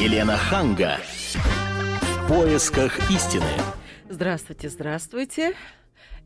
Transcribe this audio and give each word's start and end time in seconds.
Елена 0.00 0.34
Ханга. 0.34 0.96
В 1.34 2.26
поисках 2.26 3.10
истины. 3.10 3.44
Здравствуйте, 4.08 4.70
здравствуйте. 4.70 5.54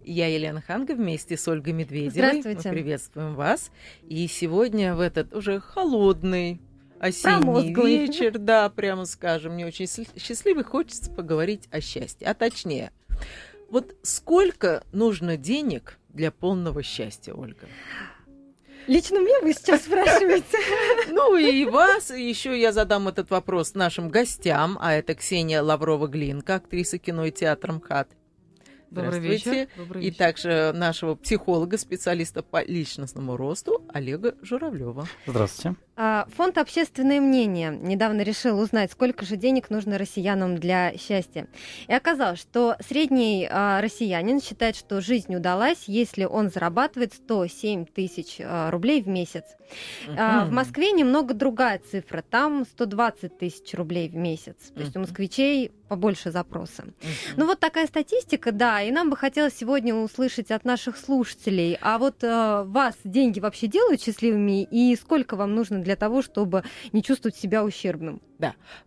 Я 0.04 0.28
Елена 0.28 0.60
Ханга 0.60 0.94
вместе 0.94 1.36
с 1.36 1.48
Ольгой 1.48 1.72
Медведевой. 1.72 2.10
Здравствуйте. 2.10 2.68
Мы 2.68 2.74
приветствуем 2.76 3.34
вас. 3.34 3.72
И 4.08 4.28
сегодня 4.28 4.94
в 4.94 5.00
этот 5.00 5.34
уже 5.34 5.58
холодный 5.58 6.60
осенний 7.00 7.42
Промозглый. 7.42 8.06
вечер, 8.06 8.38
да, 8.38 8.70
прямо 8.70 9.06
скажем, 9.06 9.54
мне 9.54 9.66
очень 9.66 9.88
счастливый, 9.88 10.62
хочется 10.62 11.10
поговорить 11.10 11.66
о 11.72 11.80
счастье. 11.80 12.28
А 12.28 12.34
точнее, 12.34 12.92
вот 13.70 13.96
сколько 14.02 14.84
нужно 14.92 15.36
денег 15.36 15.98
для 16.10 16.30
полного 16.30 16.84
счастья, 16.84 17.32
Ольга? 17.32 17.66
Лично 18.86 19.20
мне 19.20 19.38
вы 19.40 19.52
сейчас 19.52 19.82
спрашиваете. 19.82 20.58
Ну 21.08 21.36
и 21.36 21.64
вас, 21.64 22.10
и 22.10 22.28
еще 22.28 22.58
я 22.58 22.72
задам 22.72 23.08
этот 23.08 23.30
вопрос 23.30 23.74
нашим 23.74 24.08
гостям, 24.08 24.78
а 24.80 24.92
это 24.94 25.14
Ксения 25.14 25.62
Лаврова-Глинка, 25.62 26.56
актриса 26.56 26.98
кино 26.98 27.24
и 27.26 27.30
театра 27.30 27.72
МХАТ. 27.74 28.08
Добрый 28.90 29.20
Здравствуйте. 29.20 29.50
вечер. 29.60 29.68
Добрый 29.76 30.02
И 30.02 30.06
вечер. 30.06 30.18
также 30.18 30.72
нашего 30.74 31.14
психолога, 31.14 31.78
специалиста 31.78 32.42
по 32.42 32.62
личностному 32.64 33.36
росту 33.36 33.84
Олега 33.92 34.34
Журавлева. 34.42 35.06
Здравствуйте. 35.26 35.76
А, 35.96 36.26
Фонд 36.36 36.58
«Общественное 36.58 37.20
мнение» 37.20 37.70
недавно 37.70 38.22
решил 38.22 38.58
узнать, 38.58 38.90
сколько 38.90 39.24
же 39.24 39.36
денег 39.36 39.70
нужно 39.70 39.96
россиянам 39.96 40.56
для 40.56 40.96
счастья. 40.98 41.46
И 41.86 41.92
оказалось, 41.92 42.40
что 42.40 42.76
средний 42.86 43.48
а, 43.48 43.80
россиянин 43.80 44.40
считает, 44.40 44.74
что 44.74 45.00
жизнь 45.00 45.34
удалась, 45.34 45.84
если 45.86 46.24
он 46.24 46.50
зарабатывает 46.50 47.14
107 47.14 47.86
тысяч 47.86 48.38
а, 48.40 48.70
рублей 48.70 49.02
в 49.02 49.08
месяц. 49.08 49.44
В. 50.06 50.50
Москве 50.50 50.92
немного 50.92 51.32
другая 51.32 51.80
цифра, 51.90 52.22
там 52.22 52.64
120 52.64 53.38
тысяч 53.38 53.74
рублей 53.74 54.08
в 54.08 54.14
месяц. 54.14 54.56
То 54.74 54.80
есть 54.80 54.96
у 54.96 55.00
москвичей 55.00 55.72
побольше 55.88 56.30
запроса. 56.30 56.84
Ну 57.36 57.46
вот 57.46 57.60
такая 57.60 57.86
статистика, 57.86 58.52
да, 58.52 58.82
и 58.82 58.90
нам 58.90 59.10
бы 59.10 59.16
хотелось 59.16 59.54
сегодня 59.54 59.94
услышать 59.94 60.50
от 60.50 60.64
наших 60.64 60.96
слушателей, 60.96 61.78
а 61.80 61.98
вот 61.98 62.24
э, 62.24 62.64
вас 62.66 62.94
деньги 63.04 63.38
вообще 63.38 63.66
делают 63.66 64.02
счастливыми, 64.02 64.64
и 64.64 64.96
сколько 64.96 65.36
вам 65.36 65.54
нужно 65.54 65.78
для 65.84 65.96
того, 65.96 66.22
чтобы 66.22 66.64
не 66.92 67.02
чувствовать 67.02 67.36
себя 67.36 67.64
ущербным? 67.64 68.20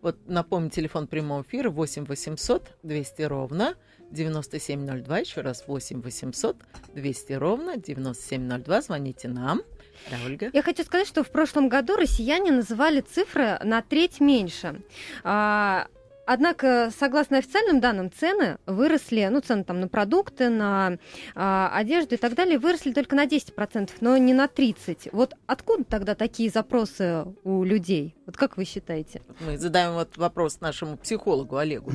Вот 0.02 0.16
напомню, 0.26 0.70
телефон 0.70 1.06
прямого 1.06 1.42
эфира 1.42 1.70
8 1.70 2.04
800 2.04 2.76
200 2.82 3.22
ровно 3.22 3.74
9702. 4.10 5.18
Еще 5.18 5.40
раз 5.40 5.64
8 5.66 6.02
800 6.02 6.56
200 6.94 7.32
ровно 7.32 7.76
9702. 7.76 8.82
Звоните 8.82 9.28
нам. 9.28 9.62
Да, 10.10 10.16
Ольга? 10.24 10.50
Я 10.52 10.62
хочу 10.62 10.84
сказать, 10.84 11.08
что 11.08 11.24
в 11.24 11.30
прошлом 11.30 11.68
году 11.68 11.96
россияне 11.96 12.52
называли 12.52 13.00
цифры 13.00 13.58
на 13.64 13.82
треть 13.82 14.20
меньше. 14.20 14.80
А, 15.24 15.88
Однако, 16.30 16.90
согласно 16.94 17.38
официальным 17.38 17.80
данным, 17.80 18.12
цены 18.12 18.58
выросли, 18.66 19.26
ну, 19.30 19.40
цены 19.40 19.64
там 19.64 19.80
на 19.80 19.88
продукты, 19.88 20.50
на 20.50 20.98
а, 21.34 21.70
одежду 21.72 22.16
и 22.16 22.18
так 22.18 22.34
далее, 22.34 22.58
выросли 22.58 22.92
только 22.92 23.16
на 23.16 23.24
10%, 23.24 23.88
но 24.02 24.14
не 24.18 24.34
на 24.34 24.44
30%. 24.44 25.08
Вот 25.12 25.36
откуда 25.46 25.84
тогда 25.84 26.14
такие 26.14 26.50
запросы 26.50 27.24
у 27.44 27.64
людей? 27.64 28.17
Вот 28.28 28.36
как 28.36 28.58
вы 28.58 28.66
считаете? 28.66 29.22
Мы 29.40 29.56
задаем 29.56 29.94
вот 29.94 30.18
вопрос 30.18 30.60
нашему 30.60 30.98
психологу 30.98 31.56
Олегу. 31.56 31.90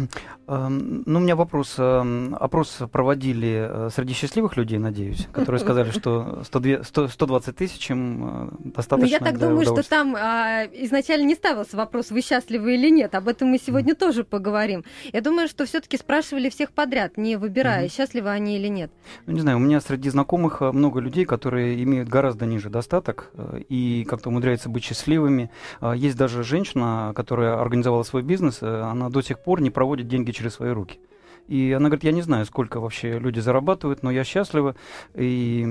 Эм, 0.48 1.04
Ну, 1.06 1.20
у 1.20 1.22
меня 1.22 1.36
вопрос. 1.36 1.76
эм, 1.78 2.36
Опрос 2.40 2.80
проводили 2.92 3.68
э, 3.70 3.90
среди 3.94 4.16
счастливых 4.16 4.58
людей, 4.58 4.80
надеюсь, 4.80 5.28
которые 5.32 5.60
сказали, 5.60 5.92
что 5.92 6.42
102 6.44 6.84
100 6.86 7.08
120 7.10 7.56
тысяч 7.56 7.92
им 7.92 8.24
э, 8.24 8.50
Ну, 8.64 8.72
достаточно 8.72 9.12
я 9.12 9.20
так 9.20 9.38
думаю, 9.38 9.64
что 9.64 9.88
там 9.88 10.16
а, 10.16 10.66
изначально 10.74 11.28
не 11.28 11.36
ставился 11.36 11.78
вопрос, 11.78 12.10
вы 12.10 12.22
счастливы 12.22 12.74
или 12.74 12.90
нет. 12.90 13.14
Об 13.14 13.28
этом 13.28 13.50
мы 13.50 13.60
сегодня 13.60 13.94
тоже 13.94 14.24
поговорим. 14.24 14.84
Я 15.14 15.22
думаю, 15.22 15.48
что 15.48 15.66
все-таки 15.68 15.98
спрашивали 15.98 16.50
всех 16.50 16.72
подряд, 16.72 17.16
не 17.16 17.36
выбирая, 17.36 17.90
счастливы 17.90 18.32
они 18.32 18.58
или 18.58 18.70
нет. 18.70 18.92
Ну, 19.28 19.34
не 19.34 19.42
знаю, 19.42 19.58
у 19.58 19.60
меня 19.60 19.80
среди 19.82 20.10
знакомых 20.10 20.64
э, 20.64 20.72
много 20.72 21.00
людей, 21.00 21.26
которые 21.26 21.84
имеют 21.84 22.10
гораздо 22.10 22.48
ниже 22.48 22.72
достаток 22.72 23.32
и 23.70 24.04
как-то 24.10 24.30
умудряются 24.30 24.68
быть 24.68 24.84
счастливыми. 24.84 25.52
Есть 25.96 26.23
даже 26.24 26.44
женщина, 26.44 27.12
которая 27.14 27.60
организовала 27.60 28.04
свой 28.04 28.22
бизнес, 28.22 28.60
э, 28.62 28.82
она 28.82 29.10
до 29.10 29.22
сих 29.22 29.40
пор 29.40 29.60
не 29.60 29.70
проводит 29.70 30.08
деньги 30.08 30.32
через 30.32 30.54
свои 30.54 30.72
руки. 30.72 31.00
И 31.48 31.72
она 31.74 31.90
говорит, 31.90 32.04
я 32.06 32.12
не 32.12 32.22
знаю, 32.22 32.46
сколько 32.46 32.80
вообще 32.80 33.20
люди 33.20 33.40
зарабатывают, 33.40 34.02
но 34.04 34.12
я 34.12 34.24
счастлива. 34.24 34.76
И 35.14 35.64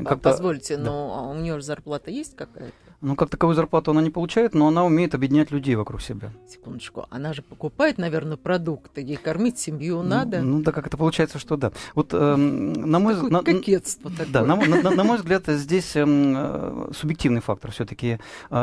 А, 0.00 0.04
как-то... 0.04 0.30
Позвольте, 0.30 0.76
да. 0.76 0.84
но 0.84 1.14
а 1.18 1.28
у 1.30 1.34
нее 1.40 1.56
же 1.56 1.62
зарплата 1.62 2.10
есть 2.10 2.34
какая-то? 2.36 2.72
Ну, 3.00 3.14
как 3.14 3.30
таковую 3.30 3.54
зарплату 3.54 3.92
она 3.92 4.02
не 4.02 4.10
получает, 4.10 4.54
но 4.54 4.66
она 4.66 4.84
умеет 4.84 5.14
объединять 5.14 5.52
людей 5.52 5.76
вокруг 5.76 6.02
себя. 6.02 6.32
Секундочку. 6.48 7.06
Она 7.10 7.32
же 7.32 7.42
покупает, 7.42 7.96
наверное, 7.96 8.36
продукты. 8.36 9.02
Ей 9.02 9.16
кормить 9.16 9.56
семью 9.56 9.98
Ну, 10.02 10.08
надо. 10.08 10.40
Ну, 10.42 10.62
да, 10.62 10.72
как 10.72 10.88
это 10.88 10.96
получается, 10.96 11.38
что 11.38 11.56
да. 11.56 11.70
Вот, 11.94 12.12
эм, 12.12 12.72
на 12.72 12.98
мой 12.98 13.14
на- 13.30 13.42
кокетство 13.44 14.10
такое. 14.10 14.26
Да, 14.32 14.44
на, 14.44 14.56
на- 14.56 14.90
на 14.90 15.04
мой 15.04 15.18
взгляд, 15.18 15.44
здесь 15.46 15.94
эм, 15.94 16.34
э, 16.36 16.90
субъективный 16.92 17.40
фактор 17.40 17.70
все-таки. 17.70 18.18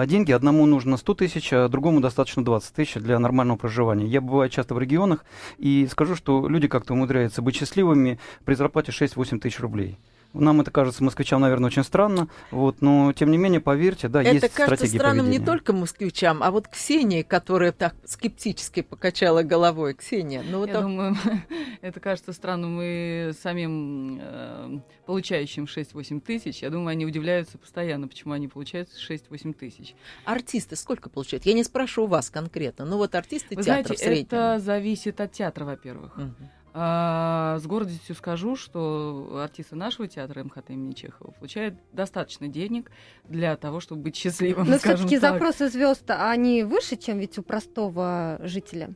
Деньги 0.08 0.34
одному 0.34 0.66
нужно 0.66 0.98
100 0.98 1.14
тысяч, 1.14 1.54
а 1.54 1.70
другому 1.70 2.02
достаточно 2.02 2.44
20 2.44 2.74
тысяч 2.74 2.96
для 2.96 3.20
нормального 3.20 3.56
проживания. 3.58 4.06
Я 4.06 4.20
бываю 4.20 4.50
часто 4.50 4.74
в 4.76 4.80
регионах 4.80 5.24
и 5.58 5.88
скажу, 5.90 6.16
что 6.16 6.46
люди 6.56 6.68
как-то 6.68 6.94
умудряются 6.94 7.42
быть 7.42 7.56
счастливыми 7.56 8.18
при 8.46 8.56
зарплате 8.56 8.92
6-8 8.92 9.40
тысяч 9.40 9.60
рублей. 9.60 10.00
Нам 10.40 10.62
это 10.62 10.72
кажется 10.72 11.04
москвичам, 11.04 11.42
наверное, 11.42 11.68
очень 11.68 11.84
странно, 11.84 12.28
вот, 12.52 12.82
но 12.82 13.14
тем 13.14 13.32
не 13.32 13.38
менее, 13.38 13.60
поверьте, 13.62 14.08
да, 14.08 14.22
Это 14.22 14.32
есть 14.32 14.42
кажется 14.54 14.76
стратегии 14.76 14.98
странным 14.98 15.30
не 15.30 15.40
только 15.40 15.74
москвичам, 15.74 16.44
а 16.44 16.52
вот 16.52 16.68
Ксении, 16.68 17.22
которая 17.22 17.72
так 17.72 17.96
скептически 18.06 18.82
покачала 18.82 19.44
головой. 19.44 19.94
Ксения, 19.94 20.44
ну 20.50 20.60
вот 20.60 20.68
Я 20.68 20.74
так- 20.76 20.84
думаю, 20.84 21.16
это 21.82 22.00
кажется 22.00 22.34
странным 22.34 22.80
и 22.82 23.32
самим 23.42 24.20
э, 24.22 24.80
получающим 25.06 25.66
6-8 25.66 26.20
тысяч. 26.22 26.62
Я 26.62 26.70
думаю, 26.70 26.90
они 26.90 27.06
удивляются 27.06 27.58
постоянно, 27.58 28.08
почему 28.08 28.34
они 28.34 28.48
получают 28.48 28.90
6-8 28.90 29.54
тысяч. 29.54 29.96
артисты 30.26 30.76
сколько 30.76 31.10
получают? 31.10 31.46
Я 31.46 31.54
не 31.54 31.64
спрашиваю 31.64 32.10
вас 32.10 32.30
конкретно, 32.30 32.86
ну 32.86 32.98
вот 32.98 33.16
артисты 33.16 33.56
Вы 33.56 33.64
театра 33.64 33.84
знаете, 33.84 33.94
в 33.94 33.98
среднем. 33.98 34.26
это 34.26 34.60
зависит 34.60 35.22
от 35.22 35.32
театра, 35.32 35.66
во-первых. 35.66 36.18
Мгм. 36.18 36.36
А, 36.78 37.58
с 37.58 37.66
гордостью 37.66 38.16
скажу, 38.16 38.58
что 38.58 39.40
артисты 39.42 39.78
нашего 39.78 40.10
театра 40.10 40.44
МХТ 40.44 40.72
имени 40.72 40.92
Чехова 40.92 41.32
получают 41.32 41.76
достаточно 41.94 42.50
денег 42.50 42.92
для 43.24 43.56
того, 43.56 43.80
чтобы 43.80 44.02
быть 44.02 44.18
счастливым. 44.18 44.70
Но 44.70 44.78
все-таки 44.78 45.18
так. 45.18 45.36
запросы 45.36 45.70
звезд, 45.70 46.04
они 46.10 46.64
выше, 46.64 46.98
чем 46.98 47.20
ведь 47.20 47.38
у 47.38 47.44
простого 47.44 48.42
жителя. 48.44 48.94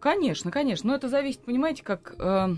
Конечно, 0.00 0.50
конечно. 0.50 0.88
Но 0.88 0.96
это 0.96 1.08
зависит, 1.08 1.44
понимаете, 1.44 1.84
как 1.84 2.16
э, 2.18 2.56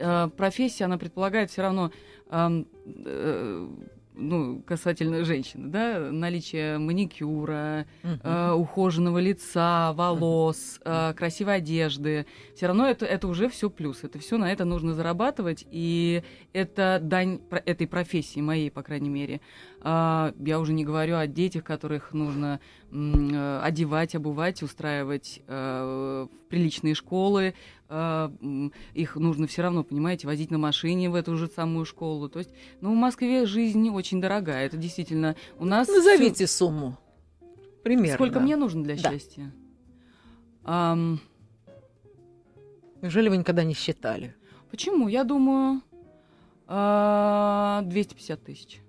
э, 0.00 0.28
профессия, 0.36 0.86
она 0.86 0.98
предполагает 0.98 1.52
все 1.52 1.62
равно, 1.62 1.92
эм, 2.30 2.66
э, 2.84 3.68
ну, 4.16 4.62
касательно 4.62 5.24
женщины, 5.24 5.68
да, 5.68 6.10
наличие 6.10 6.78
маникюра, 6.78 7.86
э, 8.02 8.52
ухоженного 8.52 9.18
лица, 9.18 9.92
волос, 9.92 10.80
э, 10.84 11.12
красивой 11.14 11.56
одежды. 11.56 12.26
Все 12.54 12.66
равно 12.66 12.86
это, 12.88 13.04
это 13.06 13.28
уже 13.28 13.48
все 13.48 13.70
плюс. 13.70 14.04
Это 14.04 14.18
все 14.18 14.38
на 14.38 14.50
это 14.50 14.64
нужно 14.64 14.94
зарабатывать. 14.94 15.66
И 15.70 16.22
это 16.52 16.98
дань 17.02 17.38
про- 17.38 17.62
этой 17.64 17.86
профессии, 17.86 18.40
моей, 18.40 18.70
по 18.70 18.82
крайней 18.82 19.10
мере. 19.10 19.40
А, 19.80 20.32
я 20.38 20.58
уже 20.58 20.72
не 20.72 20.84
говорю 20.84 21.16
о 21.16 21.26
детях, 21.26 21.62
которых 21.62 22.12
нужно 22.12 22.60
э, 22.90 23.60
одевать, 23.62 24.14
обувать, 24.14 24.62
устраивать 24.62 25.42
э, 25.46 26.26
в 26.30 26.48
приличные 26.48 26.94
школы. 26.94 27.54
М, 27.88 28.72
их 28.94 29.16
нужно 29.16 29.46
все 29.46 29.62
равно, 29.62 29.84
понимаете, 29.84 30.26
возить 30.26 30.50
на 30.50 30.58
машине 30.58 31.08
в 31.10 31.14
эту 31.14 31.36
же 31.36 31.46
самую 31.48 31.84
школу. 31.84 32.28
То 32.28 32.40
есть, 32.40 32.50
ну, 32.80 32.92
в 32.92 32.96
Москве 32.96 33.46
жизнь 33.46 33.88
очень 33.90 34.20
дорогая. 34.20 34.66
Это 34.66 34.76
действительно 34.76 35.36
у 35.58 35.64
нас... 35.64 35.86
всё- 35.88 35.96
Назовите 35.98 36.46
сумму. 36.46 36.98
Примерно. 37.84 38.14
Сколько 38.14 38.40
мне 38.40 38.56
нужно 38.56 38.82
для 38.82 38.96
Да. 38.96 39.10
счастья? 39.12 39.52
Ам, 40.64 41.20
Неужели 43.02 43.28
вы 43.28 43.36
никогда 43.36 43.62
не 43.62 43.74
считали? 43.74 44.34
почему? 44.70 45.06
Я 45.06 45.22
думаю, 45.22 45.80
а, 46.66 47.82
250 47.84 48.42
тысяч. 48.42 48.80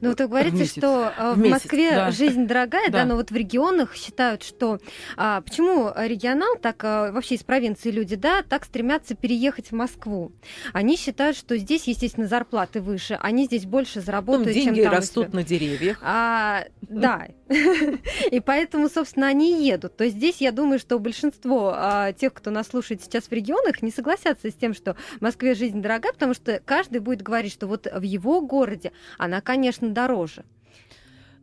Ну, 0.00 0.10
вот 0.10 0.20
вы 0.20 0.28
говорите, 0.28 0.56
месяц. 0.58 0.72
что 0.72 1.12
э, 1.16 1.32
в 1.32 1.36
В 1.36 1.38
месяц, 1.38 1.64
Москве 1.64 1.90
да. 1.90 2.10
жизнь 2.10 2.46
дорогая, 2.46 2.90
да. 2.90 2.98
Да. 2.98 3.04
но 3.04 3.16
вот 3.16 3.30
в 3.30 3.36
регионах 3.36 3.94
считают, 3.94 4.42
что 4.42 4.78
а, 5.16 5.40
почему 5.40 5.92
регионал, 5.96 6.56
так 6.56 6.82
а, 6.84 7.12
вообще 7.12 7.34
из 7.34 7.42
провинции 7.42 7.90
люди, 7.90 8.16
да, 8.16 8.42
так 8.42 8.64
стремятся 8.64 9.14
переехать 9.14 9.70
в 9.70 9.74
Москву. 9.74 10.32
Они 10.72 10.96
считают, 10.96 11.36
что 11.36 11.56
здесь, 11.56 11.86
естественно, 11.86 12.26
зарплаты 12.26 12.80
выше, 12.80 13.18
они 13.20 13.44
здесь 13.46 13.66
больше 13.66 14.00
заработают, 14.00 14.52
деньги 14.52 14.76
чем 14.76 14.84
там 14.84 14.92
у 14.92 14.96
растут 14.96 15.32
на 15.32 15.42
деревьях. 15.42 15.98
А, 16.02 16.64
да. 16.82 17.28
И 18.30 18.40
поэтому, 18.40 18.88
собственно, 18.88 19.26
они 19.26 19.66
едут. 19.66 19.96
То 19.96 20.04
есть 20.04 20.16
здесь, 20.16 20.40
я 20.40 20.52
думаю, 20.52 20.78
что 20.78 20.98
большинство 20.98 21.72
а, 21.74 22.12
тех, 22.12 22.32
кто 22.32 22.50
нас 22.50 22.68
слушает 22.68 23.02
сейчас 23.02 23.24
в 23.24 23.32
регионах, 23.32 23.82
не 23.82 23.90
согласятся 23.90 24.50
с 24.50 24.54
тем, 24.54 24.74
что 24.74 24.96
в 25.18 25.20
Москве 25.20 25.54
жизнь 25.54 25.80
дорогая, 25.80 26.12
потому 26.12 26.34
что 26.34 26.60
каждый 26.64 27.00
будет 27.00 27.22
говорить, 27.22 27.52
что 27.52 27.66
вот 27.66 27.86
в 27.92 28.02
его 28.02 28.40
городе 28.40 28.92
она, 29.18 29.40
конечно, 29.40 29.65
дороже. 29.80 30.44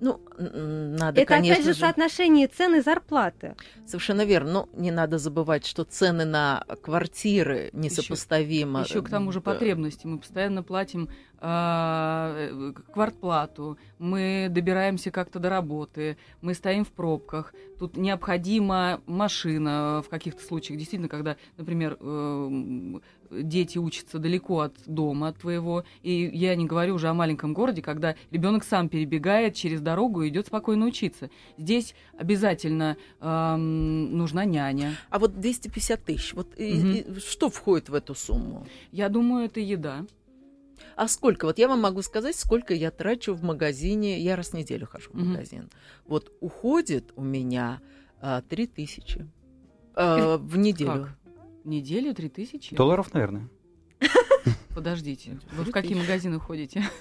Ну, 0.04 0.20
надо, 0.38 1.22
Это 1.22 1.26
конечно 1.26 1.54
опять 1.54 1.66
же 1.66 1.74
соотношение 1.74 2.48
цены 2.48 2.78
и 2.78 2.82
зарплаты. 2.82 3.56
Совершенно 3.86 4.26
верно. 4.26 4.52
Но 4.52 4.70
не 4.74 4.92
надо 4.92 5.18
забывать, 5.18 5.66
что 5.66 5.86
цены 5.86 6.26
на 6.26 6.66
квартиры 6.82 7.70
несопоставимо. 7.72 8.82
Еще 8.82 9.02
к 9.02 9.10
тому 9.10 9.32
же 9.32 9.40
потребности. 9.40 10.06
Мы 10.06 10.20
постоянно 10.20 10.62
платим 10.62 11.08
а, 11.40 12.34
э, 12.38 12.74
квартплату, 12.94 13.78
мы 14.00 14.48
добираемся 14.50 15.12
как-то 15.12 15.40
до 15.40 15.50
работы, 15.50 16.18
мы 16.42 16.54
стоим 16.54 16.86
в 16.86 16.92
пробках. 16.92 17.54
Тут 17.80 17.98
необходима 17.98 19.02
машина 19.08 20.02
в 20.06 20.10
каких-то 20.10 20.42
случаях. 20.42 20.80
Действительно, 20.80 21.10
когда, 21.10 21.36
например, 21.58 21.98
эм, 22.00 23.02
дети 23.42 23.78
учатся 23.78 24.20
далеко 24.20 24.60
от 24.62 24.76
дома 24.86 25.30
от 25.30 25.38
твоего, 25.40 25.84
и 26.02 26.30
я 26.34 26.56
не 26.56 26.66
говорю 26.66 26.96
уже 26.96 27.08
о 27.10 27.14
маленьком 27.14 27.54
городе, 27.54 27.82
когда 27.82 28.16
ребенок 28.32 28.64
сам 28.64 28.90
перебегает 28.90 29.56
через 29.56 29.82
дорогу 29.82 30.22
и 30.24 30.30
идет 30.30 30.48
спокойно 30.48 30.86
учиться. 30.86 31.30
Здесь 31.58 31.96
обязательно 32.18 32.98
эм, 33.22 34.18
нужна 34.18 34.46
няня. 34.46 34.96
А 35.10 35.20
вот 35.20 35.40
250 35.40 36.04
тысяч, 36.04 36.34
вот 36.34 36.48
и- 36.58 36.74
Мгм. 36.74 36.92
и 36.94 37.20
что 37.20 37.50
входит 37.50 37.90
в 37.90 37.94
эту 37.94 38.16
сумму? 38.16 38.68
Я 38.92 39.10
думаю, 39.10 39.46
это 39.46 39.60
еда. 39.60 40.06
А 40.96 41.08
сколько? 41.08 41.46
Вот 41.46 41.58
я 41.58 41.68
вам 41.68 41.82
могу 41.82 42.02
сказать, 42.02 42.36
сколько 42.36 42.74
я 42.74 42.92
трачу 42.92 43.34
в 43.34 43.44
магазине. 43.44 44.20
Я 44.20 44.36
раз 44.36 44.50
в 44.50 44.54
неделю 44.54 44.86
хожу 44.86 45.10
в 45.12 45.16
магазин. 45.16 45.70
Вот 46.06 46.32
уходит 46.40 47.14
у 47.16 47.24
меня 47.24 47.80
три 48.50 48.68
тысячи 48.68 49.28
а, 49.96 50.38
в 50.38 50.58
неделю. 50.58 50.92
Как? 50.92 51.18
Неделю 51.64 52.14
три 52.14 52.30
тысячи? 52.30 52.76
Долларов, 52.76 53.14
наверное. 53.14 53.50
Подождите, 54.76 55.40
вы 55.54 55.66
в 55.66 55.72
какие 55.72 55.96
магазины 55.96 56.40
ходите? 56.40 56.84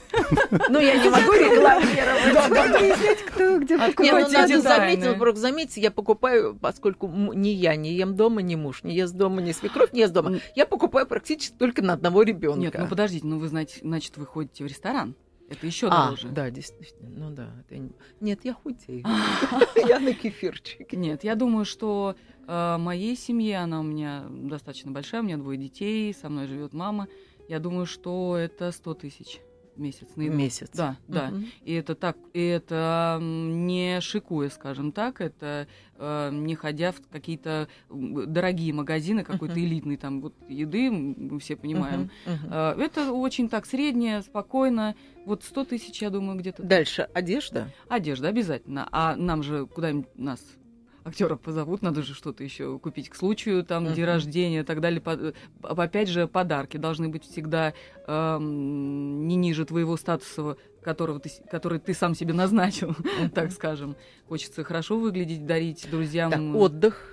Ну, 0.68 0.80
я 0.80 1.02
не 1.02 1.10
могу 1.10 1.32
рекламировать. 1.32 3.18
Кто 3.26 3.58
где 3.58 3.76
ну, 3.76 3.88
детали. 3.88 4.60
заметить, 4.60 5.06
во-первых, 5.06 5.36
заметьте, 5.36 5.80
я 5.80 5.90
покупаю, 5.90 6.56
поскольку 6.58 7.06
ни 7.08 7.48
я 7.48 7.76
не 7.76 7.92
ем 7.92 8.16
дома, 8.16 8.40
ни 8.40 8.54
муж 8.54 8.82
не 8.82 8.94
ест 8.94 9.14
дома, 9.14 9.42
ни 9.42 9.52
свекровь 9.52 9.92
не 9.92 10.00
ест 10.00 10.12
дома, 10.12 10.38
я 10.54 10.64
покупаю 10.64 11.06
практически 11.06 11.54
только 11.56 11.82
на 11.82 11.92
одного 11.92 12.22
ребенка. 12.22 12.60
Нет, 12.60 12.74
ну 12.78 12.88
подождите, 12.88 13.26
ну 13.26 13.38
вы, 13.38 13.48
знаете, 13.48 13.80
значит, 13.82 14.16
вы 14.16 14.26
ходите 14.26 14.64
в 14.64 14.66
ресторан. 14.66 15.14
Это 15.52 15.66
еще 15.66 15.88
а, 15.88 16.06
дороже. 16.06 16.28
да, 16.28 16.50
действительно, 16.50 17.10
ну 17.10 17.30
да. 17.30 17.50
это 17.68 17.90
Нет, 18.20 18.40
я 18.44 18.54
худею. 18.54 19.04
Я 19.86 20.00
на 20.00 20.14
кефирчике. 20.14 20.96
Нет, 20.96 21.24
я 21.24 21.34
думаю, 21.34 21.66
что 21.66 22.16
э, 22.46 22.76
моей 22.78 23.16
семье, 23.16 23.58
она 23.58 23.80
у 23.80 23.82
меня 23.82 24.24
достаточно 24.30 24.90
большая, 24.90 25.20
у 25.20 25.24
меня 25.24 25.36
двое 25.36 25.58
детей, 25.58 26.14
со 26.14 26.30
мной 26.30 26.46
живет 26.46 26.72
мама. 26.72 27.06
Я 27.48 27.58
думаю, 27.58 27.84
что 27.84 28.36
это 28.36 28.72
100 28.72 28.94
тысяч 28.94 29.40
месяц 29.76 30.08
на 30.16 30.22
месяц. 30.22 30.70
Да, 30.74 30.96
да. 31.08 31.28
Мгм. 31.28 31.46
И 31.64 31.72
это 31.72 31.94
так, 31.94 32.16
и 32.32 32.40
это 32.44 33.18
не 33.20 34.00
шикуя, 34.00 34.50
скажем 34.50 34.92
так, 34.92 35.20
это 35.20 35.66
э, 35.96 36.30
не 36.32 36.54
ходя 36.54 36.92
в 36.92 37.00
какие-то 37.10 37.68
дорогие 37.90 38.72
магазины, 38.72 39.24
какой-то 39.24 39.54
Мгм. 39.54 39.64
элитный 39.64 39.96
там 39.96 40.20
вот 40.20 40.34
еды, 40.48 40.90
мы 40.90 41.38
все 41.38 41.56
понимаем. 41.56 42.10
Мгм. 42.26 42.52
Э, 42.52 42.74
Это 42.78 43.12
очень 43.12 43.48
так 43.48 43.66
среднее, 43.66 44.22
спокойно. 44.22 44.94
Вот 45.24 45.44
100 45.44 45.64
тысяч, 45.64 46.02
я 46.02 46.10
думаю, 46.10 46.38
где-то. 46.38 46.62
Дальше 46.62 47.08
одежда. 47.14 47.68
Одежда 47.88 48.28
обязательно. 48.28 48.88
А 48.90 49.16
нам 49.16 49.42
же 49.42 49.66
куда-нибудь 49.66 50.08
нас 50.16 50.40
актеров 51.04 51.40
позовут, 51.40 51.82
надо 51.82 52.02
же 52.02 52.14
что-то 52.14 52.44
еще 52.44 52.78
купить 52.78 53.08
к 53.08 53.14
случаю, 53.16 53.64
там, 53.64 53.84
день 53.86 53.94
Мгм. 54.04 54.04
рождения 54.06 54.60
и 54.60 54.64
так 54.64 54.80
далее. 54.80 55.00
По- 55.00 55.12
а 55.62 55.82
Опять 55.82 56.08
же, 56.08 56.26
подарки 56.26 56.76
должны 56.76 57.08
быть 57.08 57.24
всегда 57.24 57.74
эм, 58.06 59.26
не 59.28 59.36
ниже 59.36 59.64
твоего 59.64 59.96
статуса, 59.96 60.56
которого 60.82 61.20
ты, 61.20 61.30
который 61.50 61.78
ты 61.78 61.94
сам 61.94 62.14
себе 62.14 62.34
назначил, 62.34 62.94
так 63.34 63.52
скажем. 63.52 63.96
Хочется 64.28 64.64
хорошо 64.64 64.98
выглядеть, 64.98 65.46
дарить 65.46 65.88
друзьям 65.90 66.30
Так, 66.30 66.40
отдых. 66.54 67.11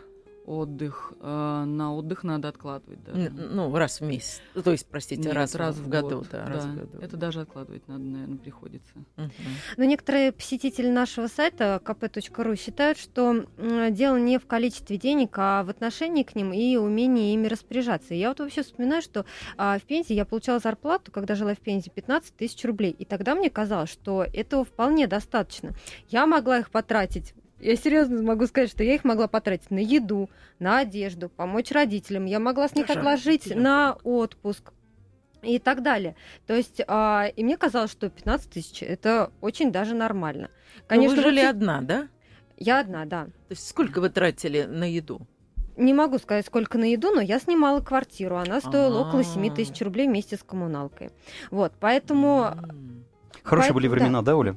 Отдых. 0.49 1.13
Э, 1.21 1.63
на 1.65 1.93
отдых 1.93 2.23
надо 2.23 2.47
откладывать 2.47 3.03
даже. 3.03 3.29
Ну, 3.29 3.73
раз 3.75 4.01
в 4.01 4.05
месяц. 4.05 4.41
То 4.63 4.71
есть, 4.71 4.87
простите, 4.87 5.21
Нет, 5.21 5.33
раз, 5.33 5.53
раз 5.55 5.75
в 5.75 5.83
в 5.83 5.89
году. 5.89 6.19
год, 6.19 6.27
Да, 6.31 6.45
раз 6.45 6.65
в 6.65 6.75
году. 6.75 6.97
Это 6.99 7.17
даже 7.17 7.41
откладывать 7.41 7.87
надо, 7.87 8.03
наверное, 8.03 8.37
приходится. 8.37 8.91
Мгм. 9.15 9.31
Но 9.77 9.83
некоторые 9.83 10.31
посетители 10.31 10.89
нашего 10.89 11.27
сайта 11.27 11.79
kp.ru 11.83 12.55
считают, 12.55 12.97
что 12.97 13.45
дело 13.91 14.17
не 14.17 14.39
в 14.39 14.47
количестве 14.47 14.97
денег, 14.97 15.35
а 15.37 15.63
в 15.63 15.69
отношении 15.69 16.23
к 16.23 16.35
ним 16.35 16.51
и 16.51 16.75
умении 16.77 17.33
ими 17.33 17.47
распоряжаться. 17.47 18.15
Я 18.15 18.29
вот 18.29 18.39
вообще 18.39 18.63
вспоминаю, 18.63 19.03
что 19.03 19.25
а, 19.57 19.77
в 19.77 19.83
Пензе 19.83 20.15
я 20.15 20.25
получала 20.25 20.59
зарплату, 20.59 21.11
когда 21.11 21.35
жила 21.35 21.53
в 21.53 21.59
Пензе, 21.59 21.91
15 21.91 22.35
тысяч 22.35 22.65
рублей. 22.65 22.91
И 22.91 23.05
тогда 23.05 23.35
мне 23.35 23.49
казалось, 23.51 23.89
что 23.91 24.25
этого 24.33 24.65
вполне 24.65 25.05
достаточно. 25.07 25.73
Я 26.09 26.25
могла 26.25 26.59
их 26.59 26.71
потратить 26.71 27.33
я 27.59 27.75
серьезно 27.75 28.21
могу 28.23 28.47
сказать, 28.47 28.69
что 28.69 28.83
я 28.83 28.95
их 28.95 29.03
могла 29.03 29.27
потратить 29.27 29.71
на 29.71 29.79
еду, 29.79 30.29
на 30.59 30.79
одежду, 30.79 31.29
помочь 31.29 31.71
родителям. 31.71 32.25
Я 32.25 32.39
могла 32.39 32.67
с 32.67 32.75
них 32.75 32.87
Даже 32.87 32.99
отложить 32.99 33.55
на 33.55 33.97
отпуск 34.03 34.71
и 35.41 35.59
так 35.59 35.81
далее. 35.83 36.15
То 36.47 36.55
есть, 36.55 36.81
а, 36.87 37.27
и 37.35 37.43
мне 37.43 37.57
казалось, 37.57 37.91
что 37.91 38.09
15 38.09 38.49
тысяч 38.49 38.83
это 38.83 39.31
очень 39.41 39.71
даже 39.71 39.95
нормально. 39.95 40.49
Конечно, 40.87 41.15
Конечно, 41.15 41.15
вы 41.17 41.23
жили 41.23 41.45
вот 41.45 41.49
одна, 41.49 41.81
да? 41.81 42.07
я 42.57 42.79
одна, 42.79 43.05
да. 43.05 43.25
То 43.25 43.51
есть 43.51 43.67
сколько 43.67 44.01
вы 44.01 44.09
тратили 44.09 44.63
на 44.63 44.83
еду? 44.83 45.21
Не 45.77 45.93
могу 45.93 46.17
сказать, 46.17 46.45
сколько 46.45 46.77
на 46.77 46.91
еду, 46.91 47.11
но 47.11 47.21
я 47.21 47.39
снимала 47.39 47.79
квартиру. 47.79 48.35
Она 48.35 48.59
стоила 48.59 48.99
около 49.07 49.23
7 49.23 49.47
А. 49.49 49.55
тысяч 49.55 49.81
рублей 49.81 50.07
вместе 50.07 50.35
с 50.35 50.43
коммуналкой. 50.43 51.11
Вот, 51.51 51.71
поэтому... 51.79 52.47
М. 52.51 52.98
Хорошие 53.49 53.73
Поэтому, 53.73 53.79
были 53.79 53.87
да. 53.87 53.95
времена, 53.95 54.21
да, 54.21 54.35
Оля? 54.35 54.55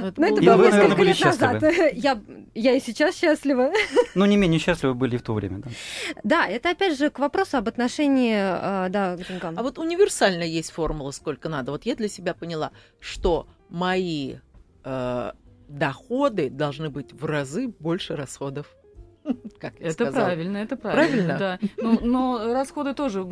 Ну, 0.00 0.06
это 0.06 0.20
было- 0.20 0.26
И 0.40 0.46
было 0.46 0.56
вы, 0.56 0.70
наверное, 0.70 0.82
несколько 0.82 0.96
были 0.96 1.08
лет 1.08 1.24
назад. 1.24 1.62
Я, 1.94 2.20
я 2.54 2.72
и 2.74 2.80
сейчас 2.80 3.16
счастлива. 3.16 3.72
Ну, 4.14 4.24
не 4.26 4.36
менее 4.36 4.60
счастливы 4.60 4.94
были 4.94 5.16
и 5.16 5.18
в 5.18 5.22
то 5.22 5.34
время, 5.34 5.58
да. 5.58 5.70
Да, 6.24 6.46
это 6.46 6.70
опять 6.70 6.98
же 6.98 7.10
к 7.10 7.18
вопросу 7.18 7.56
об 7.58 7.68
отношении 7.68 8.34
э, 8.34 8.88
да, 8.90 9.16
к 9.16 9.26
деньгам. 9.28 9.58
А 9.58 9.62
вот 9.62 9.78
универсально 9.78 10.42
есть 10.42 10.70
формула, 10.70 11.10
сколько 11.12 11.48
надо. 11.48 11.72
Вот 11.72 11.86
я 11.86 11.94
для 11.96 12.08
себя 12.08 12.34
поняла, 12.34 12.70
что 13.00 13.46
мои 13.68 14.36
э, 14.84 15.32
доходы 15.68 16.50
должны 16.50 16.90
быть 16.90 17.12
в 17.12 17.24
разы 17.24 17.68
больше 17.68 18.16
расходов. 18.16 18.66
Как 19.58 19.74
Это 19.80 19.92
сказала. 19.92 20.24
правильно, 20.26 20.56
это 20.58 20.76
правильно. 20.76 21.36
Правильно? 21.36 21.38
Да. 21.38 21.58
Ну, 21.78 21.98
но 22.02 22.52
расходы 22.52 22.94
тоже 22.94 23.22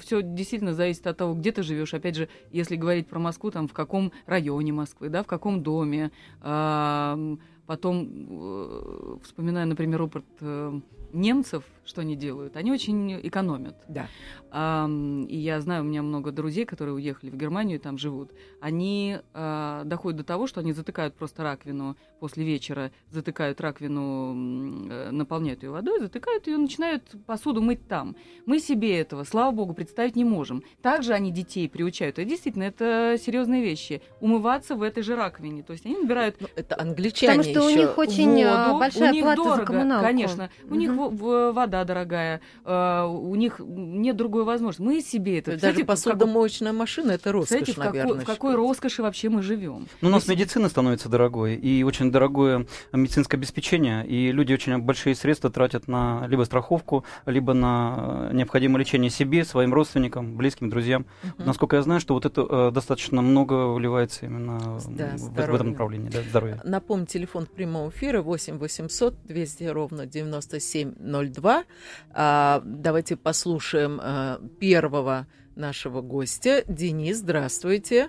все 0.00 0.22
действительно 0.22 0.74
зависит 0.74 1.06
от 1.06 1.16
того, 1.16 1.34
где 1.34 1.52
ты 1.52 1.62
живешь. 1.62 1.94
Опять 1.94 2.16
же, 2.16 2.28
если 2.50 2.76
говорить 2.76 3.06
про 3.06 3.18
Москву, 3.18 3.50
там 3.50 3.68
в 3.68 3.72
каком 3.72 4.12
районе 4.26 4.72
Москвы, 4.72 5.08
да, 5.08 5.22
в 5.22 5.26
каком 5.26 5.62
доме. 5.62 6.10
Ам, 6.40 7.40
Потом, 7.66 8.06
э, 8.06 9.16
вспоминая, 9.22 9.64
например, 9.64 10.02
опыт 10.02 10.24
э, 10.40 10.80
немцев, 11.14 11.64
что 11.84 12.00
они 12.00 12.16
делают, 12.16 12.56
они 12.56 12.72
очень 12.72 13.20
экономят. 13.26 13.76
Да. 13.88 14.08
Ам, 14.50 15.24
и 15.24 15.36
я 15.36 15.60
знаю, 15.60 15.82
у 15.82 15.86
меня 15.86 16.02
много 16.02 16.30
друзей, 16.30 16.64
которые 16.64 16.94
уехали 16.94 17.30
в 17.30 17.36
Германию 17.36 17.78
и 17.78 17.80
там 17.80 17.98
живут. 17.98 18.30
Они 18.60 19.18
а, 19.32 19.84
доходят 19.84 20.18
до 20.18 20.24
того, 20.24 20.46
что 20.46 20.60
они 20.60 20.72
затыкают 20.72 21.14
просто 21.14 21.42
раковину 21.42 21.96
после 22.20 22.44
вечера, 22.44 22.92
затыкают 23.10 23.60
раковину, 23.60 24.88
э, 24.90 25.10
наполняют 25.10 25.62
ее 25.62 25.70
водой, 25.70 26.00
затыкают 26.00 26.46
ее, 26.46 26.56
начинают 26.56 27.02
посуду 27.26 27.60
мыть 27.60 27.86
там. 27.88 28.16
Мы 28.46 28.60
себе 28.60 28.98
этого, 28.98 29.24
слава 29.24 29.50
богу, 29.50 29.74
представить 29.74 30.16
не 30.16 30.24
можем. 30.24 30.62
Также 30.82 31.12
они 31.12 31.30
детей 31.30 31.68
приучают. 31.68 32.18
И 32.18 32.24
действительно, 32.24 32.64
это 32.64 33.16
серьезные 33.20 33.62
вещи. 33.62 34.02
Умываться 34.20 34.74
в 34.74 34.82
этой 34.82 35.02
же 35.02 35.16
раковине. 35.16 35.62
То 35.62 35.72
есть 35.72 35.84
они 35.84 35.96
набирают 35.96 36.36
Ну, 36.40 36.48
это 36.56 36.80
англичане 36.80 37.38
Потому 37.38 37.50
что 37.50 37.66
у 37.66 37.70
них 37.70 37.98
очень 37.98 38.40
э, 38.40 38.66
воду, 38.66 38.78
большая 38.78 39.10
у 39.10 39.12
них 39.12 39.24
плата 39.24 39.36
дорого, 39.36 39.56
за 39.56 39.66
коммуналку. 39.66 40.04
Конечно, 40.04 40.50
у 40.70 40.74
них 40.74 40.90
Мгм. 40.90 41.52
Вода 41.74 41.84
дорогая, 41.84 42.40
э, 42.64 43.04
у 43.06 43.34
них 43.34 43.60
нет 43.64 44.16
другой 44.16 44.44
возможности. 44.44 44.82
Мы 44.82 45.00
себе 45.02 45.38
это... 45.38 45.52
Даже 45.52 45.74
Представляете, 45.74 45.82
в 45.82 45.86
посудомоечная 45.86 46.72
машина 46.72 47.12
это 47.12 47.32
роскошь, 47.32 47.60
в 47.68 47.74
какой, 47.74 47.98
наверное. 48.00 48.20
в 48.20 48.24
какой 48.26 48.54
роскоши 48.54 49.02
вообще 49.02 49.28
мы 49.28 49.42
живем? 49.42 49.88
Ну, 50.00 50.08
у 50.08 50.12
нас 50.12 50.26
Мы 50.28 50.34
медицина 50.34 50.68
становится 50.68 51.08
дорогой, 51.08 51.56
и 51.56 51.82
очень 51.82 52.10
дорогое 52.12 52.66
медицинское 52.92 53.36
обеспечение, 53.36 54.06
и 54.06 54.30
люди 54.32 54.52
очень 54.52 54.78
большие 54.78 55.14
средства 55.14 55.50
тратят 55.50 55.88
на 55.88 56.26
либо 56.28 56.44
страховку, 56.44 57.04
либо 57.26 57.54
на 57.54 58.28
э, 58.30 58.34
необходимое 58.34 58.80
лечение 58.80 59.10
себе, 59.10 59.44
своим 59.44 59.74
родственникам, 59.74 60.36
близким, 60.36 60.70
друзьям. 60.70 61.06
Мгм. 61.22 61.46
Насколько 61.46 61.76
я 61.76 61.82
знаю, 61.82 62.00
что 62.00 62.14
вот 62.14 62.24
это 62.26 62.46
э, 62.48 62.70
достаточно 62.72 63.20
много 63.22 63.72
вливается 63.72 64.26
именно 64.26 64.58
Да, 64.88 65.06
в- 65.08 65.14
в, 65.14 65.18
здоровье. 65.18 65.54
этом 65.56 65.70
направлении, 65.70 66.08
да, 66.10 66.20
здоровья. 66.22 66.60
Напомню, 66.64 67.06
телефон 67.06 67.46
прямого 67.46 67.90
эфира 67.90 68.22
8 68.22 68.58
800 68.58 69.14
200 69.26 69.64
ровно 69.64 70.06
9702. 70.06 71.63
А, 72.12 72.60
давайте 72.64 73.16
послушаем 73.16 74.00
а, 74.02 74.38
первого 74.60 75.26
нашего 75.56 76.00
гостя. 76.00 76.64
Денис, 76.68 77.18
здравствуйте. 77.18 78.08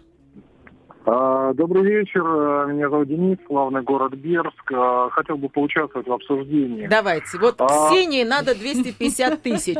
А, 1.05 1.53
Добрый 1.53 1.83
вечер, 1.83 2.21
меня 2.67 2.89
зовут 2.89 3.07
Денис, 3.07 3.37
славный 3.47 3.83
город 3.83 4.13
Берск. 4.13 4.71
А, 4.73 5.09
Хотел 5.11 5.37
бы 5.37 5.49
поучаствовать 5.49 6.07
в 6.07 6.11
обсуждении. 6.11 6.87
Давайте. 6.87 7.37
Вот 7.37 7.55
А. 7.59 7.89
Ксении 7.89 8.23
надо 8.23 8.55
250 8.55 9.41
тысяч 9.43 9.77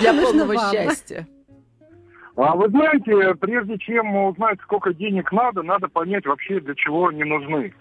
для 0.00 0.12
полного 0.12 0.54
счастья. 0.70 1.26
А 2.36 2.54
вы 2.54 2.68
знаете, 2.68 3.34
прежде 3.40 3.76
чем 3.78 4.14
узнать, 4.26 4.60
сколько 4.62 4.94
денег 4.94 5.32
надо, 5.32 5.64
надо 5.64 5.88
понять 5.88 6.24
вообще, 6.24 6.60
для 6.60 6.76
чего 6.76 7.08
они 7.08 7.24
нужны. 7.24 7.74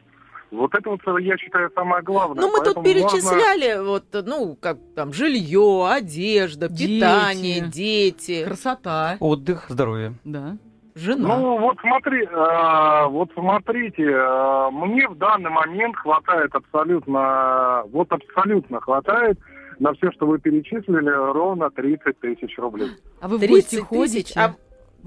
Вот 0.52 0.74
это 0.74 0.90
вот, 0.90 1.02
я 1.20 1.38
считаю, 1.38 1.70
самое 1.76 2.02
главное. 2.04 2.42
Ну, 2.42 2.48
мы 2.52 2.64
тут 2.64 2.76
Поэтому 2.76 2.86
важно- 2.86 3.10
перечисляли, 3.12 3.84
вот, 3.84 4.04
ну, 4.26 4.58
как 4.60 4.78
там, 4.96 5.12
жилье, 5.14 5.88
одежда, 5.92 6.70
Дети. 6.70 6.96
питание, 6.96 7.62
дети, 7.68 8.46
Красота, 8.46 9.18
Отдых, 9.20 9.66
здоровье. 9.70 10.14
да. 10.24 10.58
жена. 10.96 11.38
Ну, 11.38 11.60
вот 11.60 11.78
смотри, 11.82 12.24
э, 12.26 13.06
вот 13.10 13.30
смотрите, 13.36 14.04
э, 14.04 14.70
мне 14.72 15.08
в 15.08 15.16
данный 15.18 15.52
момент 15.52 15.96
хватает 15.96 16.50
абсолютно, 16.56 17.84
вот 17.92 18.12
абсолютно 18.12 18.82
хватает 18.82 19.38
на 19.80 19.94
все, 19.94 20.12
что 20.14 20.26
вы 20.26 20.40
перечислили, 20.40 21.10
ровно 21.34 21.70
30 21.70 22.20
тысяч 22.20 22.58
рублей. 22.58 22.90
А 23.22 23.28
вы 23.28 23.38
в 23.38 23.42
30 23.42 23.52
гости 23.52 23.76
тысяч, 23.76 24.34
ходите? 24.34 24.40
а- 24.40 24.56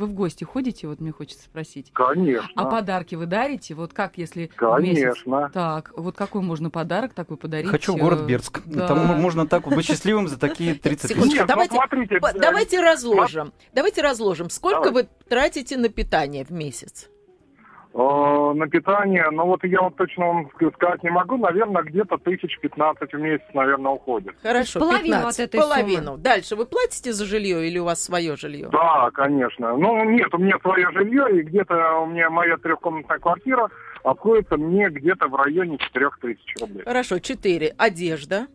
Вы 0.01 0.07
в 0.07 0.15
гости 0.15 0.45
ходите? 0.45 0.87
Вот 0.89 0.99
мне 1.01 1.13
хочется 1.13 1.45
спросить. 1.45 1.91
Конечно. 1.93 2.49
А 2.57 2.65
подарки 2.65 3.17
вы 3.17 3.27
дарите? 3.27 3.75
Вот 3.75 3.93
как, 3.93 4.17
если 4.17 4.51
в 4.59 4.81
месяц? 4.81 5.03
Конечно. 5.23 5.51
Так, 5.53 5.93
вот 5.95 6.17
какой 6.17 6.41
можно 6.41 6.71
подарок 6.71 7.13
такой 7.13 7.37
подарить? 7.37 7.69
Хочу 7.69 7.93
в 7.93 7.97
э, 7.97 8.01
город 8.01 8.23
Бердск. 8.23 8.63
да. 8.65 8.89
Там 8.89 9.21
можно 9.21 9.47
так 9.47 9.67
вот 9.67 9.75
быть 9.75 9.85
счастливым 9.85 10.27
за 10.27 10.39
такие 10.39 10.73
30 10.83 11.15
тысяч. 11.15 11.33
Нет, 11.33 11.41
ну, 11.43 11.47
давайте- 11.47 11.75
смотрите, 11.75 12.19
П- 12.19 12.29
э, 12.35 12.39
Давайте 12.41 12.81
разложим. 12.81 13.53
Давайте 13.75 14.01
разложим. 14.01 14.49
Сколько 14.49 14.85
Давай. 14.85 15.03
вы 15.03 15.09
тратите 15.29 15.77
на 15.77 15.91
питание 15.91 16.47
в 16.47 16.51
месяц? 16.51 17.11
Э, 17.93 18.53
на 18.55 18.69
питание, 18.69 19.29
ну 19.33 19.47
вот 19.47 19.65
я 19.65 19.83
вот 19.83 19.97
точно 19.97 20.27
вам 20.27 20.47
ск- 20.55 20.73
сказать 20.75 21.03
не 21.03 21.11
могу, 21.11 21.37
наверное, 21.37 21.83
где-то 21.83 22.19
тысяч 22.19 22.57
пятнадцать 22.61 23.13
в 23.13 23.19
месяц, 23.19 23.45
наверное, 23.53 23.91
уходит. 23.93 24.35
Хорошо, 24.43 24.79
половину 24.79 25.17
15. 25.17 25.41
от 25.41 25.45
этой 25.47 25.61
Половину. 25.61 26.17
Дальше 26.17 26.55
вы 26.55 26.67
платите 26.67 27.13
за 27.13 27.25
жилье 27.25 27.67
или 27.67 27.79
у 27.79 27.85
вас 27.85 28.03
свое 28.03 28.37
жилье? 28.37 28.69
Да, 28.71 29.11
конечно. 29.13 29.77
Ну, 29.77 30.05
нет, 30.05 30.33
у 30.33 30.39
меня 30.39 30.57
свое 30.63 30.89
жилье, 30.93 31.41
и 31.41 31.43
где-то 31.43 31.99
у 32.03 32.07
меня 32.07 32.31
моя 32.31 32.57
трехкомнатная 32.59 33.19
квартира 33.19 33.69
обходится 34.05 34.57
мне 34.57 34.89
где-то 34.89 35.27
в 35.27 35.35
районе 35.35 35.77
четырех 35.79 36.17
тысяч 36.21 36.55
рублей. 36.61 36.85
Хорошо, 36.85 37.19
4. 37.19 37.75
Одежда. 37.77 38.47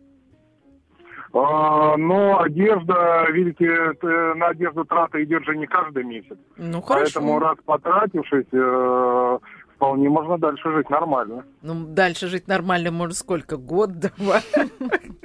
А, 1.38 1.98
но 1.98 2.40
одежда, 2.42 3.26
видите, 3.32 3.94
т- 4.00 4.34
на 4.36 4.48
одежду 4.48 4.86
трата 4.86 5.22
идет 5.24 5.44
же 5.44 5.56
не 5.58 5.68
каждый 5.68 6.04
месяц. 6.06 6.38
Ну, 6.58 6.82
хорошо. 6.82 7.12
Поэтому 7.20 7.40
раз 7.40 7.58
потратившись, 7.66 8.46
э, 8.54 9.40
вполне 9.76 10.08
можно 10.10 10.38
дальше 10.38 10.72
жить 10.72 10.90
нормально. 10.90 11.44
Ну, 11.62 11.74
дальше 11.88 12.28
жить 12.28 12.48
нормально 12.48 12.92
может 12.92 13.18
сколько? 13.18 13.58
Год, 13.58 13.92
два? 14.00 14.40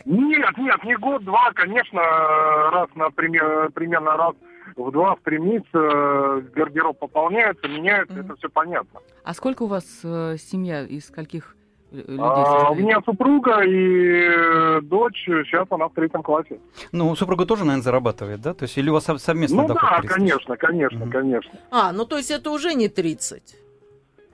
Нет, 0.04 0.58
нет, 0.58 0.84
не 0.84 0.96
год-два, 0.96 1.52
конечно, 1.54 2.00
раз, 2.72 2.88
например, 2.96 3.70
примерно 3.72 4.16
раз 4.16 4.34
в 4.76 4.90
два, 4.90 5.14
в 5.14 5.20
три 5.20 5.38
месяца 5.38 5.68
э, 5.78 6.40
гардероб 6.56 6.98
пополняется, 6.98 7.68
меняется, 7.68 8.18
это 8.18 8.34
все 8.36 8.48
понятно. 8.48 9.00
А 9.24 9.32
сколько 9.34 9.62
у 9.62 9.66
вас 9.66 9.84
э, 10.02 10.36
семья? 10.38 10.82
Из 10.84 11.06
скольких 11.06 11.54
э, 11.54 11.59
людей 11.90 12.18
А, 12.18 12.70
у 12.70 12.74
меня 12.74 13.00
супруга 13.04 13.62
и 13.62 14.22
э, 14.22 14.80
дочь, 14.82 15.22
сейчас 15.26 15.66
она 15.70 15.88
в 15.88 15.94
третьем 15.94 16.22
классе. 16.22 16.60
Ну, 16.92 17.14
супруга 17.16 17.46
тоже, 17.46 17.64
наверное, 17.64 17.82
зарабатывает, 17.84 18.40
да? 18.40 18.54
То 18.54 18.64
есть 18.64 18.76
или 18.78 18.90
у 18.90 18.94
вас 18.94 19.04
сов- 19.08 19.20
совместный 19.20 19.62
ну 19.62 19.68
доход 19.68 19.82
да, 19.90 19.98
30 20.00 20.02
тысяч? 20.08 20.16
конечно, 20.16 20.56
конечно, 20.56 20.98
Мгм. 21.00 21.10
конечно. 21.10 21.52
А, 21.70 21.92
ну 21.92 22.04
то 22.06 22.16
есть 22.16 22.30
это 22.30 22.50
уже 22.50 22.74
не 22.74 22.88
30? 22.88 23.56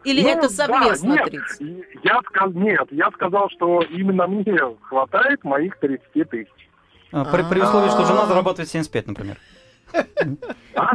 Или 0.05 0.23
Ну, 0.23 0.29
это 0.29 0.43
да, 0.43 0.49
совместно 0.49 1.13
нет, 1.15 1.25
30? 1.31 1.61
Я 2.05 2.21
сказ... 2.27 2.53
Нет, 2.55 2.87
я 2.93 3.11
сказал, 3.11 3.49
что 3.51 3.81
именно 3.83 4.27
мне 4.29 4.59
хватает 4.83 5.43
моих 5.43 5.79
30 5.81 6.31
тысяч. 6.31 6.49
А, 7.13 7.25
при, 7.25 7.43
при 7.43 7.61
условии, 7.61 7.89
что 7.89 8.03
А. 8.03 8.05
жена 8.05 8.27
зарабатывает 8.27 8.69
75, 8.69 9.07
например. 9.09 9.37
А? 10.75 10.93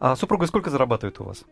А 0.00 0.16
супруга 0.16 0.46
сколько 0.46 0.70
зарабатывает 0.70 1.20
у 1.20 1.24
вас? 1.24 1.44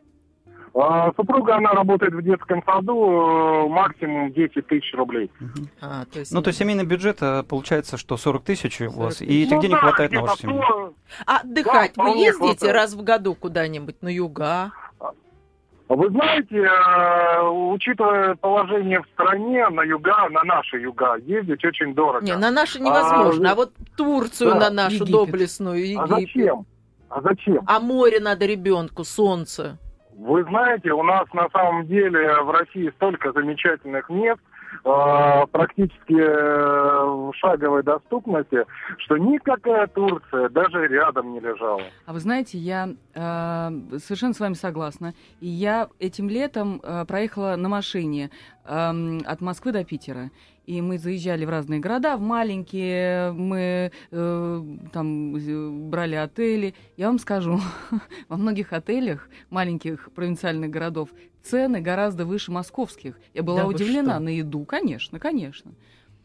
А, 0.78 1.10
супруга, 1.16 1.56
она 1.56 1.70
работает 1.72 2.12
в 2.12 2.20
детском 2.22 2.62
саду, 2.66 3.64
э, 3.64 3.68
максимум 3.68 4.30
10 4.32 4.66
тысяч 4.66 4.92
рублей. 4.94 5.30
Мгм. 5.40 5.68
А, 5.80 6.04
то 6.04 6.18
есть... 6.18 6.32
Ну, 6.32 6.42
то 6.42 6.48
есть 6.48 6.58
семейный 6.58 6.84
бюджет 6.84 7.18
э, 7.22 7.42
получается, 7.44 7.96
что 7.96 8.18
40 8.18 8.44
тысяч 8.44 8.80
у 8.82 8.90
40 8.90 8.96
вас, 8.96 9.22
и 9.22 9.26
тысяч. 9.26 9.46
этих 9.46 9.56
Ну 9.56 9.62
денег 9.62 9.74
да, 9.76 9.80
хватает 9.80 10.10
на 10.10 10.16
где-то 10.18 10.26
вашу 10.30 10.42
семью. 10.42 10.62
100. 10.62 10.94
А 11.26 11.36
отдыхать 11.38 11.92
Да, 11.96 12.02
вы 12.04 12.10
ездите 12.18 12.36
хватает. 12.38 12.74
раз 12.74 12.94
в 12.94 13.02
году 13.02 13.34
куда-нибудь 13.34 14.02
на 14.02 14.08
юга? 14.08 14.72
Вы 15.88 16.10
знаете, 16.10 16.56
э, 16.58 17.48
учитывая 17.48 18.34
положение 18.34 19.00
в 19.00 19.06
стране, 19.14 19.68
на 19.68 19.82
юга, 19.82 20.28
на 20.30 20.42
наши 20.42 20.78
юга, 20.78 21.14
ездить 21.24 21.64
очень 21.64 21.94
дорого. 21.94 22.26
Не, 22.26 22.36
на 22.36 22.50
наши 22.50 22.80
невозможно, 22.80 23.50
а, 23.50 23.52
А, 23.52 23.54
вот 23.54 23.72
Турцию 23.96 24.50
да, 24.54 24.58
на 24.60 24.70
нашу 24.70 24.96
Египет. 24.96 25.12
доблестную, 25.12 25.76
А 25.76 25.78
Египет. 25.78 26.08
зачем? 26.10 26.66
А 27.08 27.20
зачем? 27.22 27.62
А 27.66 27.78
море 27.80 28.18
надо 28.20 28.44
ребенку, 28.46 29.04
солнце. 29.04 29.78
Вы 30.18 30.44
знаете, 30.44 30.92
у 30.92 31.02
нас 31.02 31.26
на 31.34 31.48
самом 31.50 31.86
деле 31.86 32.40
в 32.42 32.50
России 32.50 32.90
столько 32.96 33.32
замечательных 33.32 34.08
мест, 34.08 34.40
э, 34.82 35.46
практически 35.52 36.18
э, 36.18 37.04
в 37.04 37.34
шаговой 37.34 37.82
доступности, 37.82 38.64
что 38.98 39.18
никакая 39.18 39.86
Турция 39.88 40.48
даже 40.48 40.86
рядом 40.86 41.34
не 41.34 41.40
лежала. 41.40 41.82
А 42.06 42.14
вы 42.14 42.20
знаете, 42.20 42.56
я 42.56 42.88
э, 43.14 43.98
совершенно 43.98 44.32
с 44.32 44.40
вами 44.40 44.54
согласна. 44.54 45.12
И 45.40 45.48
я 45.48 45.88
этим 45.98 46.30
летом 46.30 46.80
э, 46.82 47.04
проехала 47.04 47.56
на 47.56 47.68
машине 47.68 48.30
эм, 48.64 49.20
от 49.26 49.42
Москвы 49.42 49.72
до 49.72 49.84
Питера. 49.84 50.30
И 50.66 50.82
мы 50.82 50.98
заезжали 50.98 51.44
в 51.44 51.48
разные 51.48 51.78
города, 51.78 52.16
в 52.16 52.20
маленькие, 52.20 53.32
мы 53.32 53.92
э, 54.10 54.62
там 54.92 55.90
брали 55.90 56.16
отели. 56.16 56.74
Я 56.96 57.06
вам 57.06 57.20
скажу, 57.20 57.60
во 58.28 58.36
многих 58.36 58.72
отелях 58.72 59.28
маленьких 59.48 60.10
провинциальных 60.12 60.70
городов 60.70 61.10
цены 61.42 61.80
гораздо 61.80 62.26
выше 62.26 62.50
московских. 62.50 63.18
Я 63.32 63.44
была 63.44 63.60
Да 63.60 63.66
удивлена 63.66 64.18
на 64.18 64.28
еду, 64.28 64.64
конечно, 64.64 65.20
конечно. 65.20 65.72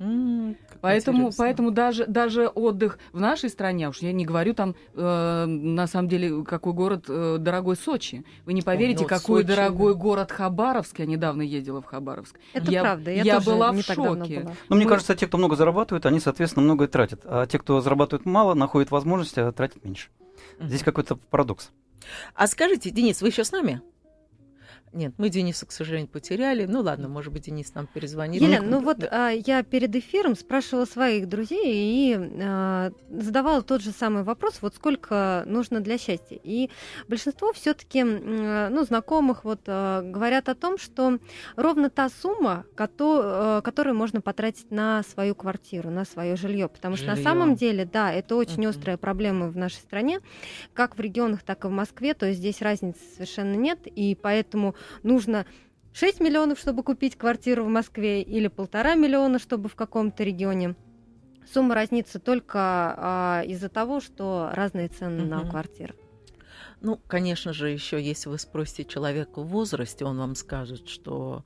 Как 0.01 0.79
Поэтому, 0.81 1.17
интересно. 1.19 1.43
поэтому 1.43 1.71
даже, 1.71 2.05
даже 2.07 2.47
отдых 2.47 2.97
в 3.13 3.19
нашей 3.19 3.49
стране, 3.51 3.87
уж 3.89 3.99
я 3.99 4.11
не 4.13 4.25
говорю 4.25 4.55
там, 4.55 4.75
э, 4.95 5.45
на 5.45 5.85
самом 5.85 6.09
деле, 6.09 6.43
какой 6.43 6.73
город 6.73 7.05
э, 7.07 7.37
дорогой 7.39 7.75
Сочи. 7.75 8.25
Вы 8.45 8.53
не 8.53 8.63
поверите, 8.63 9.03
ну, 9.03 9.07
какой 9.07 9.43
Сочи, 9.43 9.55
дорогой 9.55 9.93
город 9.93 10.31
Хабаровск. 10.31 10.97
Я 10.99 11.05
недавно 11.05 11.43
ездила 11.43 11.81
в 11.81 11.85
Хабаровск. 11.85 12.39
Это 12.53 12.71
Я- 12.71 12.81
правда. 12.81 13.11
Я, 13.11 13.21
я 13.23 13.35
тоже 13.35 13.49
была 13.51 13.71
в 13.71 13.75
не 13.75 13.83
так 13.83 13.95
давно 13.97 14.25
шоке. 14.25 14.39
была. 14.39 14.53
Но 14.69 14.75
мне 14.75 14.85
Мы- 14.85 14.89
кажется, 14.89 15.15
те, 15.15 15.27
кто 15.27 15.37
много 15.37 15.55
зарабатывает, 15.55 16.05
они, 16.07 16.19
соответственно, 16.19 16.63
много 16.65 16.85
и 16.85 16.87
тратят. 16.87 17.21
А 17.25 17.45
те, 17.45 17.59
кто 17.59 17.79
зарабатывает 17.79 18.25
мало, 18.25 18.55
находят 18.55 18.89
возможность, 18.89 19.37
а 19.37 19.51
тратят 19.51 19.83
меньше. 19.85 20.09
Мгм. 20.57 20.67
Здесь 20.69 20.81
какой-то 20.83 21.15
парадокс. 21.29 21.69
А 22.33 22.47
скажите, 22.47 22.89
Денис, 22.89 23.21
вы 23.21 23.27
еще 23.27 23.43
с 23.43 23.51
нами? 23.51 23.81
Нет, 24.93 25.13
мы 25.17 25.29
Дениса, 25.29 25.65
к 25.65 25.71
сожалению, 25.71 26.09
потеряли. 26.09 26.65
Ну 26.65 26.81
ладно, 26.81 27.07
может 27.07 27.31
быть, 27.31 27.43
Денис 27.43 27.73
нам 27.73 27.87
перезвонит. 27.87 28.41
Елена, 28.41 28.65
ну 28.65 28.79
Да. 28.79 28.85
вот 28.85 29.03
а, 29.09 29.29
я 29.29 29.63
перед 29.63 29.95
эфиром 29.95 30.35
спрашивала 30.35 30.83
своих 30.85 31.29
друзей 31.29 31.61
и 31.65 32.17
а, 32.41 32.91
задавала 33.09 33.61
тот 33.61 33.81
же 33.81 33.91
самый 33.91 34.23
вопрос, 34.23 34.57
вот 34.61 34.75
сколько 34.75 35.43
нужно 35.45 35.79
для 35.79 35.97
счастья. 35.97 36.37
И 36.43 36.69
большинство 37.07 37.53
все-таки, 37.53 38.03
ну, 38.03 38.83
знакомых 38.83 39.45
вот 39.45 39.61
а, 39.67 40.01
говорят 40.01 40.49
о 40.49 40.55
том, 40.55 40.77
что 40.77 41.19
ровно 41.55 41.89
та 41.89 42.09
сумма, 42.09 42.65
кото- 42.75 43.21
а, 43.23 43.61
которую 43.61 43.95
можно 43.95 44.19
потратить 44.19 44.71
на 44.71 45.03
свою 45.03 45.35
квартиру, 45.35 45.89
на 45.89 46.03
свое 46.03 46.35
жилье, 46.35 46.67
потому 46.67 46.97
что 46.97 47.07
на 47.07 47.15
Жильё. 47.15 47.29
самом 47.29 47.55
деле, 47.55 47.85
да, 47.85 48.11
это 48.11 48.35
очень 48.35 48.59
Мгм. 48.61 48.69
острая 48.71 48.97
проблема 48.97 49.47
в 49.49 49.55
нашей 49.55 49.77
стране, 49.79 50.19
как 50.73 50.97
в 50.97 50.99
регионах, 50.99 51.43
так 51.43 51.63
и 51.63 51.67
в 51.69 51.71
Москве, 51.71 52.13
то 52.13 52.25
есть 52.25 52.39
здесь 52.39 52.61
разницы 52.61 52.99
совершенно 53.15 53.55
нет, 53.55 53.79
и 53.85 54.15
поэтому 54.21 54.75
нужно 55.03 55.45
6 55.93 56.19
миллионов, 56.21 56.59
чтобы 56.59 56.83
купить 56.83 57.17
квартиру 57.17 57.65
в 57.65 57.67
Москве, 57.69 58.21
или 58.21 58.47
полтора 58.47 58.95
миллиона, 58.95 59.39
чтобы 59.39 59.69
в 59.69 59.75
каком-то 59.75 60.23
регионе. 60.23 60.75
Сумма 61.51 61.75
разнится 61.75 62.19
только 62.19 62.59
а, 62.59 63.43
из-за 63.45 63.67
того, 63.67 63.99
что 63.99 64.49
разные 64.53 64.87
цены 64.87 65.25
на 65.25 65.39
Мгм. 65.41 65.49
квартиры. 65.49 65.95
Ну, 66.79 66.99
конечно 67.07 67.53
же, 67.53 67.69
еще 67.69 68.01
если 68.01 68.29
вы 68.29 68.39
спросите 68.39 68.85
человека 68.85 69.41
в 69.41 69.47
возрасте, 69.47 70.03
он 70.05 70.17
вам 70.17 70.35
скажет, 70.35 70.87
что 70.87 71.43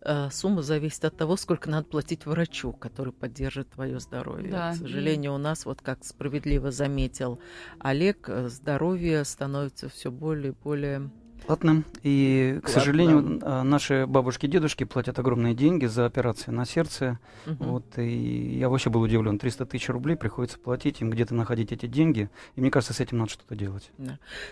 э, 0.00 0.28
сумма 0.30 0.62
зависит 0.62 1.04
от 1.04 1.16
того, 1.16 1.36
сколько 1.36 1.70
надо 1.70 1.86
платить 1.86 2.26
врачу, 2.26 2.72
который 2.72 3.12
поддержит 3.12 3.70
твое 3.70 4.00
здоровье. 4.00 4.50
Да, 4.50 4.70
К 4.72 4.74
и- 4.74 4.78
сожалению, 4.78 5.34
у 5.34 5.38
нас, 5.38 5.66
вот 5.66 5.82
как 5.82 6.04
справедливо 6.04 6.70
заметил 6.72 7.38
Олег, 7.78 8.28
э, 8.28 8.48
здоровье 8.48 9.24
становится 9.24 9.88
все 9.88 10.10
более 10.10 10.52
и 10.52 10.56
более 10.56 11.10
Платным. 11.46 11.84
И, 12.02 12.58
к 12.58 12.62
Платным. 12.62 12.72
сожалению, 12.74 13.40
а, 13.42 13.62
наши 13.62 14.06
бабушки 14.06 14.46
и 14.46 14.48
дедушки 14.48 14.84
платят 14.84 15.18
огромные 15.18 15.54
деньги 15.54 15.86
за 15.86 16.06
операции 16.06 16.50
на 16.50 16.64
сердце. 16.64 17.18
Мгм. 17.46 17.56
Вот, 17.58 17.98
и 17.98 18.58
я 18.58 18.68
вообще 18.68 18.90
был 18.90 19.00
удивлен. 19.02 19.38
300 19.38 19.66
тысяч 19.66 19.88
рублей 19.88 20.16
приходится 20.16 20.58
платить, 20.58 21.00
им 21.00 21.10
где-то 21.10 21.34
находить 21.34 21.72
эти 21.72 21.86
деньги. 21.86 22.30
И 22.54 22.60
мне 22.60 22.70
кажется, 22.70 22.94
с 22.94 23.00
этим 23.00 23.18
надо 23.18 23.30
что-то 23.30 23.54
делать. 23.54 23.90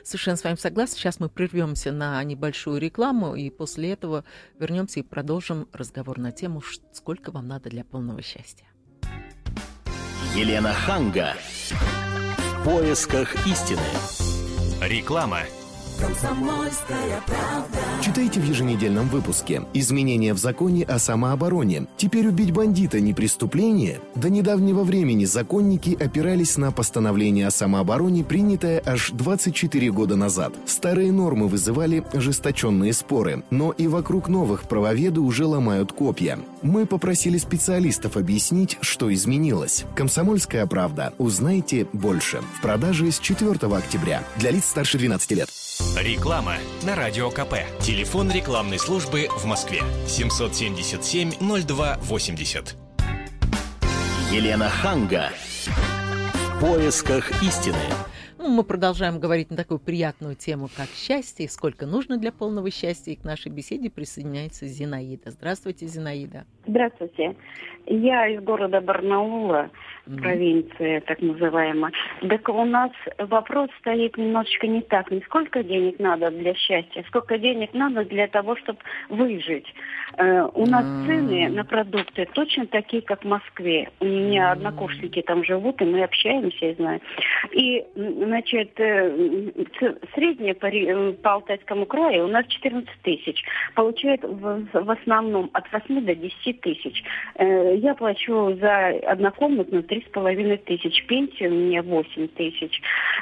Совершенно 0.03 0.37
с 0.37 0.45
вами 0.45 0.57
согласна. 0.57 0.97
Сейчас 0.97 1.21
мы 1.21 1.29
прервемся 1.29 1.93
на 1.93 2.23
небольшую 2.25 2.81
рекламу, 2.81 3.35
и 3.35 3.51
после 3.51 3.93
этого 3.93 4.25
вернемся 4.59 5.01
и 5.01 5.03
продолжим 5.03 5.69
разговор 5.73 6.19
на 6.19 6.33
тему, 6.33 6.63
сколько 6.93 7.31
вам 7.31 7.49
надо 7.49 7.71
для 7.71 7.85
полного 7.85 8.23
счастья. 8.23 8.67
Елена 10.35 10.73
Ханга. 10.73 11.35
В 12.39 12.65
поисках 12.65 13.47
истины. 13.47 13.81
Реклама. 14.81 15.41
Читайте 18.03 18.41
в 18.41 18.45
еженедельном 18.45 19.09
выпуске. 19.09 19.63
Изменения 19.75 20.33
в 20.33 20.39
законе 20.39 20.85
о 20.85 20.99
самообороне. 20.99 21.87
Теперь 21.99 22.27
убить 22.29 22.53
бандита 22.53 23.01
не 23.01 23.13
преступление? 23.13 24.01
До 24.15 24.31
недавнего 24.31 24.83
времени 24.83 25.27
законники 25.27 25.97
опирались 26.03 26.57
на 26.57 26.73
постановление 26.73 27.47
о 27.47 27.51
самообороне, 27.51 28.25
принятое 28.25 28.83
аж 28.85 29.11
24 29.11 29.91
года 29.91 30.17
назад. 30.17 30.55
Старые 30.65 31.13
нормы 31.13 31.49
вызывали 31.49 32.03
ожесточенные 32.13 32.95
споры, 32.95 33.45
но 33.51 33.73
и 33.73 33.87
вокруг 33.87 34.29
новых 34.29 34.63
правоведы 34.63 35.21
уже 35.21 35.45
ломают 35.45 35.93
копья. 35.93 36.39
Мы 36.63 36.87
попросили 36.87 37.37
специалистов 37.37 38.17
объяснить, 38.17 38.79
что 38.81 39.13
изменилось. 39.13 39.85
«Комсомольская 39.95 40.67
правда». 40.67 41.13
Узнайте 41.19 41.87
больше. 41.93 42.41
В 42.59 42.63
продаже 42.63 43.11
с 43.11 43.19
4 43.19 43.51
октября. 43.77 44.23
Для 44.37 44.51
лиц 44.51 44.65
старше 44.65 44.97
12 44.97 45.33
лет. 45.33 45.49
Реклама 46.03 46.55
на 46.87 46.97
Радио 46.97 47.31
КП. 47.31 47.55
Телефон 47.81 48.31
рекламной 48.31 48.79
службы 48.79 49.29
в 49.31 49.47
Москве. 49.47 49.81
777-0280. 50.07 52.77
Елена 54.33 54.69
Ханга. 54.69 55.31
В 55.67 56.61
поисках 56.61 57.43
истины. 57.43 57.77
Ну, 58.39 58.49
мы 58.49 58.63
продолжаем 58.65 59.21
говорить 59.21 59.51
на 59.51 59.57
такую 59.57 59.81
приятную 59.81 60.35
тему, 60.35 60.71
как 60.75 60.89
счастье, 60.89 61.45
и 61.45 61.49
сколько 61.49 61.85
нужно 61.85 62.17
для 62.17 62.33
полного 62.33 62.71
счастья. 62.71 63.13
И 63.13 63.17
к 63.17 63.25
нашей 63.25 63.53
беседе 63.53 63.91
присоединяется 63.91 64.67
Зинаида. 64.67 65.33
Здравствуйте, 65.33 65.87
Зинаида. 65.87 66.47
Здравствуйте. 66.67 67.37
Я 67.91 68.29
из 68.29 68.41
города 68.41 68.81
Барнаула, 68.81 69.69
Мгм. 70.07 70.23
провинция 70.23 71.01
так 71.03 71.21
называемая. 71.21 71.93
Так 72.29 72.49
у 72.49 72.65
нас 72.65 72.91
вопрос 73.19 73.69
стоит 73.81 74.17
немножечко 74.17 74.67
не 74.67 74.81
так. 74.81 75.11
Не 75.11 75.21
сколько 75.23 75.63
денег 75.63 75.99
надо 75.99 76.31
для 76.31 76.55
счастья, 76.55 77.05
сколько 77.09 77.37
денег 77.37 77.75
надо 77.75 78.05
для 78.05 78.29
того, 78.29 78.57
чтобы 78.57 78.79
выжить. 79.09 79.67
Э, 80.19 80.49
у 80.55 80.67
нас 80.67 80.87
М. 80.87 81.07
цены 81.07 81.49
на 81.51 81.65
продукты 81.65 82.29
точно 82.33 82.67
такие, 82.67 83.03
как 83.03 83.25
в 83.25 83.29
Москве. 83.29 83.91
У 84.01 84.05
меня 84.05 84.47
М. 84.47 84.53
однокурсники 84.53 85.23
там 85.23 85.45
живут, 85.45 85.81
и 85.83 85.85
мы 85.85 86.03
общаемся, 86.03 86.67
я 86.67 86.75
знаю. 86.75 87.01
И, 87.53 87.85
значит, 87.95 88.73
э, 88.79 89.51
средняя 90.15 90.55
по, 90.55 90.67
э, 90.67 91.13
по 91.13 91.35
Алтайскому 91.35 91.87
краю 91.87 92.25
у 92.25 92.29
нас 92.29 92.47
14 92.47 93.03
тысяч. 93.03 93.43
Получает 93.75 94.23
в, 94.23 94.67
в 94.73 94.91
основном 94.91 95.51
от 95.53 95.71
8 95.73 96.05
до 96.05 96.15
10 96.15 96.61
тысяч. 96.61 97.03
Э, 97.37 97.77
Я 97.83 97.95
плачу 97.95 98.55
за 98.61 98.89
однокомнатную 99.07 99.83
3,5 99.83 100.57
тысяч. 100.59 101.07
Пенсия 101.07 101.49
у 101.49 101.55
меня 101.55 101.83
8 101.83 102.29
тысяч. 102.29 102.79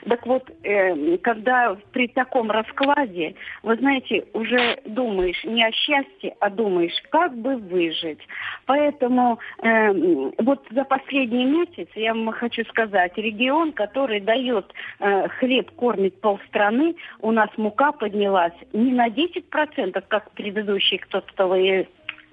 Так 0.09 0.27
вот, 0.27 0.51
э, 0.65 1.17
когда 1.19 1.77
при 1.93 2.09
таком 2.09 2.51
раскладе, 2.51 3.37
вы 3.63 3.77
знаете, 3.77 4.25
уже 4.33 4.81
думаешь 4.85 5.45
не 5.45 5.65
о 5.65 5.71
счастье, 5.71 6.35
а 6.41 6.51
думаешь, 6.51 6.95
как 7.11 7.37
бы 7.37 7.57
выжить. 7.57 8.19
Поэтому 8.67 9.39
э, 9.63 9.93
вот 10.39 10.67
за 10.73 10.83
последний 10.83 11.45
месяц, 11.45 11.89
я 11.95 12.13
вам 12.13 12.33
хочу 12.33 12.65
сказать, 12.65 13.17
регион, 13.17 13.71
который 13.71 14.19
дает 14.19 14.75
э, 14.99 15.29
хлеб, 15.39 15.71
кормит 15.77 16.21
полстраны, 16.21 16.97
у 17.21 17.31
нас 17.31 17.49
мука 17.57 17.93
поднялась 17.93 18.55
не 18.73 18.91
на 18.91 19.09
10%, 19.09 20.03
как 20.09 20.33
предыдущий 20.33 20.99
кто-то 20.99 21.33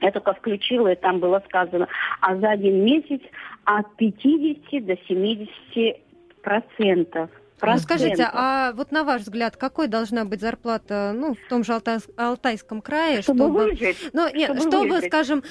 я 0.01 0.11
только 0.11 0.33
включила, 0.33 0.91
и 0.91 0.95
там 0.95 1.19
было 1.19 1.41
сказано, 1.47 1.87
а 2.21 2.35
за 2.35 2.51
один 2.51 2.83
месяц 2.83 3.21
от 3.63 3.95
50 3.97 4.85
до 4.85 4.97
70 5.07 5.97
процентов. 6.41 7.29
Ну, 7.61 7.77
скажите, 7.77 8.29
а 8.31 8.73
вот 8.73 8.91
на 8.91 9.03
ваш 9.03 9.21
взгляд, 9.21 9.55
какой 9.55 9.87
должна 9.87 10.25
быть 10.25 10.41
зарплата, 10.41 11.13
ну, 11.15 11.33
в 11.35 11.49
том 11.49 11.63
же 11.63 11.71
Алтай- 11.71 12.03
Алтайском 12.17 12.81
крае, 12.81 13.21
чтобы, 13.21 13.45
чтобы, 13.45 13.59
выжить, 13.69 14.09
ну, 14.13 14.27
нет, 14.33 14.51
чтобы 14.51 14.69
чтобы, 14.69 14.89
выжить. 14.89 15.07
скажем, 15.07 15.43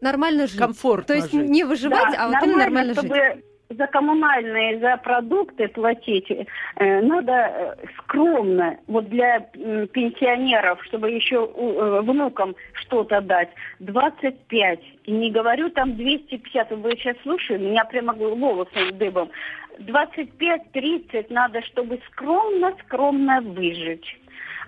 нормально 0.00 0.48
жить. 0.48 0.58
Комфортно 0.58 1.06
То 1.06 1.14
есть 1.14 1.32
жить. 1.32 1.48
не 1.48 1.64
выживать, 1.64 2.12
Да, 2.12 2.24
а 2.24 2.28
вот 2.28 2.42
именно 2.42 2.58
нормально 2.58 2.94
чтобы 2.94 3.14
жить. 3.14 3.44
За 3.76 3.86
коммунальные, 3.86 4.78
за 4.78 4.96
продукты 4.96 5.68
платить 5.68 6.30
э, 6.30 7.00
надо 7.00 7.32
э, 7.32 7.74
скромно, 7.98 8.78
вот 8.86 9.08
для 9.08 9.40
пенсионеров, 9.40 10.82
чтобы 10.84 11.10
еще 11.10 11.48
э, 11.54 12.00
внукам 12.02 12.54
что-то 12.74 13.20
дать, 13.20 13.50
25. 13.80 14.80
И 15.04 15.10
не 15.10 15.30
говорю 15.30 15.70
там 15.70 15.96
250, 15.96 16.70
вы 16.72 16.92
сейчас 16.92 17.16
слушаете, 17.22 17.64
меня 17.64 17.84
прямо 17.84 18.12
волосы 18.12 18.92
дыбом. 18.92 19.30
25-30 19.78 21.26
надо, 21.30 21.62
чтобы 21.62 21.98
скромно-скромно 22.10 23.40
выжить. 23.40 24.04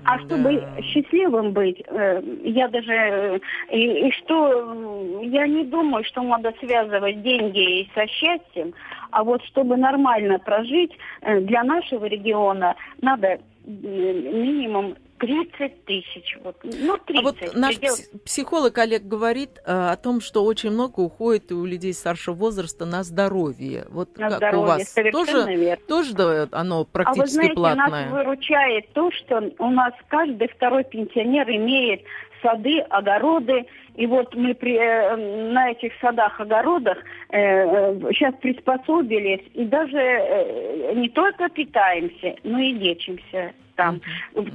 А 0.04 0.16
Да. 0.16 0.24
чтобы 0.24 0.66
счастливым 0.82 1.52
быть, 1.52 1.82
э, 1.86 2.22
я 2.44 2.68
даже 2.68 2.92
э, 2.92 3.38
и, 3.70 4.08
и 4.08 4.10
что 4.12 4.50
э, 4.50 5.26
я 5.26 5.46
не 5.46 5.64
думаю, 5.64 6.04
что 6.04 6.22
надо 6.22 6.52
связывать 6.58 7.22
деньги 7.22 7.80
и 7.80 7.90
со 7.94 8.06
счастьем, 8.06 8.74
а 9.10 9.22
вот 9.22 9.44
чтобы 9.44 9.76
нормально 9.76 10.38
прожить 10.38 10.92
для 11.22 11.62
нашего 11.62 12.06
региона 12.06 12.74
надо 13.00 13.38
минимум 13.66 14.96
30 15.26 15.84
тысяч. 15.84 16.38
Вот, 16.44 16.56
ну, 16.62 16.96
30. 16.98 17.16
А 17.16 17.22
вот 17.22 17.54
наш 17.54 17.76
предел- 17.78 17.94
пс- 17.94 18.18
психолог 18.24 18.76
Олег 18.78 19.02
говорит 19.04 19.58
э, 19.64 19.72
о 19.72 19.96
том, 19.96 20.20
что 20.20 20.44
очень 20.44 20.70
много 20.70 21.00
уходит 21.00 21.50
у 21.52 21.64
людей 21.64 21.92
старшего 21.94 22.34
возраста 22.34 22.84
на 22.84 23.02
здоровье. 23.02 23.86
Вот 23.90 24.16
на 24.18 24.28
как 24.28 24.36
здоровье. 24.38 24.58
у 24.62 24.66
вас 24.66 24.94
тоже, 25.12 25.54
верно. 25.56 25.84
тоже 25.88 26.14
да, 26.14 26.48
оно 26.52 26.76
А 26.76 26.78
вы 26.80 26.86
практически 26.92 27.30
знаете, 27.34 27.54
платное? 27.54 27.88
нас 27.88 28.10
выручает 28.12 28.92
то, 28.92 29.10
что 29.10 29.50
у 29.58 29.70
нас 29.70 29.92
каждый 30.08 30.48
второй 30.48 30.84
пенсионер 30.84 31.48
имеет 31.50 32.02
сады, 32.42 32.80
огороды. 32.80 33.64
И 33.96 34.06
вот 34.06 34.34
мы 34.34 34.54
при, 34.54 34.74
э, 34.76 35.16
на 35.52 35.70
этих 35.70 35.92
садах, 36.00 36.40
огородах 36.40 36.98
э, 37.30 37.38
э, 37.38 38.00
сейчас 38.12 38.34
приспособились 38.42 39.40
и 39.54 39.64
даже 39.64 39.96
э, 39.96 40.92
не 40.96 41.08
только 41.08 41.48
питаемся, 41.48 42.34
но 42.42 42.58
и 42.58 42.72
лечимся 42.72 43.52
там. 43.76 44.00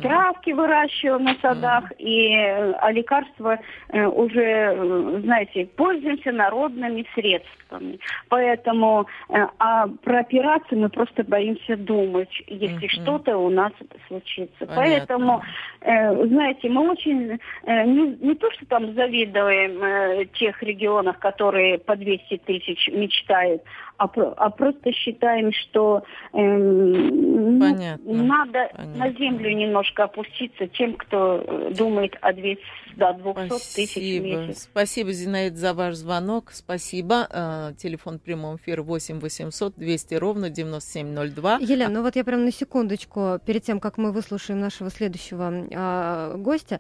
Травки 0.02 0.52
выращиваем 0.52 1.24
на 1.24 1.36
садах, 1.42 1.92
и, 1.98 2.34
э, 2.34 2.74
а 2.74 2.92
лекарства 2.92 3.60
э, 3.90 4.06
уже, 4.06 4.44
э, 4.44 5.20
знаете, 5.24 5.66
пользуемся 5.66 6.32
народными 6.32 7.06
средствами. 7.14 8.00
Поэтому, 8.30 9.06
а 9.30 9.88
про 9.88 10.20
операции 10.20 10.76
мы 10.76 10.90
просто 10.90 11.24
боимся 11.24 11.78
думать, 11.78 12.32
если 12.48 12.88
что-то 12.88 13.38
у 13.38 13.50
нас 13.50 13.72
случится. 14.08 14.66
Понятно. 14.66 14.74
Поэтому, 14.76 15.44
знаете, 15.82 16.68
мы 16.70 16.90
очень 16.90 17.40
не, 17.68 18.26
не 18.26 18.36
то, 18.36 18.50
что 18.52 18.66
там 18.66 18.94
завидуем 18.96 20.28
тех 20.34 20.64
регионах, 20.64 21.20
которые 21.20 21.78
по 21.78 21.96
200 21.96 22.38
тысяч 22.38 22.88
мечтают, 22.88 23.62
а, 24.00 24.08
про- 24.08 24.34
а 24.38 24.50
просто 24.50 24.92
считаем, 24.94 25.52
что 25.52 26.04
эм, 26.34 27.60
Понятно. 27.60 28.14
надо 28.24 28.70
Понятно. 28.76 28.96
на 28.96 29.12
землю 29.14 29.50
немножко 29.56 30.06
опуститься 30.06 30.68
тем, 30.68 30.96
кто 30.96 31.44
э, 31.46 31.74
думает 31.78 32.16
о 32.22 32.34
200, 32.34 32.62
до 32.96 33.14
200 33.14 33.76
тысяч 33.76 33.90
в 33.90 33.92
Спасибо. 33.92 34.26
месяц. 34.26 34.64
Спасибо, 34.64 35.12
Зинаида, 35.12 35.56
за 35.58 35.74
ваш 35.74 35.96
звонок. 35.96 36.52
Спасибо. 36.52 37.28
Э, 37.30 37.74
Телефон 37.78 38.20
прямого 38.20 38.56
эфира 38.56 38.82
8 38.84 39.20
800 39.20 39.76
200 39.76 40.16
ровно 40.16 40.50
9702. 40.50 41.58
Елена, 41.62 41.94
ну 41.94 42.02
вот 42.04 42.16
я 42.16 42.24
прям 42.24 42.46
на 42.46 42.52
секундочку, 42.52 43.40
перед 43.46 43.64
тем, 43.64 43.80
как 43.80 43.98
мы 43.98 44.12
выслушаем 44.12 44.60
нашего 44.60 44.90
следующего 44.90 45.52
а, 45.76 46.36
гостя, 46.38 46.80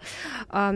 а, 0.49 0.75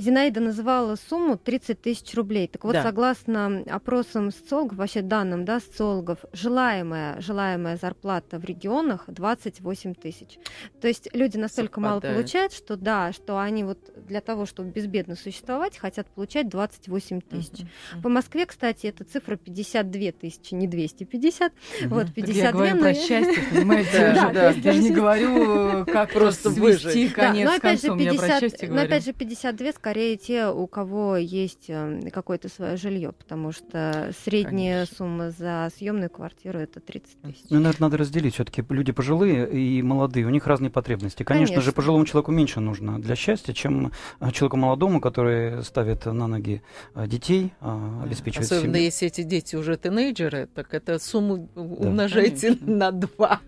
Зинаида 0.00 0.40
называла 0.40 0.96
сумму 0.96 1.36
30 1.36 1.80
тысяч 1.80 2.14
рублей. 2.14 2.48
Так 2.48 2.64
вот, 2.64 2.72
Да. 2.72 2.82
согласно 2.82 3.62
опросам 3.68 4.30
социологов, 4.30 4.78
вообще 4.78 5.02
данным 5.02 5.44
да, 5.44 5.60
социологов, 5.60 6.18
желаемая, 6.32 7.20
желаемая 7.20 7.76
зарплата 7.76 8.38
в 8.38 8.44
регионах 8.44 9.04
28 9.08 9.94
тысяч. 9.94 10.38
То 10.80 10.88
есть 10.88 11.08
люди 11.12 11.36
настолько 11.36 11.80
мало 11.80 11.94
Совпадает. 11.96 12.16
получают, 12.16 12.52
что 12.52 12.76
да, 12.76 13.12
что 13.12 13.38
они 13.38 13.64
вот 13.64 13.78
для 14.08 14.20
того, 14.20 14.46
чтобы 14.46 14.70
безбедно 14.70 15.16
существовать, 15.16 15.76
хотят 15.78 16.06
получать 16.08 16.48
28 16.48 17.20
тысяч. 17.20 17.60
Мгм. 17.92 18.02
По 18.02 18.08
Москве, 18.08 18.46
кстати, 18.46 18.86
эта 18.86 19.04
цифра 19.04 19.36
52 19.36 20.12
тысячи, 20.12 20.54
не 20.54 20.66
250. 20.66 21.52
Вот, 21.86 22.06
Так 22.06 22.14
52. 22.14 22.42
я 22.44 22.52
говорю 22.52 22.74
ну, 22.76 22.80
про 22.80 22.94
счастье, 22.94 23.42
понимаете? 23.52 23.90
Да, 24.32 24.50
Я 24.50 24.72
же- 24.72 24.78
не 24.82 24.90
говорю, 24.90 25.84
как 25.86 26.10
Просто 26.12 26.50
свести 26.50 27.08
Да, 27.08 27.14
конец 27.14 27.46
но 27.48 27.54
с 27.54 27.58
опять 27.58 27.82
же 27.82 27.88
концом. 27.88 27.98
Я 27.98 28.10
про 28.14 28.20
50, 28.26 28.40
счастье 28.40 28.68
но 28.70 28.80
опять 28.82 29.04
же 29.04 29.12
52 29.12 29.72
скорее 29.72 29.89
те, 29.94 30.48
у 30.48 30.66
кого 30.66 31.16
есть 31.16 31.66
э, 31.68 32.10
какое-то 32.12 32.48
свое 32.48 32.76
жилье, 32.76 33.12
потому 33.12 33.52
что 33.52 34.10
средняя 34.24 34.86
Конечно. 34.86 34.96
сумма 34.96 35.30
за 35.30 35.68
съемную 35.76 36.10
квартиру 36.10 36.58
это 36.58 36.80
30 36.80 37.20
тысяч. 37.22 37.44
Ну, 37.50 37.56
наверное, 37.56 37.86
надо 37.86 37.98
разделить 37.98 38.34
все-таки 38.34 38.64
люди 38.68 38.92
пожилые 38.92 39.50
и 39.50 39.82
молодые, 39.82 40.26
у 40.26 40.30
них 40.30 40.46
разные 40.46 40.70
потребности. 40.70 41.22
Конечно, 41.22 41.54
Конечно. 41.54 41.62
же, 41.62 41.72
пожилому 41.72 42.04
человеку 42.04 42.32
меньше 42.32 42.60
нужно 42.60 43.00
для 43.00 43.16
счастья, 43.16 43.52
чем 43.52 43.92
а, 44.18 44.30
человеку 44.30 44.56
молодому, 44.56 45.00
который 45.00 45.62
ставит 45.62 46.06
на 46.06 46.26
ноги 46.26 46.62
а, 46.94 47.06
детей, 47.06 47.52
а, 47.60 48.02
обеспечивает 48.04 48.46
Особенно 48.50 48.74
семью. 48.74 48.84
если 48.84 49.08
эти 49.08 49.22
дети 49.22 49.56
уже 49.56 49.76
тинейджеры, 49.76 50.48
так 50.54 50.74
это 50.74 50.98
сумму 50.98 51.48
умножайте 51.54 52.54
конечно. 52.54 52.76
на 52.76 52.90
два. 52.92 53.40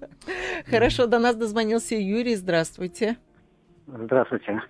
Хорошо, 0.67 1.07
до 1.07 1.19
нас 1.19 1.37
дозвонился 1.37 1.95
Юрий. 1.95 2.37
Здравствуйте. 2.37 3.17
Здравствуйте. 3.87 4.63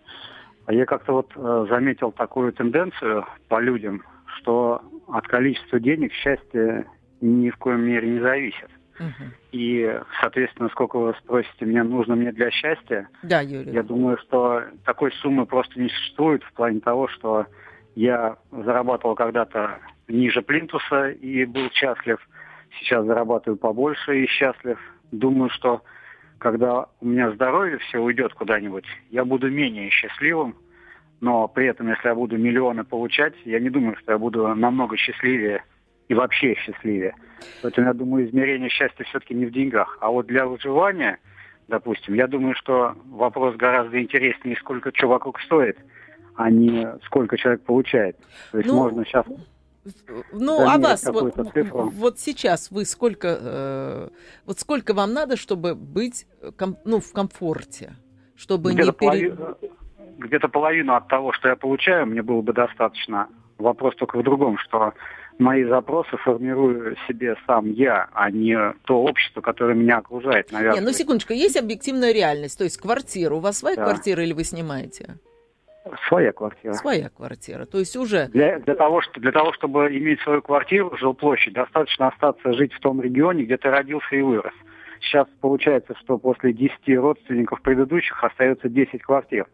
Я 0.68 0.87
как-то 0.87 1.12
вот 1.12 1.33
э, 1.35 1.66
заметил 1.68 2.12
такую 2.12 2.53
тенденцию 2.53 3.27
по 3.48 3.61
людям, 3.61 4.03
что 4.37 4.81
от 5.09 5.27
количества 5.27 5.81
денег 5.81 6.12
счастье 6.12 6.87
ни 7.20 7.51
в 7.51 7.57
коем 7.57 7.81
мере 7.83 8.09
не 8.09 8.20
зависит. 8.20 8.70
Мгм. 8.98 9.33
И, 9.53 10.01
соответственно, 10.20 10.68
сколько 10.68 10.98
вы 10.98 11.14
спросите, 11.18 11.64
мне 11.66 11.83
нужно 11.83 12.14
мне 12.14 12.31
для 12.33 12.51
счастья, 12.51 13.09
Да, 13.22 13.40
Юрий. 13.40 13.72
я 13.72 13.83
думаю, 13.83 14.18
что 14.18 14.62
такой 14.85 15.12
суммы 15.12 15.46
просто 15.46 15.81
не 15.81 15.88
существует 15.88 16.42
в 16.44 16.53
плане 16.53 16.81
того, 16.81 17.09
что 17.09 17.46
я 17.94 18.37
зарабатывал 18.51 19.14
когда-то 19.14 19.79
ниже 20.09 20.42
плинтуса 20.42 21.11
и 21.11 21.44
был 21.44 21.70
счастлив. 21.70 22.18
Сейчас 22.79 23.05
зарабатываю 23.05 23.59
побольше 23.59 24.22
и 24.22 24.27
счастлив. 24.27 24.79
Думаю, 25.11 25.51
что 25.51 25.83
когда 26.43 26.87
у 27.01 27.07
меня 27.07 27.31
здоровье 27.31 27.79
все 27.79 28.01
уйдет 28.01 28.35
куда-нибудь, 28.35 28.85
я 29.11 29.25
буду 29.25 29.49
менее 29.49 29.91
счастливым. 29.91 30.57
Но 31.21 31.47
при 31.47 31.67
этом, 31.67 31.89
если 31.89 32.09
я 32.09 32.17
буду 32.17 32.37
миллионы 32.37 32.83
получать, 32.83 33.35
я 33.45 33.61
не 33.61 33.71
думаю, 33.71 33.97
что 33.97 34.11
я 34.11 34.19
буду 34.19 34.49
намного 34.49 34.97
счастливее 34.97 35.63
и 36.09 36.15
вообще 36.15 36.57
счастливее. 36.57 37.15
Поэтому 37.63 37.87
я 37.87 37.95
думаю, 37.95 38.27
измерение 38.29 38.71
счастья 38.71 39.05
все-таки 39.05 39.35
не 39.35 39.47
в 39.47 39.53
деньгах. 39.53 39.99
А 40.01 40.11
вот 40.11 40.27
для 40.27 40.47
выживания, 40.47 41.21
допустим, 41.69 42.15
я 42.15 42.27
думаю, 42.27 42.57
что 42.57 42.97
вопрос 43.05 43.55
гораздо 43.55 44.03
интереснее, 44.03 44.57
сколько 44.57 44.91
что 44.93 45.07
вокруг 45.07 45.39
стоит, 45.43 45.79
а 46.35 46.51
не 46.51 46.89
сколько 47.05 47.39
человек 47.39 47.63
получает. 47.63 48.17
То 48.51 48.59
есть 48.59 48.69
Ну, 48.69 48.79
можно 48.79 49.05
сейчас 49.05 49.27
Ну, 50.33 50.61
а 50.61 50.73
замерить 50.79 50.83
вас 50.83 51.05
вот, 51.07 51.35
цифру. 51.53 51.90
вот 51.90 52.18
сейчас 52.21 52.71
вы 52.71 52.85
сколько, 52.85 53.38
э, 53.40 54.09
вот 54.47 54.61
сколько 54.61 54.95
вам 54.95 55.12
надо, 55.12 55.37
чтобы 55.37 55.75
быть 55.75 56.27
э, 56.40 56.53
ком- 56.57 56.79
ну, 56.85 57.01
в 57.01 57.12
комфорте, 57.12 57.95
чтобы 58.37 58.71
не 58.71 58.77
где-то, 58.77 58.92
пере... 58.92 59.31
половину, 59.33 59.57
где-то 60.18 60.49
половину 60.49 60.95
от 60.95 61.09
того, 61.09 61.33
что 61.33 61.49
я 61.49 61.57
получаю, 61.57 62.07
мне 62.07 62.23
было 62.23 62.42
бы 62.42 62.53
достаточно. 62.53 63.29
Вопрос 63.59 63.95
только 63.97 64.18
в 64.18 64.23
другом, 64.23 64.57
что 64.59 64.92
мои 65.38 65.64
запросы 65.64 66.16
формирую 66.16 66.97
себе 67.09 67.37
сам 67.47 67.71
я, 67.73 68.09
а 68.12 68.31
не 68.31 68.57
то 68.85 69.03
общество, 69.03 69.40
которое 69.40 69.75
меня 69.75 69.99
окружает. 69.99 70.51
Не, 70.51 70.59
Навязывает. 70.59 70.85
ну 70.85 70.92
секундочку, 70.92 71.33
есть 71.33 71.57
объективная 71.57 72.12
реальность, 72.12 72.57
то 72.59 72.64
есть 72.64 72.79
квартира. 72.79 73.35
У 73.35 73.40
вас 73.40 73.59
своя 73.59 73.77
Да. 73.77 73.85
квартира 73.85 74.23
или 74.23 74.33
вы 74.33 74.45
снимаете? 74.45 75.16
Своя 76.09 76.33
квартира. 76.33 76.73
Своя 76.75 77.09
квартира. 77.09 77.64
То 77.66 77.79
есть 77.79 77.97
уже 77.97 78.29
Для, 78.29 78.61
для, 78.61 78.75
того, 78.77 79.01
что, 79.01 79.21
для 79.21 79.33
того, 79.33 79.53
чтобы 79.53 79.88
иметь 79.97 80.21
свою 80.21 80.40
квартиру, 80.42 80.97
жилплощадь, 80.97 81.55
достаточно 81.55 82.09
остаться 82.09 82.53
жить 82.53 82.73
в 82.73 82.81
том 82.81 83.01
регионе, 83.03 83.45
где 83.45 83.57
ты 83.57 83.68
родился 83.68 84.14
и 84.14 84.23
вырос. 84.23 84.55
Сейчас 85.01 85.27
получается, 85.40 85.95
что 86.01 86.18
после 86.18 86.53
10 86.53 86.77
родственников 86.99 87.61
предыдущих 87.62 88.23
остается 88.23 88.68
10 88.68 89.03
квартир. 89.03 89.47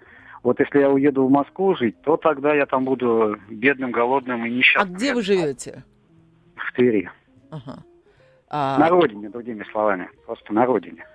Вот 0.42 0.60
если 0.60 0.80
я 0.80 0.90
уеду 0.90 1.26
в 1.26 1.30
Москву 1.30 1.74
жить, 1.74 2.00
то 2.02 2.16
тогда 2.18 2.54
я 2.54 2.66
там 2.66 2.84
буду 2.84 3.36
бедным, 3.48 3.90
голодным 3.90 4.44
и 4.44 4.48
А 4.48 4.50
несчастным. 4.50 4.94
где 4.94 5.14
вы 5.14 5.22
живете? 5.22 5.84
В 6.56 6.72
Твери. 6.74 7.10
Ага. 7.50 7.82
А, 8.50 8.78
На 8.78 8.88
родине, 8.90 9.30
другими 9.30 9.64
словами. 9.72 10.10
Просто 10.26 10.52
на 10.52 10.66
родине. 10.66 11.06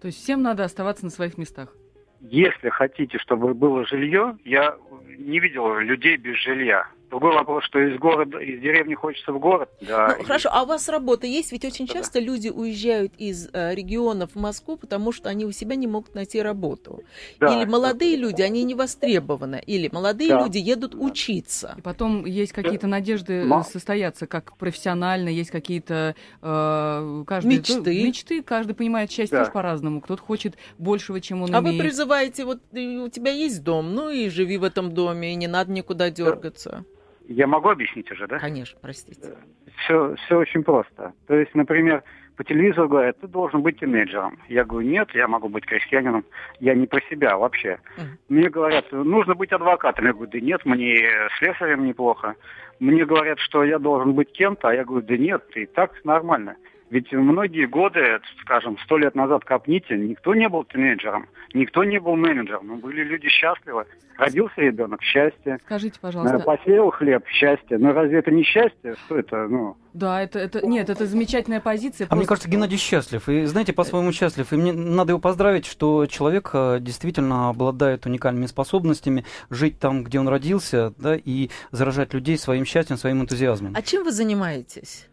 То 0.00 0.06
есть 0.06 0.18
всем 0.22 0.42
надо 0.42 0.64
оставаться 0.64 1.04
на 1.04 1.10
своих 1.10 1.36
местах. 1.36 1.74
Если 2.20 2.68
хотите, 2.68 3.18
чтобы 3.18 3.54
было 3.54 3.86
жилье, 3.86 4.36
я 4.44 4.76
не 5.18 5.40
видел 5.40 5.78
людей 5.78 6.16
без 6.16 6.36
жилья. 6.36 6.86
Другой 7.10 7.34
вопрос, 7.34 7.64
что 7.64 7.80
из 7.80 7.98
города, 7.98 8.38
из 8.38 8.60
деревни 8.60 8.94
хочется 8.94 9.32
в 9.32 9.38
город. 9.40 9.68
Да, 9.80 10.14
Ну, 10.18 10.24
хорошо, 10.24 10.48
а 10.52 10.62
у 10.62 10.66
вас 10.66 10.88
работа 10.88 11.26
есть? 11.26 11.50
Ведь 11.50 11.64
очень 11.64 11.86
Да-да. 11.86 11.98
часто 11.98 12.20
люди 12.20 12.48
уезжают 12.48 13.12
из 13.18 13.48
э, 13.52 13.74
регионов 13.74 14.30
в 14.34 14.38
Москву, 14.38 14.76
потому 14.76 15.10
что 15.10 15.28
они 15.28 15.44
у 15.44 15.50
себя 15.50 15.74
не 15.74 15.88
могут 15.88 16.14
найти 16.14 16.40
работу. 16.40 17.02
Да. 17.40 17.48
Или 17.54 17.68
молодые 17.68 18.14
люди, 18.16 18.42
они 18.42 18.62
не 18.62 18.76
востребованы. 18.76 19.60
Или 19.66 19.88
молодые 19.92 20.30
Да. 20.30 20.40
люди 20.44 20.58
едут 20.58 20.92
Да. 20.92 20.98
учиться. 20.98 21.74
И 21.78 21.80
потом 21.80 22.24
есть 22.26 22.52
какие-то 22.52 22.86
надежды 22.86 23.32
э, 23.42 23.44
Ма- 23.44 23.64
состояться 23.64 24.28
как 24.28 24.56
профессионально, 24.56 25.28
есть 25.30 25.50
какие-то 25.50 26.14
э, 26.42 27.24
каждый, 27.26 27.56
Мечты. 27.58 27.74
ну, 27.74 28.06
мечты, 28.06 28.42
каждый 28.42 28.74
понимает 28.74 29.10
счастье 29.10 29.36
Да. 29.36 29.44
тоже 29.44 29.52
по-разному. 29.52 30.00
Кто-то 30.00 30.22
хочет 30.22 30.56
большего, 30.78 31.20
чем 31.20 31.42
он 31.42 31.54
А 31.54 31.60
вы 31.60 31.70
имеет. 31.70 31.82
призываете, 31.82 32.44
вот 32.44 32.60
э, 32.72 32.98
у 32.98 33.08
тебя 33.08 33.32
есть 33.32 33.62
дом, 33.64 33.94
ну 33.94 34.10
и 34.10 34.28
живи 34.28 34.58
в 34.58 34.64
этом 34.64 34.92
доме, 34.92 35.32
и 35.32 35.34
не 35.34 35.48
надо 35.48 35.72
никуда 35.72 36.10
дергаться. 36.10 36.84
Я 37.30 37.46
могу 37.46 37.68
объяснить 37.68 38.10
уже, 38.10 38.26
да? 38.26 38.40
Конечно, 38.40 38.76
простите. 38.82 39.36
Все, 39.76 40.16
все 40.16 40.38
очень 40.38 40.64
просто. 40.64 41.12
То 41.28 41.36
есть, 41.36 41.54
например, 41.54 42.02
по 42.36 42.42
телевизору 42.42 42.88
говорят, 42.88 43.20
ты 43.20 43.28
должен 43.28 43.62
быть 43.62 43.78
тинейджером. 43.78 44.40
Я 44.48 44.64
говорю, 44.64 44.88
нет, 44.88 45.10
я 45.14 45.28
могу 45.28 45.48
быть 45.48 45.64
крестьянином. 45.64 46.24
Я 46.58 46.74
не 46.74 46.88
про 46.88 47.00
себя 47.02 47.36
вообще. 47.36 47.78
Мгм. 47.96 48.18
Мне 48.30 48.50
говорят, 48.50 48.90
нужно 48.90 49.36
быть 49.36 49.52
адвокатом. 49.52 50.06
Я 50.06 50.12
говорю, 50.12 50.28
да 50.28 50.40
нет, 50.40 50.66
мне 50.66 51.08
слесарем 51.38 51.86
неплохо. 51.86 52.34
Мне 52.80 53.04
говорят, 53.04 53.38
что 53.38 53.62
я 53.62 53.78
должен 53.78 54.14
быть 54.14 54.32
кем-то, 54.32 54.68
а 54.68 54.74
я 54.74 54.84
говорю, 54.84 55.06
да 55.06 55.16
нет, 55.16 55.44
и 55.54 55.66
так 55.66 56.04
нормально. 56.04 56.56
Ведь 56.90 57.12
многие 57.12 57.66
годы, 57.66 58.20
скажем, 58.42 58.76
сто 58.84 58.98
лет 58.98 59.14
назад 59.14 59.44
копните, 59.44 59.96
никто 59.96 60.34
не 60.34 60.48
был 60.48 60.64
тинейджером, 60.64 61.28
никто 61.54 61.84
не 61.84 62.00
был 62.00 62.16
менеджером, 62.16 62.66
но 62.66 62.76
были 62.76 63.04
люди 63.04 63.28
счастливы. 63.28 63.86
Родился 64.18 64.60
ребенок, 64.60 65.00
счастье. 65.02 65.58
Скажите, 65.64 65.96
Э, 65.96 66.02
пожалуйста. 66.02 66.38
Посеял 66.40 66.90
хлеб, 66.90 67.26
счастье. 67.28 67.78
Но 67.78 67.92
разве 67.94 68.18
это 68.18 68.30
не 68.30 68.42
счастье? 68.42 68.94
Что 69.06 69.16
это? 69.18 69.46
Ну, 69.48 69.76
Да, 69.94 70.20
это, 70.22 70.38
это 70.38 70.66
нет, 70.66 70.90
это 70.90 71.06
замечательная 71.06 71.60
позиция. 71.60 72.06
А 72.10 72.14
мне 72.14 72.26
просто- 72.26 72.28
кажется, 72.28 72.50
Геннадий 72.50 72.76
счастлив. 72.76 73.26
И, 73.30 73.44
знаете, 73.46 73.72
по-своему 73.72 74.12
счастлив. 74.12 74.52
И 74.52 74.56
мне 74.56 74.72
надо 74.74 75.12
его 75.12 75.20
поздравить, 75.20 75.64
что 75.64 76.04
человек 76.06 76.50
э, 76.52 76.78
действительно 76.80 77.48
обладает 77.48 78.04
уникальными 78.04 78.44
способностями 78.46 79.24
жить 79.48 79.78
там, 79.78 80.04
где 80.04 80.20
он 80.20 80.28
родился, 80.28 80.92
да, 80.98 81.16
и 81.16 81.48
заражать 81.70 82.12
людей 82.12 82.36
своим 82.36 82.66
счастьем, 82.66 82.98
своим 82.98 83.22
энтузиазмом. 83.22 83.72
А 83.74 83.80
чем 83.80 84.04
вы 84.04 84.12
занимаетесь? 84.12 85.06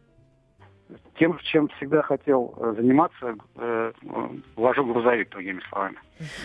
Тем, 1.19 1.39
чем 1.51 1.67
всегда 1.69 2.01
хотел 2.01 2.53
э, 2.57 2.73
заниматься, 2.77 3.35
э, 3.55 3.91
э, 4.01 4.29
вожу 4.55 4.85
грузовик, 4.85 5.29
другими 5.29 5.61
словами. 5.69 5.97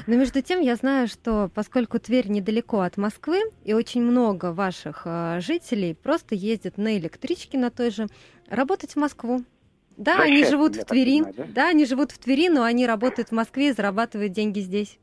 Но 0.07 0.17
между 0.17 0.43
тем 0.43 0.61
я 0.61 0.77
знаю, 0.77 1.09
что 1.09 1.51
поскольку 1.55 1.99
Тверь 1.99 2.29
недалеко 2.29 2.81
от 2.81 2.97
Москвы, 2.97 3.41
и 3.65 3.75
очень 3.75 4.03
много 4.03 4.53
ваших 4.53 5.03
э, 5.05 5.41
жителей 5.41 5.95
просто 5.95 6.35
ездят 6.35 6.79
на 6.79 6.97
электричке 6.99 7.59
на 7.59 7.71
той 7.71 7.91
же 7.91 8.07
работать 8.49 8.93
в 8.93 8.97
Москву. 8.97 9.43
Да, 9.97 10.17
За 10.17 10.23
они 10.23 10.45
живут 10.45 10.77
я 10.77 10.83
в 10.83 10.85
Твери. 10.87 11.23
понимаю, 11.23 11.35
да? 11.37 11.45
да, 11.55 11.69
они 11.69 11.85
живут 11.87 12.13
в 12.13 12.19
Твери, 12.19 12.49
но 12.49 12.63
они 12.65 12.87
работают 12.87 13.29
в 13.29 13.33
Москве 13.33 13.69
и 13.69 13.73
зарабатывают 13.73 14.33
деньги 14.33 14.61
здесь. 14.61 14.99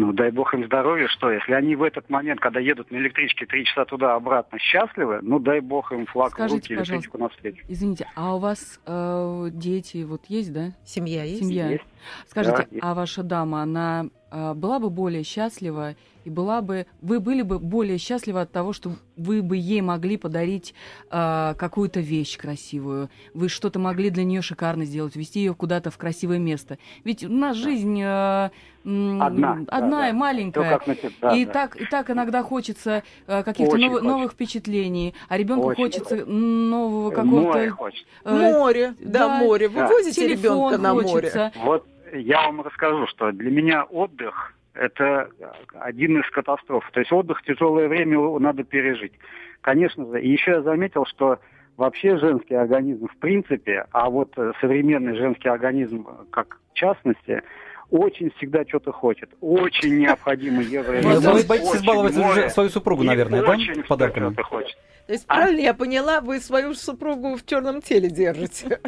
Ну, 0.00 0.14
дай 0.14 0.30
бог 0.30 0.54
им 0.54 0.64
здоровья, 0.64 1.08
что, 1.08 1.30
если 1.30 1.52
они 1.52 1.76
в 1.76 1.82
этот 1.82 2.08
момент, 2.08 2.40
когда 2.40 2.58
едут 2.58 2.90
на 2.90 2.96
электричке 2.96 3.44
три 3.44 3.66
часа 3.66 3.84
туда-обратно 3.84 4.58
счастливы, 4.58 5.18
ну, 5.20 5.38
дай 5.38 5.60
бог 5.60 5.92
им 5.92 6.06
флаг 6.06 6.30
Скажите, 6.30 6.54
в 6.54 6.54
руки, 6.54 6.68
пожалуйста. 6.68 6.94
электричку 6.94 7.18
навстречу. 7.18 7.64
Извините, 7.68 8.06
а 8.14 8.34
у 8.34 8.38
вас 8.38 8.80
э, 8.86 9.48
дети 9.52 10.02
вот 10.04 10.24
есть, 10.28 10.54
да? 10.54 10.72
Семья 10.86 11.24
есть? 11.24 11.42
Семья. 11.42 11.68
Есть. 11.68 11.84
Скажите, 12.28 12.66
есть. 12.70 12.82
а 12.82 12.94
ваша 12.94 13.22
дама, 13.22 13.60
она 13.60 14.06
э, 14.30 14.54
была 14.54 14.78
бы 14.78 14.88
более 14.88 15.22
счастлива 15.22 15.96
и 16.24 16.30
была 16.30 16.62
бы, 16.62 16.86
вы 17.02 17.20
были 17.20 17.42
бы 17.42 17.58
более 17.58 17.98
счастливы 17.98 18.40
от 18.40 18.52
того, 18.52 18.72
что 18.72 18.92
вы 19.16 19.42
бы 19.42 19.58
ей 19.58 19.82
могли 19.82 20.16
подарить 20.16 20.74
э, 21.10 21.54
какую-то 21.58 22.00
вещь 22.00 22.38
красивую, 22.38 23.10
вы 23.34 23.50
что-то 23.50 23.78
могли 23.78 24.08
для 24.08 24.24
нее 24.24 24.40
шикарно 24.40 24.86
сделать, 24.86 25.16
вести 25.16 25.40
ее 25.40 25.54
куда-то 25.54 25.90
в 25.90 25.98
красивое 25.98 26.38
место. 26.38 26.78
Ведь 27.04 27.22
у 27.22 27.28
нас 27.28 27.56
жизнь 27.56 28.00
э, 28.02 28.50
Одна, 28.82 29.56
да, 29.56 29.76
одна 29.76 29.89
и 30.08 30.12
да. 30.12 30.16
маленькая. 30.18 30.60
Всё 30.64 30.70
как 30.78 30.86
на 30.86 30.94
те- 30.94 31.10
да, 31.20 31.36
и 31.36 31.44
да. 31.44 31.52
так 31.52 31.76
и 31.76 31.84
так 31.86 32.10
иногда 32.10 32.42
хочется 32.42 33.02
э, 33.26 33.42
каких-то 33.42 33.76
ново- 33.76 33.88
хочется. 33.94 34.08
новых 34.08 34.32
впечатлений, 34.32 35.14
а 35.28 35.36
ребенку 35.36 35.66
Очень 35.68 35.82
хочется 35.84 36.24
нового 36.26 37.10
Море 37.10 37.16
какого-то 37.16 37.70
хочется. 37.70 38.06
э, 38.24 38.34
Море, 38.52 38.94
да, 39.00 39.18
да, 39.18 39.38
море. 39.38 39.68
Вы 39.68 39.80
да. 39.80 39.88
возите 39.88 40.28
ребенка 40.28 40.78
на 40.78 40.94
море? 40.94 41.06
хочется. 41.08 41.52
Вот 41.56 41.86
я 42.12 42.42
вам 42.42 42.60
расскажу, 42.62 43.06
что 43.06 43.32
для 43.32 43.50
меня 43.50 43.84
отдых– 43.84 44.54
это 44.74 45.28
один 45.74 46.20
из 46.20 46.30
катастроф. 46.30 46.88
То 46.92 47.00
есть 47.00 47.12
отдых, 47.12 47.42
тяжелое 47.42 47.88
время 47.88 48.18
надо 48.38 48.64
пережить. 48.64 49.12
Конечно 49.60 50.06
же. 50.06 50.20
И 50.22 50.28
еще 50.30 50.52
я 50.52 50.62
заметил, 50.62 51.04
что 51.06 51.38
вообще 51.76 52.18
женский 52.18 52.54
организм 52.54 53.08
в 53.08 53.16
принципе, 53.18 53.86
а 53.92 54.10
вот 54.10 54.32
э, 54.36 54.52
современный 54.60 55.16
женский 55.16 55.48
организм 55.48 56.06
как 56.30 56.58
в 56.72 56.74
частности, 56.74 57.42
очень 57.90 58.30
всегда 58.36 58.64
что-то 58.66 58.92
хочет. 58.92 59.30
Очень 59.40 59.98
необходимо 59.98 60.62
евро. 60.62 61.00
Ну, 61.02 61.20
Вы 61.32 61.42
боитесь 61.44 61.76
избаловать 61.76 62.16
море. 62.16 62.48
свою 62.50 62.68
супругу, 62.70 63.02
И 63.02 63.06
наверное, 63.06 63.42
да, 63.42 63.50
очень 63.50 63.82
подарками? 63.84 64.34
То 64.34 65.12
есть, 65.12 65.24
А? 65.28 65.34
правильно 65.36 65.60
я 65.60 65.74
поняла, 65.74 66.20
вы 66.20 66.40
свою 66.40 66.74
супругу 66.74 67.36
в 67.36 67.44
черном 67.44 67.82
теле 67.82 68.08
держите? 68.08 68.80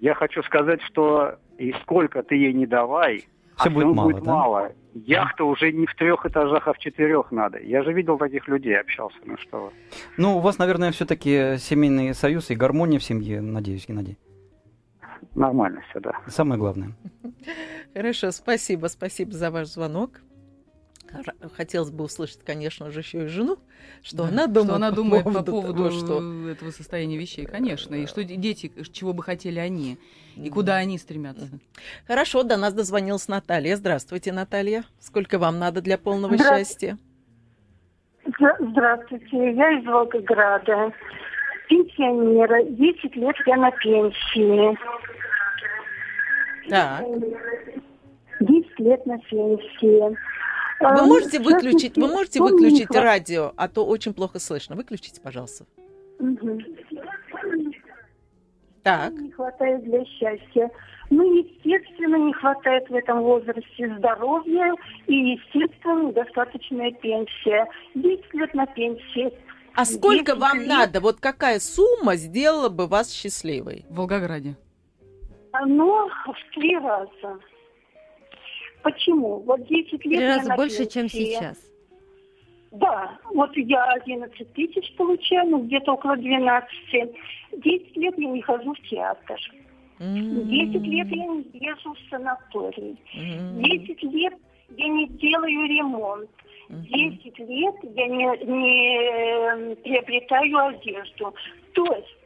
Я 0.00 0.14
хочу 0.14 0.42
сказать, 0.42 0.82
что 0.82 1.36
и 1.58 1.72
сколько 1.82 2.22
ты 2.24 2.34
ей 2.34 2.52
не 2.52 2.66
давай, 2.66 3.26
Всё 3.56 3.68
а 3.68 3.70
будет 3.70 3.86
мало, 3.94 4.10
будет 4.10 4.24
да? 4.24 4.30
мало. 4.32 4.72
Яхта 4.94 5.44
уже 5.44 5.72
не 5.72 5.86
в 5.86 5.94
трех 5.94 6.26
этажах, 6.26 6.66
а 6.68 6.72
в 6.72 6.78
четырех 6.78 7.30
надо. 7.30 7.58
Я 7.60 7.82
же 7.82 7.92
видел 7.92 8.18
таких 8.18 8.48
людей, 8.48 8.78
общался. 8.78 9.16
Ну 9.24 9.36
что 9.38 9.58
вы. 9.58 9.70
Ну, 10.16 10.36
у 10.36 10.40
вас, 10.40 10.58
наверное, 10.58 10.90
все-таки 10.92 11.56
семейный 11.58 12.12
союз 12.14 12.50
и 12.50 12.54
гармония 12.56 12.98
в 12.98 13.04
семье, 13.04 13.40
надеюсь, 13.40 13.86
Геннадий. 13.86 14.18
Нормально 15.34 15.82
все, 15.90 16.00
да. 16.00 16.20
Самое 16.28 16.58
главное. 16.58 16.92
Хорошо, 17.94 18.30
спасибо, 18.30 18.86
спасибо 18.86 19.32
за 19.32 19.50
ваш 19.50 19.68
звонок. 19.68 20.20
хотелось 21.56 21.90
бы 21.90 22.04
услышать, 22.04 22.42
конечно 22.44 22.90
же, 22.90 23.00
еще 23.00 23.24
и 23.24 23.26
жену, 23.26 23.58
что 24.02 24.18
Да, 24.18 24.28
она 24.28 24.46
думает, 24.46 24.66
что 24.66 24.76
она 24.76 24.90
по 24.90 24.96
думает 24.96 25.24
по 25.24 25.30
поводу 25.30 25.50
поводу 25.52 25.74
того, 25.74 25.90
что 25.90 26.48
этого 26.48 26.70
состояния 26.70 27.18
вещей, 27.18 27.44
конечно, 27.44 27.94
и 27.94 28.06
что 28.06 28.24
дети, 28.24 28.72
чего 28.92 29.12
бы 29.12 29.22
хотели 29.22 29.58
они, 29.58 29.98
и 30.36 30.48
куда 30.48 30.76
они 30.76 30.96
стремятся. 30.98 31.48
Хорошо, 32.06 32.42
до 32.44 32.56
нас 32.56 32.72
дозвонилась 32.72 33.28
Наталья. 33.28 33.76
Здравствуйте, 33.76 34.32
Наталья. 34.32 34.84
Сколько 35.00 35.38
вам 35.38 35.58
надо 35.58 35.82
для 35.82 35.98
полного 35.98 36.34
Здра- 36.34 36.56
счастья? 36.58 36.98
Здравствуйте, 38.60 39.54
я 39.54 39.78
из 39.78 39.84
Волгограда. 39.84 40.92
Пенсионера, 41.68 42.62
10 42.64 43.16
лет 43.16 43.36
я 43.46 43.56
на 43.56 43.70
пенсии. 43.70 44.78
Так. 46.68 47.04
10 48.40 48.78
лет 48.80 49.06
на 49.06 49.18
пенсии. 49.18 50.16
Вы 50.80 50.88
А, 50.88 51.04
можете 51.04 51.38
выключить, 51.38 51.96
вы 51.96 52.08
можете 52.08 52.40
выключить 52.40 52.90
радио, 52.90 53.52
а 53.56 53.68
то 53.68 53.86
очень 53.86 54.12
плохо 54.14 54.38
слышно. 54.40 54.74
Выключите, 54.74 55.20
пожалуйста. 55.20 55.64
Мгм. 56.18 56.58
Так. 58.82 59.12
Не 59.12 59.30
хватает 59.30 59.84
для 59.84 60.04
счастья. 60.04 60.70
Ну, 61.10 61.32
естественно, 61.38 62.16
не 62.16 62.32
хватает 62.32 62.88
в 62.88 62.94
этом 62.94 63.20
возрасте 63.22 63.94
здоровья 63.98 64.74
и, 65.06 65.14
естественно, 65.14 66.08
недостаточная 66.08 66.90
пенсия. 66.90 67.66
10 67.94 68.34
лет 68.34 68.54
на 68.54 68.66
пенсии. 68.66 69.32
А 69.74 69.84
сколько 69.84 70.32
10 70.32 70.38
вам 70.38 70.58
лет. 70.58 70.68
надо? 70.68 71.00
Вот 71.00 71.20
какая 71.20 71.60
сумма 71.60 72.16
сделала 72.16 72.70
бы 72.70 72.86
вас 72.86 73.12
счастливой? 73.12 73.84
В 73.88 73.96
Волгограде. 73.96 74.56
Оно 75.52 76.08
в 76.08 76.54
три 76.54 76.76
раза. 76.78 77.38
Почему? 78.82 79.40
Вот 79.40 79.66
10 79.66 79.92
лет 79.92 80.18
Три 80.18 80.26
раза 80.26 80.54
больше, 80.56 80.86
чем 80.86 81.08
сейчас. 81.08 81.58
Да, 82.72 83.18
вот 83.34 83.54
я 83.56 83.84
11 83.92 84.52
тысяч 84.54 84.94
получаю, 84.96 85.50
ну, 85.50 85.62
где-то 85.62 85.92
около 85.92 86.16
12. 86.16 86.70
10 87.52 87.96
лет 87.96 88.14
я 88.18 88.28
не 88.28 88.40
хожу 88.40 88.72
в 88.72 88.88
театр. 88.88 89.38
10 89.98 90.82
лет 90.82 91.08
я 91.08 91.26
не 91.26 91.46
езжу 91.52 91.94
в 91.94 91.98
санаторий. 92.10 92.96
10 93.14 94.02
лет 94.04 94.34
я 94.76 94.88
не 94.88 95.06
делаю 95.06 95.68
ремонт. 95.68 96.30
10 96.70 97.38
лет 97.40 97.74
я 97.82 98.06
не, 98.06 98.24
не 98.46 99.72
э, 99.72 99.76
приобретаю 99.76 100.68
одежду. 100.68 101.34
То 101.74 101.84
есть 101.84 102.16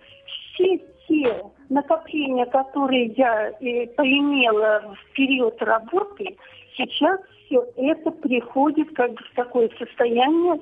все 0.54 0.78
те 1.08 1.42
накопления, 1.68 2.46
которые 2.46 3.06
я 3.16 3.50
э, 3.60 3.86
поимела 3.88 4.96
в 4.96 5.12
период 5.14 5.60
работы, 5.62 6.36
сейчас 6.76 7.20
все 7.46 7.64
это 7.76 8.10
приходит 8.10 8.94
как 8.94 9.12
бы 9.12 9.22
в 9.32 9.34
такое 9.34 9.70
состояние, 9.78 10.60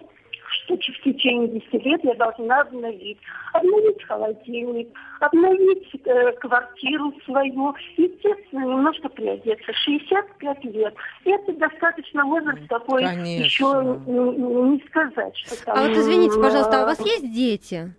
что 0.65 0.77
в 0.77 1.05
течение 1.05 1.49
10 1.49 1.73
лет 1.85 2.01
я 2.05 2.15
должна 2.15 2.61
обновить. 2.61 3.19
Обновить 3.53 4.03
холодильник, 4.05 4.89
обновить 5.21 5.89
э, 6.05 6.33
квартиру 6.33 7.13
свою, 7.25 7.75
естественно, 7.97 8.65
немножко 8.65 9.09
приодеться. 9.09 9.73
65 9.73 10.65
лет. 10.65 10.95
Это 11.25 11.53
достаточно 11.55 12.25
возраст 12.25 12.67
такой, 12.69 13.03
Конечно. 13.03 13.45
еще 13.45 13.65
м, 13.65 14.75
не 14.75 14.85
сказать, 14.89 15.37
что 15.37 15.65
там... 15.65 15.79
А 15.79 15.89
вот 15.89 15.97
извините, 15.97 16.41
пожалуйста, 16.41 16.81
а 16.81 16.83
у 16.85 16.87
вас 16.87 17.01
э, 17.01 17.05
есть 17.05 17.33
дети? 17.33 17.95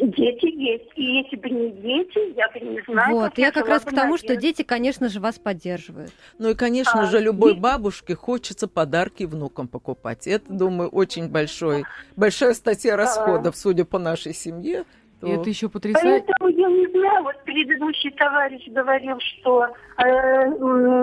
Дети 0.00 0.46
есть. 0.46 0.90
И 0.96 1.02
если 1.18 1.36
бы 1.36 1.50
не 1.50 1.70
дети, 1.72 2.34
я 2.36 2.48
бы 2.48 2.60
не 2.60 2.80
знаю, 2.88 3.14
Вот, 3.16 3.38
я 3.38 3.50
как 3.52 3.68
раз 3.68 3.82
к 3.84 3.90
тому, 3.94 4.16
что 4.16 4.34
дети, 4.36 4.62
конечно 4.62 5.08
же, 5.08 5.20
вас 5.20 5.38
поддерживают. 5.38 6.10
Ну 6.38 6.48
и, 6.50 6.54
конечно 6.54 7.02
А, 7.02 7.06
же, 7.06 7.20
любой 7.20 7.52
и- 7.54 7.60
бабушке 7.60 8.14
хочется 8.14 8.66
подарки 8.66 9.24
внукам 9.24 9.68
покупать. 9.68 10.26
Это, 10.26 10.50
думаю, 10.52 10.88
очень 10.88 11.28
большой, 11.28 11.84
большая 12.16 12.54
статья 12.54 12.96
расходов, 12.96 13.56
судя 13.56 13.84
по 13.84 13.98
нашей 13.98 14.32
семье. 14.32 14.84
И 15.22 15.26
то- 15.26 15.32
это 15.34 15.50
еще 15.50 15.68
потрясает. 15.68 16.24
Поэтому 16.38 16.48
я 16.58 16.68
не 16.68 16.86
знаю, 16.98 17.22
вот 17.24 17.36
предыдущий 17.44 18.10
товарищ 18.12 18.66
говорил, 18.68 19.18
что 19.20 19.66
э, 19.98 20.48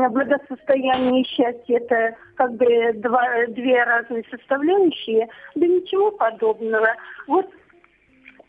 благосостояние 0.09 1.21
и 1.21 1.25
счастье 1.25 1.77
это 1.77 2.15
как 2.35 2.53
бы 2.55 2.93
два, 2.95 3.45
две 3.49 3.83
разные 3.83 4.23
составляющие. 4.31 5.27
Да 5.53 5.67
ничего 5.67 6.09
подобного. 6.11 6.89
Вот 7.27 7.47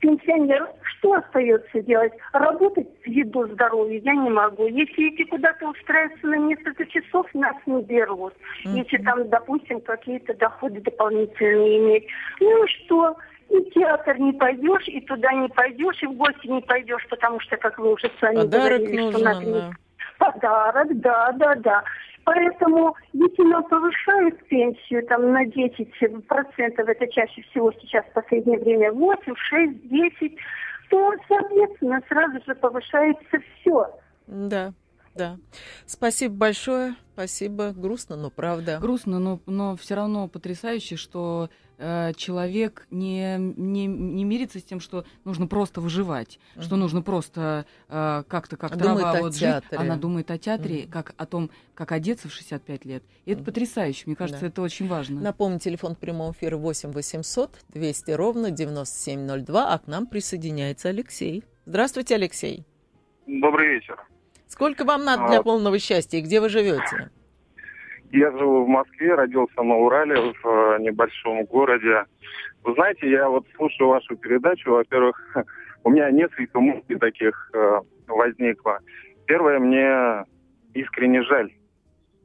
пенсионер, 0.00 0.68
что 0.82 1.14
остается 1.14 1.82
делать? 1.82 2.12
Работать 2.32 2.88
ввиду 3.04 3.46
здоровья 3.48 4.00
я 4.00 4.14
не 4.14 4.30
могу. 4.30 4.66
Если 4.66 5.08
идти 5.08 5.24
куда-то 5.24 5.68
устраиваться 5.68 6.26
на 6.26 6.36
несколько 6.36 6.86
часов, 6.86 7.26
нас 7.34 7.56
не 7.66 7.82
берут. 7.82 8.34
Если 8.64 8.98
там, 8.98 9.28
допустим, 9.28 9.80
какие-то 9.80 10.34
доходы 10.34 10.80
дополнительные 10.80 11.78
иметь. 11.78 12.06
Ну 12.40 12.64
и 12.64 12.68
что? 12.68 13.16
И 13.50 13.70
театр 13.70 14.18
не 14.18 14.32
пойдешь, 14.32 14.86
и 14.88 15.00
туда 15.00 15.32
не 15.32 15.48
пойдешь, 15.48 16.02
и 16.02 16.06
в 16.06 16.12
гости 16.12 16.46
не 16.46 16.60
пойдешь, 16.60 17.06
потому 17.08 17.40
что, 17.40 17.56
как 17.56 17.78
вы 17.78 17.92
уже 17.92 18.10
сами 18.20 18.36
Подарок 18.36 18.80
говорили, 18.80 18.96
что 18.96 19.04
нужен, 19.04 19.24
надо 19.24 19.46
не 19.46 19.52
да. 19.52 19.70
Подарок, 20.18 21.00
да, 21.00 21.32
да, 21.32 21.54
да. 21.54 21.84
Поэтому, 22.28 22.94
если 23.14 23.42
нам 23.42 23.64
повышают 23.64 24.46
пенсию 24.48 25.02
там, 25.06 25.32
на 25.32 25.46
10%, 25.46 26.20
процентов, 26.26 26.86
это 26.86 27.06
чаще 27.08 27.40
всего 27.40 27.72
сейчас 27.80 28.04
в 28.04 28.12
последнее 28.12 28.58
время 28.58 28.92
8, 28.92 29.34
6, 29.34 29.88
10, 29.88 30.36
то, 30.90 31.14
соответственно, 31.26 32.02
сразу 32.06 32.38
же 32.46 32.54
повышается 32.54 33.38
все. 33.54 33.98
Да, 34.26 34.74
да. 35.18 35.38
Спасибо 35.86 36.34
большое. 36.34 36.94
Спасибо. 37.12 37.72
Грустно, 37.76 38.16
но 38.16 38.30
правда. 38.30 38.78
Грустно, 38.80 39.18
но, 39.18 39.40
но 39.46 39.76
все 39.76 39.96
равно 39.96 40.28
потрясающе, 40.28 40.94
что 40.96 41.50
э, 41.78 42.12
человек 42.16 42.86
не, 42.92 43.36
не, 43.38 43.86
не 43.86 44.22
мирится 44.24 44.60
с 44.60 44.62
тем, 44.62 44.78
что 44.78 45.04
нужно 45.24 45.48
просто 45.48 45.80
выживать, 45.80 46.38
что 46.60 46.76
Мгм. 46.76 46.80
нужно 46.80 47.02
просто 47.02 47.66
э, 47.88 48.22
как-то 48.28 48.56
как 48.56 48.76
Думает 48.76 48.98
трава 49.00 49.18
о 49.18 49.20
вот 49.22 49.34
жить. 49.34 49.64
Она 49.72 49.96
думает 49.96 50.30
о 50.30 50.38
театре, 50.38 50.82
Мгм. 50.84 50.90
как 50.92 51.14
о 51.16 51.26
том, 51.26 51.50
как 51.74 51.90
одеться 51.90 52.28
в 52.28 52.32
65 52.32 52.84
лет. 52.84 53.02
И 53.24 53.32
это 53.32 53.38
Мгм. 53.40 53.46
потрясающе. 53.46 54.04
Мне 54.06 54.14
кажется, 54.14 54.42
Да. 54.42 54.46
это 54.46 54.62
очень 54.62 54.86
важно. 54.86 55.20
Напомню, 55.20 55.58
телефон 55.58 55.96
прямого 55.96 56.30
эфира 56.32 56.56
8 56.56 56.92
800 56.92 57.58
200 57.70 58.12
ровно 58.12 58.52
9702, 58.52 59.74
а 59.74 59.78
к 59.80 59.88
нам 59.88 60.06
присоединяется 60.06 60.88
Алексей. 60.90 61.42
Здравствуйте, 61.66 62.14
Алексей. 62.14 62.64
Добрый 63.26 63.74
вечер. 63.74 63.98
Сколько 64.58 64.84
вам 64.84 65.04
надо 65.04 65.28
для 65.28 65.38
А. 65.38 65.42
полного 65.44 65.78
счастья 65.78 66.18
и 66.18 66.20
где 66.20 66.40
вы 66.40 66.48
живете? 66.48 67.10
Я 68.10 68.32
живу 68.32 68.64
в 68.64 68.68
Москве, 68.68 69.14
родился 69.14 69.62
на 69.62 69.76
Урале, 69.76 70.32
в 70.32 70.46
э, 70.48 70.82
небольшом 70.82 71.44
городе. 71.44 72.06
Вы 72.64 72.74
знаете, 72.74 73.08
я 73.08 73.28
вот 73.28 73.46
слушаю 73.54 73.90
вашу 73.90 74.16
передачу. 74.16 74.72
Во-первых, 74.72 75.16
у 75.84 75.90
меня 75.90 76.10
несколько 76.10 76.58
мыслей 76.58 76.96
таких 76.96 77.50
э, 77.54 77.80
возникло. 78.08 78.80
Первое, 79.26 79.60
мне 79.60 80.24
искренне 80.74 81.22
жаль 81.22 81.52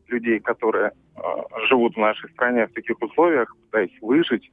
людей, 0.08 0.40
которые 0.40 0.88
э, 1.16 1.22
живут 1.70 1.94
в 1.94 2.00
нашей 2.00 2.32
стране 2.32 2.66
в 2.66 2.74
таких 2.74 3.00
условиях, 3.00 3.56
пытаясь 3.66 3.96
выжить 4.02 4.52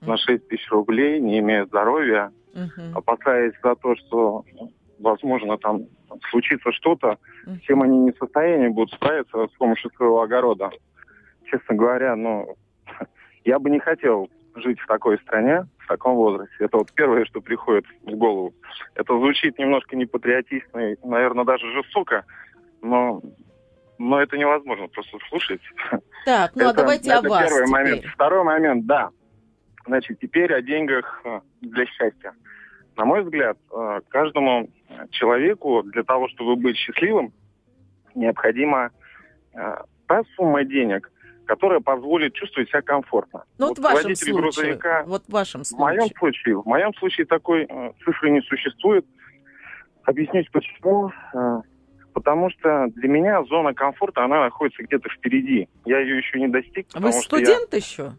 на 0.00 0.16
6 0.16 0.48
тысяч 0.48 0.68
рублей, 0.72 1.20
не 1.20 1.38
имея 1.38 1.66
здоровья, 1.66 2.32
опасаясь 2.96 3.54
за 3.62 3.76
то, 3.76 3.94
что, 3.94 4.44
возможно, 5.02 5.58
там 5.58 5.82
случится 6.30 6.72
что-то, 6.72 7.18
всем 7.62 7.82
они 7.82 7.98
не 7.98 8.12
в 8.12 8.16
состоянии 8.18 8.68
будут 8.68 8.94
справиться 8.94 9.46
с 9.46 9.56
помощью 9.58 9.90
своего 9.96 10.22
огорода. 10.22 10.70
Честно 11.46 11.74
говоря, 11.74 12.16
ну, 12.16 12.56
я 13.44 13.58
бы 13.58 13.70
не 13.70 13.78
хотел 13.80 14.30
жить 14.56 14.80
в 14.80 14.86
такой 14.86 15.18
стране, 15.18 15.66
в 15.78 15.86
таком 15.88 16.14
возрасте. 16.14 16.54
Это 16.60 16.76
вот 16.78 16.92
первое, 16.92 17.24
что 17.24 17.40
приходит 17.40 17.84
в 18.02 18.10
голову. 18.16 18.54
Это 18.94 19.14
звучит 19.16 19.58
немножко 19.58 19.96
непатриотично 19.96 20.92
и, 20.92 20.96
наверное, 21.04 21.44
даже 21.44 21.70
жестоко, 21.72 22.24
но, 22.82 23.20
но 23.98 24.20
это 24.20 24.36
невозможно 24.38 24.88
просто 24.88 25.18
слушать. 25.28 25.60
Так, 26.24 26.52
ну 26.54 26.66
а 26.66 26.70
Это- 26.70 26.76
давайте 26.82 27.12
о 27.12 27.18
это 27.18 27.28
вас 27.28 27.42
первый 27.48 27.66
теперь. 27.66 27.72
момент. 27.72 28.04
Второй 28.14 28.44
момент, 28.44 28.86
да. 28.86 29.10
Значит, 29.86 30.20
теперь 30.20 30.54
о 30.54 30.62
деньгах 30.62 31.20
э, 31.24 31.40
для 31.62 31.84
счастья. 31.86 32.32
На 32.96 33.04
мой 33.04 33.22
взгляд, 33.22 33.56
э, 33.70 34.00
каждому 34.08 34.68
человеку 35.10 35.82
для 35.84 36.02
того, 36.02 36.28
чтобы 36.28 36.56
быть 36.56 36.76
счастливым, 36.76 37.32
необходима 38.14 38.90
э, 39.54 39.76
та 40.06 40.22
сумма 40.36 40.64
денег, 40.64 41.10
которая 41.46 41.80
позволит 41.80 42.34
чувствовать 42.34 42.68
себя 42.68 42.82
комфортно. 42.82 43.44
Ну 43.58 43.68
вот 43.68 43.78
в 43.78 43.82
вашем 43.82 44.02
водитель 44.02 44.26
случае. 44.32 44.40
грузовика, 44.42 45.04
Вот 45.06 45.22
в 45.26 45.32
вашем 45.32 45.62
в 45.64 45.72
моем 45.72 46.00
случае. 46.02 46.18
случае, 46.18 46.56
в 46.60 46.66
моем 46.66 46.94
случае 46.94 47.26
такой 47.26 47.66
э, 47.68 47.92
цифры 48.04 48.30
не 48.30 48.40
существует. 48.42 49.06
Объяснить 50.04 50.50
почему. 50.50 51.12
Потому 52.12 52.50
что 52.50 52.88
для 52.96 53.08
меня 53.08 53.42
зона 53.44 53.72
комфорта, 53.72 54.24
она 54.24 54.40
находится 54.40 54.82
где-то 54.82 55.08
впереди. 55.08 55.68
Я 55.86 56.00
ее 56.00 56.18
еще 56.18 56.38
не 56.40 56.48
достиг. 56.48 56.88
Вы 56.92 57.10
что 57.12 57.38
я- 57.38 57.46
студент 57.46 57.72
еще? 57.74 58.12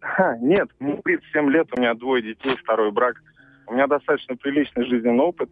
Ха, 0.00 0.36
Нет, 0.40 0.68
мне 0.78 1.00
37 1.02 1.50
лет, 1.50 1.66
у 1.76 1.80
меня 1.80 1.94
двое 1.94 2.22
детей, 2.22 2.54
второй 2.62 2.92
брак. 2.92 3.16
У 3.66 3.74
меня 3.74 3.86
достаточно 3.86 4.36
приличный 4.36 4.84
жизненный 4.86 5.24
опыт, 5.24 5.50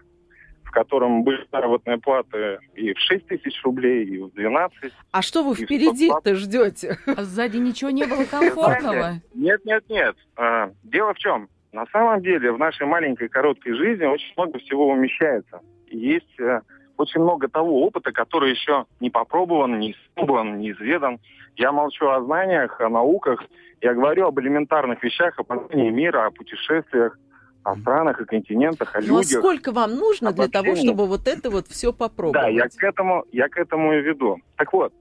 в 0.65 0.71
котором 0.71 1.23
были 1.23 1.47
заработные 1.51 1.99
платы 1.99 2.59
и 2.75 2.93
в 2.93 2.99
6 2.99 3.27
тысяч 3.27 3.63
рублей, 3.63 4.05
и 4.05 4.19
в 4.19 4.33
12. 4.33 4.93
А 5.11 5.23
что 5.23 5.43
вы 5.43 5.55
впереди-то 5.55 6.35
ждете? 6.35 6.99
А 7.07 7.25
сзади 7.25 7.59
ничего 7.59 7.91
не 7.91 8.05
было 8.05 8.25
комфортного? 8.25 9.21
Нет, 9.35 9.65
нет, 9.65 9.85
нет. 9.89 10.17
А, 10.37 10.71
дело 10.83 11.15
в 11.15 11.19
чем? 11.19 11.49
На 11.73 11.87
самом 11.87 12.21
деле 12.21 12.53
в 12.53 12.59
нашей 12.59 12.87
маленькой 12.87 13.29
короткой 13.29 13.75
жизни 13.75 14.05
очень 14.05 14.33
много 14.37 14.59
всего 14.59 14.89
умещается. 14.89 15.61
Есть 15.89 16.39
э, 16.39 16.61
очень 16.99 17.21
много 17.21 17.49
того 17.49 17.83
опыта, 17.87 18.13
который 18.13 18.51
еще 18.51 18.85
не 19.01 19.09
попробован, 19.11 19.79
не 19.79 19.93
испробован, 19.93 20.59
не 20.59 20.73
изведан. 20.73 21.19
Я 21.57 21.73
молчу 21.73 22.09
о 22.09 22.23
знаниях, 22.23 22.81
о 22.81 22.89
науках. 22.89 23.43
Я 23.81 23.95
говорю 23.95 24.27
об 24.27 24.39
элементарных 24.39 25.03
вещах, 25.03 25.39
о 25.39 25.45
познании 25.45 25.91
мира, 25.91 26.27
о 26.27 26.31
путешествиях, 26.31 27.19
о 27.65 27.77
странах 27.77 28.21
и 28.21 28.25
континентах, 28.25 28.95
о 28.95 29.01
ну, 29.01 29.19
людях. 29.19 29.39
а 29.39 29.41
сколько 29.41 29.73
вам 29.73 29.95
нужно 29.95 30.33
для 30.33 30.49
того, 30.49 30.71
общении. 30.71 30.89
чтобы 30.89 31.07
вот 31.07 31.29
это 31.29 31.51
вот 31.51 31.69
все 31.69 31.93
попробовать? 31.93 32.41
Да, 32.41 32.49
я 32.49 32.69
к 32.69 32.83
этому, 32.83 33.25
я 33.33 33.49
к 33.49 33.57
этому 33.57 33.93
и 33.93 34.01
веду. 34.01 34.39
Так 34.57 34.73
вот, 34.73 34.93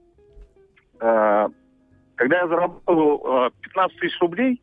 э, 1.00 1.48
когда 2.14 2.38
я 2.38 2.48
заработал 2.48 3.46
э, 3.46 3.50
15 3.62 3.98
тысяч 3.98 4.20
рублей, 4.20 4.62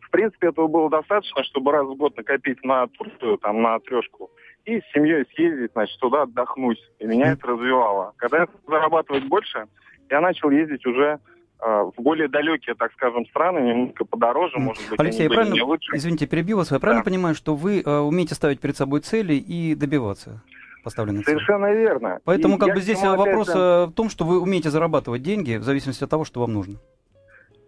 в 0.00 0.10
принципе, 0.10 0.48
этого 0.48 0.68
было 0.68 0.88
достаточно, 0.88 1.44
чтобы 1.44 1.72
раз 1.72 1.86
в 1.86 1.94
год 1.94 2.16
накопить 2.16 2.64
на 2.64 2.86
Турцию, 2.86 3.36
там, 3.38 3.60
на 3.60 3.78
трешку, 3.80 4.30
и 4.64 4.80
с 4.80 4.84
семьей 4.94 5.26
съездить, 5.34 5.72
значит, 5.72 5.98
туда 6.00 6.22
отдохнуть. 6.22 6.78
И 6.98 7.06
меня 7.06 7.32
это 7.32 7.46
развивало. 7.48 8.14
Когда 8.16 8.38
я 8.38 8.46
стал 8.46 8.60
зарабатывать 8.68 9.24
больше, 9.24 9.66
я 10.10 10.20
начал 10.20 10.50
ездить 10.50 10.84
уже 10.86 11.18
в 11.60 11.92
более 11.98 12.28
далекие, 12.28 12.74
так 12.76 12.92
скажем, 12.92 13.26
страны, 13.26 13.58
немного 13.60 14.04
подороже, 14.04 14.58
может 14.58 14.88
быть, 14.90 15.00
Алексей, 15.00 15.24
я 15.24 15.28
правильно, 15.30 15.54
не 15.54 15.62
лучше. 15.62 15.96
извините, 15.96 16.26
перебил 16.26 16.58
вас, 16.58 16.70
я 16.70 16.78
правильно 16.78 17.02
Да. 17.02 17.10
понимаю, 17.10 17.34
что 17.34 17.54
вы 17.56 17.82
э, 17.84 17.98
умеете 17.98 18.34
ставить 18.34 18.60
перед 18.60 18.76
собой 18.76 19.00
цели 19.00 19.34
и 19.34 19.74
добиваться 19.74 20.40
поставленных 20.84 21.24
целей? 21.24 21.36
Совершенно 21.38 21.72
верно. 21.72 22.20
Поэтому 22.24 22.56
И 22.56 22.58
как 22.58 22.74
бы 22.74 22.80
здесь 22.80 22.98
опять 23.02 23.18
вопрос 23.18 23.48
же- 23.48 23.52
э, 23.58 23.86
в 23.86 23.92
том, 23.92 24.08
что 24.08 24.24
вы 24.24 24.40
умеете 24.40 24.70
зарабатывать 24.70 25.22
деньги 25.22 25.56
в 25.56 25.64
зависимости 25.64 26.04
от 26.04 26.10
того, 26.10 26.24
что 26.24 26.40
вам 26.40 26.52
нужно. 26.52 26.76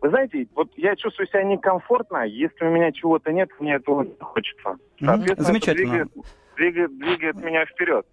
Вы 0.00 0.08
знаете, 0.08 0.46
вот 0.54 0.70
я 0.76 0.96
чувствую 0.96 1.26
себя 1.26 1.42
некомфортно, 1.42 2.24
если 2.26 2.64
у 2.64 2.70
меня 2.70 2.90
чего-то 2.92 3.32
нет, 3.32 3.50
мне 3.58 3.74
этого 3.74 4.02
не 4.04 4.14
хочется. 4.20 4.76
Соответственно, 4.98 5.32
это 5.32 5.42
Замечательно. 5.42 5.90
двигает, 5.92 6.10
двигает, 6.56 6.98
двигает 6.98 7.36
меня 7.44 7.66
вперед. 7.66 8.06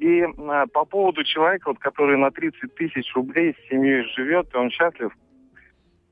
И 0.00 0.22
а, 0.22 0.66
по 0.66 0.86
поводу 0.86 1.22
человека, 1.24 1.68
вот, 1.68 1.78
который 1.78 2.16
на 2.16 2.30
30 2.30 2.74
тысяч 2.74 3.14
рублей 3.14 3.54
с 3.54 3.68
семьей 3.68 4.02
живет, 4.16 4.48
и 4.52 4.56
он 4.56 4.70
счастлив, 4.70 5.12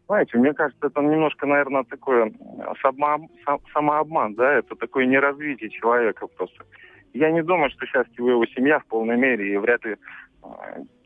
знаете, 0.07 0.37
мне 0.37 0.53
кажется, 0.53 0.87
это 0.87 1.01
немножко, 1.01 1.47
наверное, 1.47 1.85
такое 1.85 2.31
сам- 2.83 3.29
самообман, 3.73 4.35
да, 4.35 4.59
это 4.59 4.77
такое 4.77 5.07
неразвитие 5.07 5.71
человека 5.71 6.27
просто. 6.27 6.65
Я 7.15 7.31
не 7.31 7.43
думаю, 7.43 7.71
что 7.71 7.87
счастлива 7.87 8.31
его 8.31 8.47
семья 8.47 8.79
в 8.79 8.87
полной 8.87 9.17
мере, 9.17 9.55
и 9.55 9.57
вряд 9.57 9.83
ли 9.87 9.97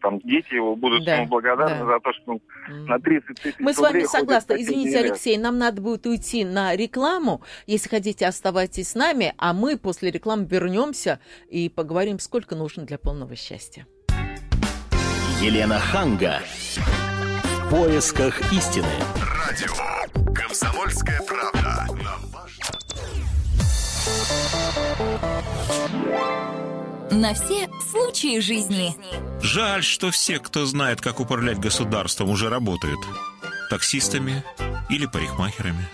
там 0.03 0.19
дети 0.21 0.55
его 0.55 0.77
будут 0.77 1.05
Да, 1.05 1.17
ему 1.17 1.29
благодарны 1.29 1.79
да. 1.79 1.87
за 1.87 2.01
то, 2.01 2.13
что 2.13 2.33
он 2.33 2.41
на 2.87 2.99
30 2.99 3.41
тысяч 3.41 3.55
Мы 3.59 3.73
с 3.73 3.79
вами 3.79 4.05
согласны. 4.05 4.55
Извините, 4.59 4.91
деревья. 4.91 5.11
Алексей, 5.11 5.39
нам 5.39 5.59
надо 5.59 5.81
будет 5.81 6.07
уйти 6.07 6.45
на 6.45 6.75
рекламу. 6.77 7.43
Если 7.67 7.89
хотите, 7.89 8.27
оставайтесь 8.27 8.91
с 8.91 8.95
нами, 8.95 9.33
а 9.39 9.53
мы 9.53 9.79
после 9.79 10.11
рекламы 10.11 10.45
вернемся 10.45 11.21
и 11.49 11.69
поговорим, 11.69 12.19
сколько 12.19 12.57
нужно 12.57 12.85
для 12.85 12.99
полного 12.99 13.37
счастья. 13.37 13.87
Елена 15.41 15.79
Ханга. 15.79 16.41
В 17.67 17.71
поисках 17.71 18.53
истины. 18.53 18.87
Радио 19.49 19.73
«Комсомольская 20.35 21.21
правда». 21.27 21.87
Нам 21.89 22.21
важно. 22.33 22.79
На 27.13 27.35
все 27.35 27.69
случаи 27.91 28.41
жизни. 28.41 28.97
Жаль, 29.43 29.85
что 29.85 30.11
все, 30.11 30.39
кто 30.39 30.65
знает, 30.65 31.03
как 31.03 31.21
управлять 31.21 31.59
государством, 31.59 32.31
уже 32.31 32.49
работают. 32.49 32.99
Таксистами 33.69 34.43
или 34.89 35.05
парикмахерами. 35.05 35.87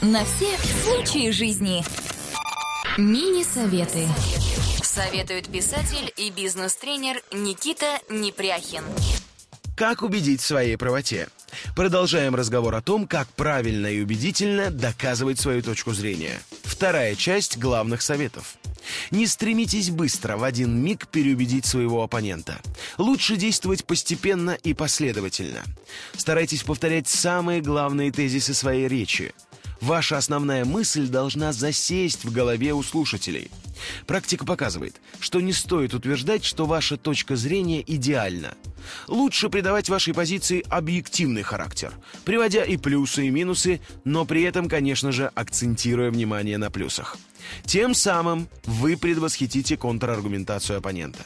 На 0.00 0.24
все 0.24 0.56
случаи 0.84 1.32
жизни. 1.32 1.84
Мини-советы. 2.96 4.06
Советует 4.80 5.48
писатель 5.48 6.12
и 6.16 6.30
бизнес-тренер 6.30 7.20
Никита 7.32 7.98
Непряхин. 8.08 8.84
Как 9.78 10.02
убедить 10.02 10.40
в 10.40 10.44
своей 10.44 10.76
правоте? 10.76 11.28
Продолжаем 11.76 12.34
разговор 12.34 12.74
о 12.74 12.82
том, 12.82 13.06
как 13.06 13.28
правильно 13.28 13.86
и 13.86 14.00
убедительно 14.00 14.72
доказывать 14.72 15.38
свою 15.38 15.62
точку 15.62 15.92
зрения. 15.92 16.40
Вторая 16.64 17.14
часть 17.14 17.58
главных 17.58 18.02
советов. 18.02 18.56
Не 19.12 19.28
стремитесь 19.28 19.90
быстро 19.90 20.36
в 20.36 20.42
один 20.42 20.76
миг 20.82 21.06
переубедить 21.06 21.64
своего 21.64 22.02
оппонента. 22.02 22.58
Лучше 22.96 23.36
действовать 23.36 23.84
постепенно 23.84 24.50
и 24.50 24.74
последовательно. 24.74 25.62
Старайтесь 26.16 26.64
повторять 26.64 27.06
самые 27.06 27.60
главные 27.60 28.10
тезисы 28.10 28.54
своей 28.54 28.88
речи. 28.88 29.32
Ваша 29.80 30.16
основная 30.16 30.64
мысль 30.64 31.06
должна 31.06 31.52
засесть 31.52 32.24
в 32.24 32.32
голове 32.32 32.72
у 32.74 32.82
слушателей. 32.82 33.50
Практика 34.06 34.44
показывает, 34.44 35.00
что 35.20 35.40
не 35.40 35.52
стоит 35.52 35.94
утверждать, 35.94 36.44
что 36.44 36.66
ваша 36.66 36.96
точка 36.96 37.36
зрения 37.36 37.82
идеальна. 37.86 38.54
Лучше 39.06 39.48
придавать 39.48 39.88
вашей 39.88 40.14
позиции 40.14 40.64
объективный 40.68 41.42
характер, 41.42 41.92
приводя 42.24 42.64
и 42.64 42.76
плюсы, 42.76 43.26
и 43.26 43.30
минусы, 43.30 43.80
но 44.04 44.24
при 44.24 44.42
этом, 44.42 44.68
конечно 44.68 45.12
же, 45.12 45.30
акцентируя 45.34 46.10
внимание 46.10 46.58
на 46.58 46.70
плюсах. 46.70 47.16
Тем 47.64 47.94
самым 47.94 48.48
вы 48.64 48.96
предвосхитите 48.96 49.76
контраргументацию 49.76 50.78
оппонента. 50.78 51.20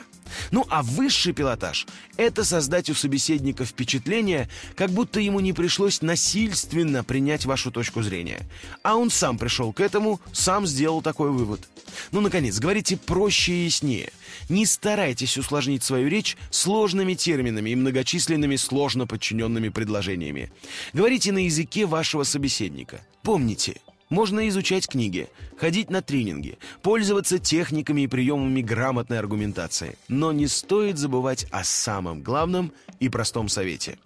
Ну 0.50 0.66
а 0.68 0.82
высший 0.82 1.32
пилотаж– 1.32 1.86
это 2.16 2.44
создать 2.44 2.90
у 2.90 2.94
собеседника 2.94 3.64
впечатление, 3.64 4.48
как 4.76 4.90
будто 4.90 5.20
ему 5.20 5.40
не 5.40 5.52
пришлось 5.52 6.02
насильственно 6.02 7.04
принять 7.04 7.44
вашу 7.44 7.70
точку 7.70 8.02
зрения. 8.02 8.46
А 8.82 8.96
он 8.96 9.10
сам 9.10 9.38
пришел 9.38 9.72
к 9.72 9.80
этому, 9.80 10.20
сам 10.32 10.66
сделал 10.66 11.02
такой 11.02 11.30
вывод. 11.30 11.68
Ну, 12.10 12.20
наконец, 12.20 12.58
говорите 12.58 12.96
проще 12.96 13.52
и 13.52 13.64
яснее. 13.64 14.12
Не 14.48 14.66
старайтесь 14.66 15.36
усложнить 15.38 15.82
свою 15.82 16.08
речь 16.08 16.36
сложными 16.50 17.14
терминами 17.14 17.70
и 17.70 17.76
многочисленными 17.76 18.56
сложно 18.56 19.06
подчиненными 19.06 19.68
предложениями. 19.68 20.50
Говорите 20.92 21.32
на 21.32 21.44
языке 21.44 21.86
вашего 21.86 22.24
собеседника. 22.24 23.00
Помните– 23.22 23.80
можно 24.12 24.46
изучать 24.48 24.86
книги, 24.88 25.28
ходить 25.56 25.90
на 25.90 26.02
тренинги, 26.02 26.58
пользоваться 26.82 27.38
техниками 27.38 28.02
и 28.02 28.06
приемами 28.06 28.60
грамотной 28.60 29.18
аргументации. 29.18 29.96
Но 30.06 30.32
не 30.32 30.46
стоит 30.46 30.98
забывать 30.98 31.46
о 31.50 31.64
самом 31.64 32.22
главном 32.22 32.72
и 33.00 33.08
простом 33.08 33.48
совете. 33.48 33.98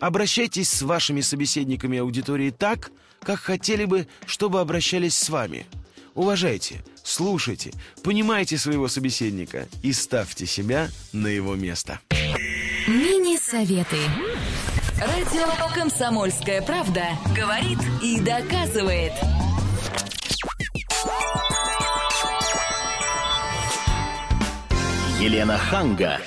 Обращайтесь 0.00 0.68
с 0.68 0.82
вашими 0.82 1.20
собеседниками 1.20 1.98
аудитории 1.98 2.50
так, 2.50 2.90
как 3.22 3.38
хотели 3.38 3.84
бы, 3.84 4.08
чтобы 4.26 4.60
обращались 4.60 5.16
с 5.16 5.30
вами. 5.30 5.64
Уважайте, 6.14 6.84
слушайте, 7.04 7.72
понимайте 8.02 8.58
своего 8.58 8.88
собеседника 8.88 9.68
и 9.82 9.92
ставьте 9.92 10.46
себя 10.46 10.88
на 11.12 11.28
его 11.28 11.54
место. 11.54 12.00
Мини-советы. 12.88 13.98
Радио 14.98 15.46
«Комсомольская 15.74 16.62
правда» 16.62 17.02
говорит 17.36 17.78
и 18.02 18.20
доказывает. 18.20 19.12
Елена 25.20 25.58
Ханга. 25.58 26.18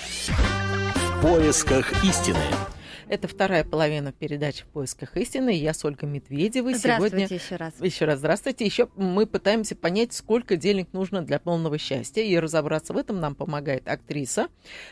В 0.95 1.21
поисках 1.21 2.03
истины. 2.03 2.43
Это 3.09 3.27
вторая 3.27 3.63
половина 3.63 4.11
передачи 4.11 4.63
«В 4.65 4.67
поисках 4.67 5.17
истины». 5.17 5.49
Я 5.49 5.73
с 5.73 5.83
Ольгой 5.83 6.07
Медведевой. 6.07 6.75
Здравствуйте 6.75 7.17
Сегодня... 7.17 7.37
еще 7.37 7.55
раз. 7.55 7.73
Еще 7.81 8.05
раз 8.05 8.19
здравствуйте. 8.19 8.65
Еще 8.65 8.87
мы 8.95 9.25
пытаемся 9.25 9.75
понять, 9.75 10.13
сколько 10.13 10.55
денег 10.55 10.93
нужно 10.93 11.23
для 11.23 11.39
полного 11.39 11.79
счастья. 11.79 12.21
И 12.21 12.37
разобраться 12.37 12.93
в 12.93 12.97
этом 12.97 13.19
нам 13.19 13.33
помогает 13.33 13.87
актриса 13.87 14.49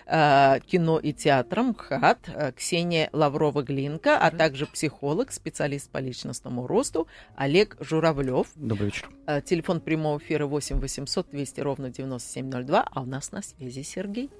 э, 0.07 0.59
кино 0.65 0.97
и 0.97 1.13
театра 1.13 1.61
МХАТ 1.61 2.19
э, 2.25 2.51
Ксения 2.53 3.11
Лаврова-Глинка, 3.13 4.17
а 4.17 4.31
также 4.31 4.65
психолог, 4.65 5.31
специалист 5.31 5.87
по 5.91 5.99
личностному 5.99 6.65
росту 6.65 7.07
Олег 7.35 7.77
Журавлев. 7.79 8.47
Добрый 8.55 8.87
вечер. 8.87 9.11
Э, 9.27 9.41
телефон 9.43 9.79
прямого 9.79 10.17
эфира 10.17 10.47
8 10.47 10.79
800 10.79 11.29
200 11.29 11.61
ровно 11.61 11.91
9702. 11.91 12.81
А 12.81 13.01
у 13.01 13.05
нас 13.05 13.31
на 13.31 13.43
связи 13.43 13.83
Сергей. 13.83 14.31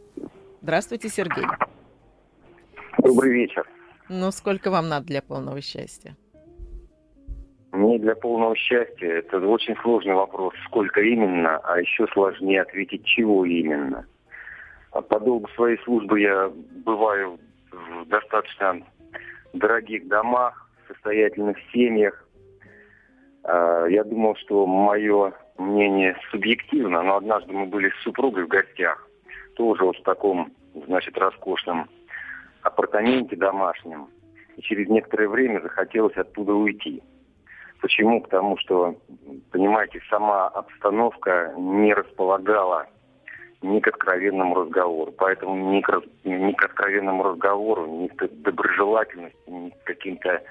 Здравствуйте, 0.64 1.10
Сергей. 1.10 1.46
Добрый 3.00 3.32
вечер. 3.32 3.68
Ну, 4.10 4.32
сколько 4.32 4.72
вам 4.72 4.90
надо 4.90 5.08
для 5.08 5.22
полного 5.22 5.62
счастья? 5.62 6.16
Мне 7.72 8.00
для 8.00 8.16
полного 8.16 8.56
счастья 8.56 9.08
это 9.08 9.40
очень 9.40 9.76
сложный 9.78 10.14
вопрос. 10.16 10.54
Сколько 10.66 11.02
именно, 11.02 11.58
а 11.58 11.80
еще 11.80 12.08
сложнее 12.08 12.62
ответить, 12.62 13.06
чего 13.06 13.46
именно. 13.46 14.06
А 14.92 15.02
По 15.02 15.20
долгу 15.20 15.48
своей 15.50 15.78
службы 15.84 16.22
я 16.22 16.52
бываю 16.86 17.40
в 17.72 18.06
достаточно 18.08 18.82
дорогих 19.54 20.08
домах, 20.08 20.70
состоятельных 20.88 21.58
семьях. 21.72 22.28
А, 23.44 23.86
Я 23.86 24.04
думал, 24.04 24.36
что 24.38 24.66
мое 24.66 25.34
мнение 25.58 26.18
субъективно, 26.32 27.04
но 27.04 27.18
однажды 27.18 27.54
мы 27.54 27.66
были 27.68 27.90
с 27.90 28.04
супругой 28.04 28.46
в 28.46 28.48
гостях, 28.48 29.08
тоже 29.56 29.84
вот 29.84 29.98
в 29.98 30.04
таком, 30.04 30.52
значит, 30.88 31.18
роскошном 31.18 31.90
апартаменте 32.68 33.36
домашнем. 33.36 34.10
И 34.56 34.62
через 34.62 34.90
некоторое 34.90 35.28
время 35.28 35.62
захотелось 35.62 36.16
оттуда 36.18 36.54
уйти. 36.54 37.04
Почему? 37.82 38.22
Потому 38.22 38.58
что, 38.58 38.96
понимаете, 39.52 40.02
сама 40.10 40.48
обстановка 40.48 41.54
не 41.58 41.94
располагала 41.94 42.88
ни 43.62 43.80
к 43.80 43.88
откровенному 43.88 44.56
разговору. 44.56 45.12
Поэтому 45.12 45.74
ни 45.74 45.82
к, 45.82 46.02
ни 46.24 46.52
к 46.54 46.64
откровенному 46.64 47.24
разговору, 47.24 47.86
ни 47.88 48.08
к 48.08 48.28
доброжелательности, 48.44 49.50
ни 49.50 49.70
к 49.70 49.84
каким-то... 49.84 50.42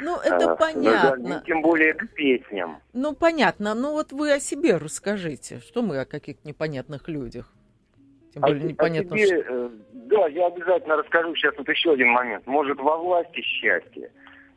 Ну, 0.00 0.16
это 0.16 0.52
э, 0.52 0.56
понятно. 0.56 1.42
Тем 1.46 1.62
более 1.62 1.94
к 1.94 2.08
песням. 2.14 2.78
Ну, 2.92 3.14
понятно. 3.14 3.74
Ну, 3.74 3.92
вот 3.92 4.12
вы 4.12 4.32
о 4.32 4.40
себе 4.40 4.76
расскажите. 4.76 5.60
Что 5.60 5.82
мы 5.82 6.00
о 6.00 6.04
каких-то 6.04 6.46
непонятных 6.46 7.08
людях? 7.08 7.52
Тем 8.32 8.42
более 8.42 8.64
а, 8.64 8.68
непонятно, 8.68 9.16
о 9.16 9.18
себе, 9.18 9.42
что... 9.42 9.52
Э, 9.52 9.70
да, 9.92 10.26
я 10.28 10.46
обязательно 10.46 10.96
расскажу 10.96 11.34
сейчас 11.34 11.54
вот 11.58 11.68
еще 11.68 11.92
один 11.92 12.08
момент. 12.10 12.46
Может, 12.46 12.78
во 12.78 12.96
власти 12.96 13.40
счастье? 13.40 14.10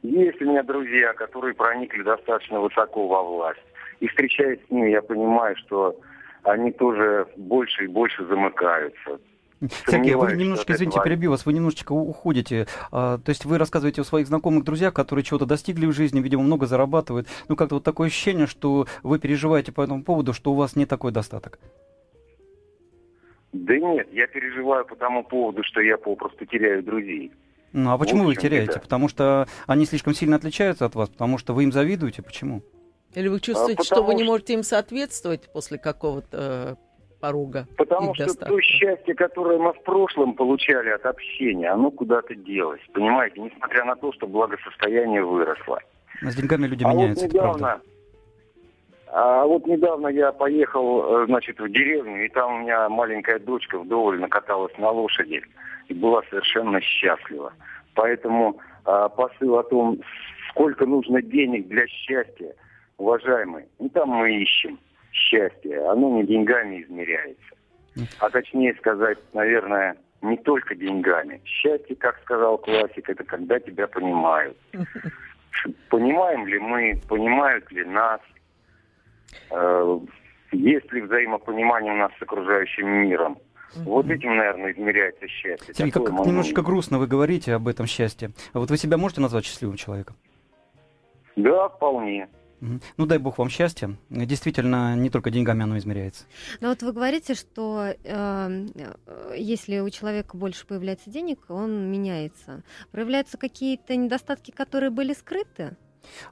Есть 0.03 0.41
у 0.41 0.45
меня 0.45 0.63
друзья, 0.63 1.13
которые 1.13 1.53
проникли 1.55 2.03
достаточно 2.03 2.59
высоко 2.59 3.07
во 3.07 3.23
власть. 3.23 3.63
И 3.99 4.07
встречаясь 4.07 4.59
с 4.67 4.71
ними, 4.71 4.89
я 4.89 5.01
понимаю, 5.01 5.55
что 5.55 5.97
они 6.43 6.71
тоже 6.71 7.25
больше 7.37 7.85
и 7.85 7.87
больше 7.87 8.25
замыкаются. 8.25 9.19
Сергей, 9.87 10.15
вы 10.15 10.33
немножечко, 10.33 10.73
извините, 10.73 10.95
этого... 10.95 11.05
перебью 11.05 11.31
вас, 11.31 11.45
вы 11.45 11.53
немножечко 11.53 11.93
уходите. 11.93 12.67
А, 12.91 13.17
то 13.17 13.29
есть 13.29 13.45
вы 13.45 13.57
рассказываете 13.57 14.01
о 14.01 14.03
своих 14.03 14.27
знакомых 14.27 14.65
друзьях, 14.65 14.93
которые 14.93 15.23
чего-то 15.23 15.45
достигли 15.45 15.85
в 15.85 15.93
жизни, 15.93 16.19
видимо, 16.19 16.43
много 16.43 16.65
зарабатывают. 16.65 17.27
Ну, 17.47 17.55
как-то 17.55 17.75
вот 17.75 17.83
такое 17.83 18.07
ощущение, 18.07 18.45
что 18.45 18.87
вы 19.03 19.19
переживаете 19.19 19.71
по 19.71 19.81
этому 19.81 20.03
поводу, 20.03 20.33
что 20.33 20.51
у 20.51 20.55
вас 20.55 20.75
не 20.75 20.85
такой 20.85 21.11
достаток. 21.11 21.59
Да 23.53 23.77
нет, 23.77 24.07
я 24.11 24.27
переживаю 24.27 24.85
по 24.85 24.95
тому 24.95 25.23
поводу, 25.23 25.63
что 25.63 25.79
я 25.79 25.97
попросту 25.97 26.45
теряю 26.45 26.83
друзей. 26.83 27.31
Ну, 27.71 27.91
а 27.91 27.97
почему 27.97 28.25
вы 28.25 28.35
теряете? 28.35 28.79
Потому 28.79 29.07
что 29.07 29.47
они 29.67 29.85
слишком 29.85 30.13
сильно 30.13 30.35
отличаются 30.35 30.85
от 30.85 30.95
вас, 30.95 31.09
потому 31.09 31.37
что 31.37 31.53
вы 31.53 31.63
им 31.63 31.71
завидуете, 31.71 32.21
почему? 32.21 32.61
Или 33.15 33.27
вы 33.27 33.39
чувствуете, 33.39 33.81
а, 33.81 33.83
что 33.83 34.03
вы 34.03 34.15
не 34.15 34.23
можете 34.23 34.53
им 34.53 34.63
соответствовать 34.63 35.51
после 35.53 35.77
какого-то 35.77 36.77
э, 36.79 37.19
порога? 37.19 37.67
Потому 37.77 38.15
что 38.15 38.25
достатка? 38.25 38.55
то 38.55 38.61
счастье, 38.61 39.13
которое 39.13 39.59
мы 39.59 39.73
в 39.73 39.83
прошлом 39.83 40.33
получали 40.33 40.89
от 40.89 41.05
общения, 41.05 41.69
оно 41.69 41.91
куда-то 41.91 42.33
делось. 42.33 42.81
Понимаете, 42.91 43.39
несмотря 43.39 43.85
на 43.85 43.95
то, 43.95 44.11
что 44.13 44.25
благосостояние 44.25 45.23
выросло. 45.23 45.79
Но 46.21 46.31
с 46.31 46.35
деньгами 46.35 46.65
люди 46.65 46.83
а 46.83 46.91
меняются, 46.91 47.25
вот 47.25 47.33
недавно, 47.33 47.59
правда. 47.59 47.92
А 49.15 49.45
вот 49.45 49.67
недавно 49.67 50.07
я 50.07 50.31
поехал, 50.31 51.21
э, 51.21 51.25
значит, 51.27 51.59
в 51.59 51.69
деревню, 51.69 52.25
и 52.25 52.29
там 52.29 52.55
у 52.55 52.59
меня 52.61 52.89
маленькая 52.89 53.37
дочка 53.37 53.77
вдоволь 53.77 54.19
накаталась 54.19 54.75
на 54.79 54.89
лошади 54.89 55.43
и 55.87 55.93
была 55.93 56.23
совершенно 56.31 56.81
счастлива. 56.81 57.53
Поэтому 57.93 58.57
а, 58.85 59.09
посыл 59.09 59.59
о 59.59 59.63
том, 59.63 59.99
сколько 60.49 60.87
нужно 60.87 61.21
денег 61.21 61.67
для 61.67 61.85
счастья, 61.85 62.55
уважаемые, 62.97 63.67
не 63.77 63.89
там 63.89 64.09
мы 64.09 64.33
ищем 64.33 64.79
счастье, 65.11 65.87
оно 65.89 66.09
не 66.09 66.25
деньгами 66.25 66.81
измеряется. 66.81 67.55
А 68.19 68.31
точнее 68.31 68.73
сказать, 68.79 69.19
наверное, 69.33 69.95
не 70.23 70.37
только 70.37 70.73
деньгами. 70.73 71.39
Счастье, 71.45 71.95
как 71.95 72.19
сказал 72.23 72.57
классик, 72.57 73.07
это 73.07 73.23
когда 73.23 73.59
тебя 73.59 73.85
понимают. 73.85 74.57
Понимаем 75.89 76.47
ли 76.47 76.57
мы, 76.57 76.99
понимают 77.07 77.71
ли 77.71 77.85
нас, 77.85 78.19
есть 80.51 80.91
ли 80.91 81.01
взаимопонимание 81.01 81.93
у 81.93 81.97
нас 81.97 82.11
с 82.17 82.21
окружающим 82.21 82.87
миром. 82.87 83.37
Вот 83.75 84.05
этим, 84.05 84.35
наверное, 84.35 84.71
измеряется 84.71 85.27
счастье. 85.27 85.73
Сергей, 85.73 85.91
как, 85.91 86.09
немножечко 86.09 86.61
грустно 86.61 86.99
вы 86.99 87.07
говорите 87.07 87.53
об 87.53 87.67
этом 87.67 87.87
счастье. 87.87 88.31
А 88.53 88.59
вот 88.59 88.69
вы 88.69 88.77
себя 88.77 88.97
можете 88.97 89.21
назвать 89.21 89.45
счастливым 89.45 89.77
человеком? 89.77 90.15
Да, 91.35 91.69
вполне. 91.69 92.29
Ну, 92.95 93.05
дай 93.05 93.17
бог 93.17 93.39
вам 93.39 93.49
счастья. 93.49 93.97
Действительно, 94.09 94.95
не 94.95 95.09
только 95.09 95.31
деньгами 95.31 95.63
оно 95.63 95.77
измеряется. 95.77 96.25
Но 96.61 96.69
вот 96.69 96.81
вы 96.81 96.93
говорите, 96.93 97.33
что 97.33 97.93
э, 98.03 98.65
если 99.35 99.79
у 99.79 99.89
человека 99.89 100.37
больше 100.37 100.65
появляется 100.65 101.09
денег, 101.09 101.39
он 101.49 101.91
меняется. 101.91 102.63
Проявляются 102.91 103.37
какие-то 103.37 103.97
недостатки, 103.97 104.51
которые 104.51 104.91
были 104.91 105.11
скрыты? 105.13 105.75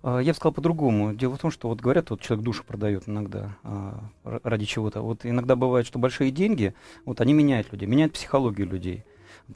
А, 0.04 0.20
я 0.20 0.32
бы 0.32 0.36
сказал 0.36 0.54
по-другому. 0.54 1.14
Дело 1.14 1.36
в 1.36 1.40
том, 1.40 1.52
что 1.52 1.68
вот 1.68 1.82
говорят, 1.82 2.10
вот 2.10 2.22
человек 2.22 2.44
душу 2.44 2.64
продает 2.64 3.08
иногда 3.08 3.58
а, 3.64 4.04
ради 4.24 4.66
чего-то. 4.66 5.02
Вот 5.02 5.26
иногда 5.26 5.56
бывает, 5.56 5.86
что 5.86 6.00
большие 6.00 6.32
деньги, 6.32 6.74
вот 7.06 7.22
они 7.22 7.34
меняют 7.34 7.72
людей, 7.72 7.88
меняют 7.88 8.14
психологию 8.14 8.68
людей. 8.68 9.06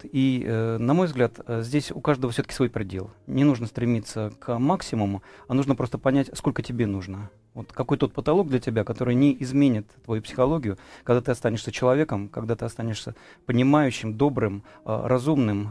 И, 0.03 0.43
э, 0.45 0.77
на 0.77 0.93
мой 0.93 1.07
взгляд, 1.07 1.39
э, 1.47 1.61
здесь 1.61 1.91
у 1.91 2.01
каждого 2.01 2.31
все-таки 2.33 2.53
свой 2.53 2.69
предел. 2.69 3.11
Не 3.27 3.43
нужно 3.43 3.67
стремиться 3.67 4.33
к 4.39 4.57
максимуму, 4.57 5.23
а 5.47 5.53
нужно 5.53 5.75
просто 5.75 5.97
понять, 5.97 6.29
сколько 6.33 6.61
тебе 6.61 6.85
нужно. 6.85 7.29
Вот 7.53 7.71
какой 7.71 7.97
тот 7.97 8.11
потолок 8.11 8.49
для 8.49 8.59
тебя, 8.59 8.83
который 8.83 9.15
не 9.15 9.35
изменит 9.39 9.87
твою 10.03 10.21
психологию, 10.21 10.77
когда 11.03 11.21
ты 11.21 11.31
останешься 11.31 11.71
человеком, 11.71 12.27
когда 12.27 12.55
ты 12.55 12.65
останешься 12.65 13.15
понимающим, 13.45 14.15
добрым, 14.15 14.63
э, 14.85 15.01
разумным. 15.05 15.69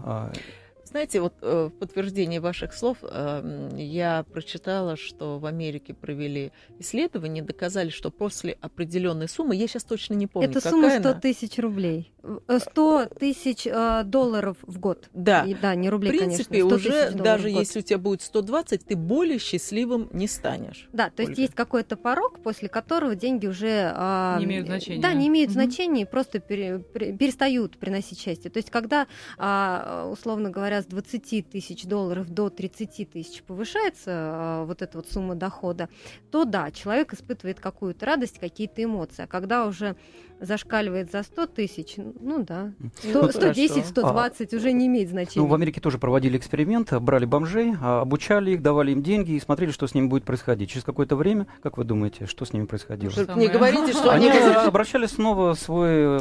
Знаете, 0.95 1.21
вот 1.21 1.35
э, 1.43 1.71
в 1.73 1.77
подтверждение 1.77 2.39
ваших 2.39 2.73
слов 2.73 2.99
э, 3.03 3.71
я 3.77 4.25
прочитала, 4.33 4.95
что 4.97 5.41
в 5.41 5.47
Америке 5.47 5.93
провели 5.93 6.53
исследование, 6.79 7.43
доказали, 7.43 7.89
что 7.89 8.13
после 8.13 8.57
определенной 8.61 9.29
суммы, 9.29 9.57
я 9.57 9.67
сейчас 9.67 9.83
точно 9.83 10.15
не 10.15 10.29
помню, 10.29 10.51
Это 10.51 10.61
сумма 10.61 10.97
100 10.97 11.15
тысяч 11.15 11.59
рублей. 11.59 12.13
100 12.47 13.01
э, 13.01 13.09
тысяч 13.19 13.67
э, 13.67 14.03
долларов 14.05 14.57
в 14.63 14.79
год. 14.79 15.11
Да. 15.13 15.43
И, 15.43 15.55
да, 15.55 15.75
не 15.75 15.91
рублей, 15.91 16.13
В 16.13 16.19
принципе, 16.19 16.63
конечно, 16.63 16.77
уже 16.77 17.11
даже 17.11 17.51
если 17.51 17.81
у 17.81 17.83
тебя 17.83 17.99
будет 17.99 18.23
120, 18.23 18.87
ты 18.87 18.95
более 18.95 19.41
счастливым 19.41 20.09
не 20.13 20.29
станешь. 20.29 20.89
Да, 20.93 21.11
то 21.11 21.23
Ольга. 21.23 21.31
есть 21.33 21.39
есть 21.41 21.55
какой-то 21.55 21.97
порог, 21.97 22.41
после 22.41 22.69
которого 22.69 23.17
деньги 23.17 23.49
уже... 23.49 23.93
Э, 23.97 24.37
не 24.39 24.45
имеют 24.45 24.69
значения. 24.69 25.03
Да, 25.03 25.13
не 25.13 25.27
имеют 25.27 25.51
угу. 25.51 25.55
значения, 25.55 26.07
просто 26.07 26.39
пере, 26.39 26.79
пере, 26.79 27.13
перестают 27.15 27.79
приносить 27.79 28.21
счастье. 28.21 28.49
То 28.49 28.59
есть 28.59 28.71
когда, 28.71 29.09
э, 29.39 30.09
условно 30.09 30.51
говоря, 30.51 30.84
с 30.85 30.87
20 30.87 31.51
тысяч 31.51 31.85
долларов 31.85 32.29
до 32.29 32.51
30 32.51 33.11
тысяч 33.11 33.43
повышается 33.43 34.11
э, 34.11 34.65
вот 34.67 34.83
эта 34.83 34.99
вот 34.99 35.11
сумма 35.11 35.35
дохода, 35.35 35.89
то 36.31 36.45
да, 36.45 36.71
человек 36.71 37.13
испытывает 37.15 37.59
какую-то 37.59 38.07
радость, 38.07 38.39
какие-то 38.39 38.85
эмоции. 38.85 39.23
А 39.23 39.27
когда 39.27 39.67
уже 39.67 39.97
зашкаливает 40.45 41.11
за 41.11 41.23
100 41.23 41.47
тысяч, 41.47 41.95
ну 41.97 42.43
да, 42.43 42.73
100, 42.99 43.23
ну, 43.23 43.29
110, 43.31 43.87
120 43.87 44.53
а, 44.53 44.57
уже 44.57 44.73
не 44.73 44.87
имеет 44.87 45.11
значения. 45.11 45.45
Ну, 45.45 45.47
в 45.47 45.55
Америке 45.55 45.81
тоже 45.81 45.99
проводили 45.99 46.37
эксперимент, 46.39 46.93
брали 46.93 47.25
бомжей, 47.25 47.75
а, 47.81 48.03
обучали 48.03 48.53
их, 48.53 48.63
давали 48.63 48.93
им 48.93 49.03
деньги 49.03 49.33
и 49.33 49.41
смотрели, 49.41 49.71
что 49.71 49.87
с 49.87 49.95
ними 49.95 50.07
будет 50.07 50.25
происходить. 50.25 50.71
Через 50.71 50.85
какое-то 50.85 51.17
время, 51.17 51.47
как 51.63 51.79
вы 51.79 51.85
думаете, 51.85 52.27
что 52.27 52.45
с 52.45 52.53
ними 52.53 52.67
происходило? 52.67 53.13
Не 53.37 53.49
говорите, 53.49 53.93
что 53.93 54.11
они... 54.11 54.29
Они 54.29 54.55
обращали 54.67 55.07
снова 55.07 55.55
свой 55.55 56.19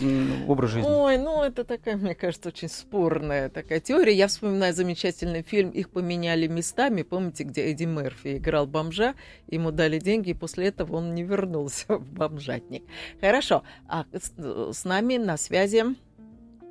образ 0.48 0.72
жизни. 0.72 0.90
Ой, 0.90 1.18
ну 1.18 1.44
это 1.44 1.64
такая, 1.64 1.98
мне 1.98 2.16
кажется, 2.16 2.50
очень 2.50 2.70
спорная 2.70 3.50
такая 3.50 3.80
теория. 3.80 4.14
Я 4.14 4.28
вспоминаю 4.28 4.74
замечательный 4.74 5.42
фильм 5.42 5.70
«Их 5.70 5.90
поменяли 5.90 6.48
местами». 6.48 7.04
Помните, 7.04 7.44
где 7.44 7.72
Эдди 7.72 7.86
Мерфи 7.86 8.38
играл 8.38 8.68
бомжа, 8.68 9.16
ему 9.48 9.72
дали 9.72 10.00
деньги, 10.00 10.32
и 10.32 10.34
после 10.34 10.68
этого 10.68 10.98
он 10.98 11.14
не 11.14 11.24
вернулся 11.24 11.86
в 11.98 12.12
бомжатник. 12.12 12.84
Хорошо. 13.22 13.64
А 13.88 14.06
с, 14.14 14.32
с 14.74 14.86
нами 14.86 15.18
на 15.18 15.38
связи 15.38 15.84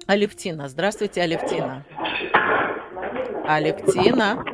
Алевтина. 0.07 0.69
Здравствуйте, 0.69 1.23
Алевтина. 1.23 1.85
Алевтина. 3.45 4.45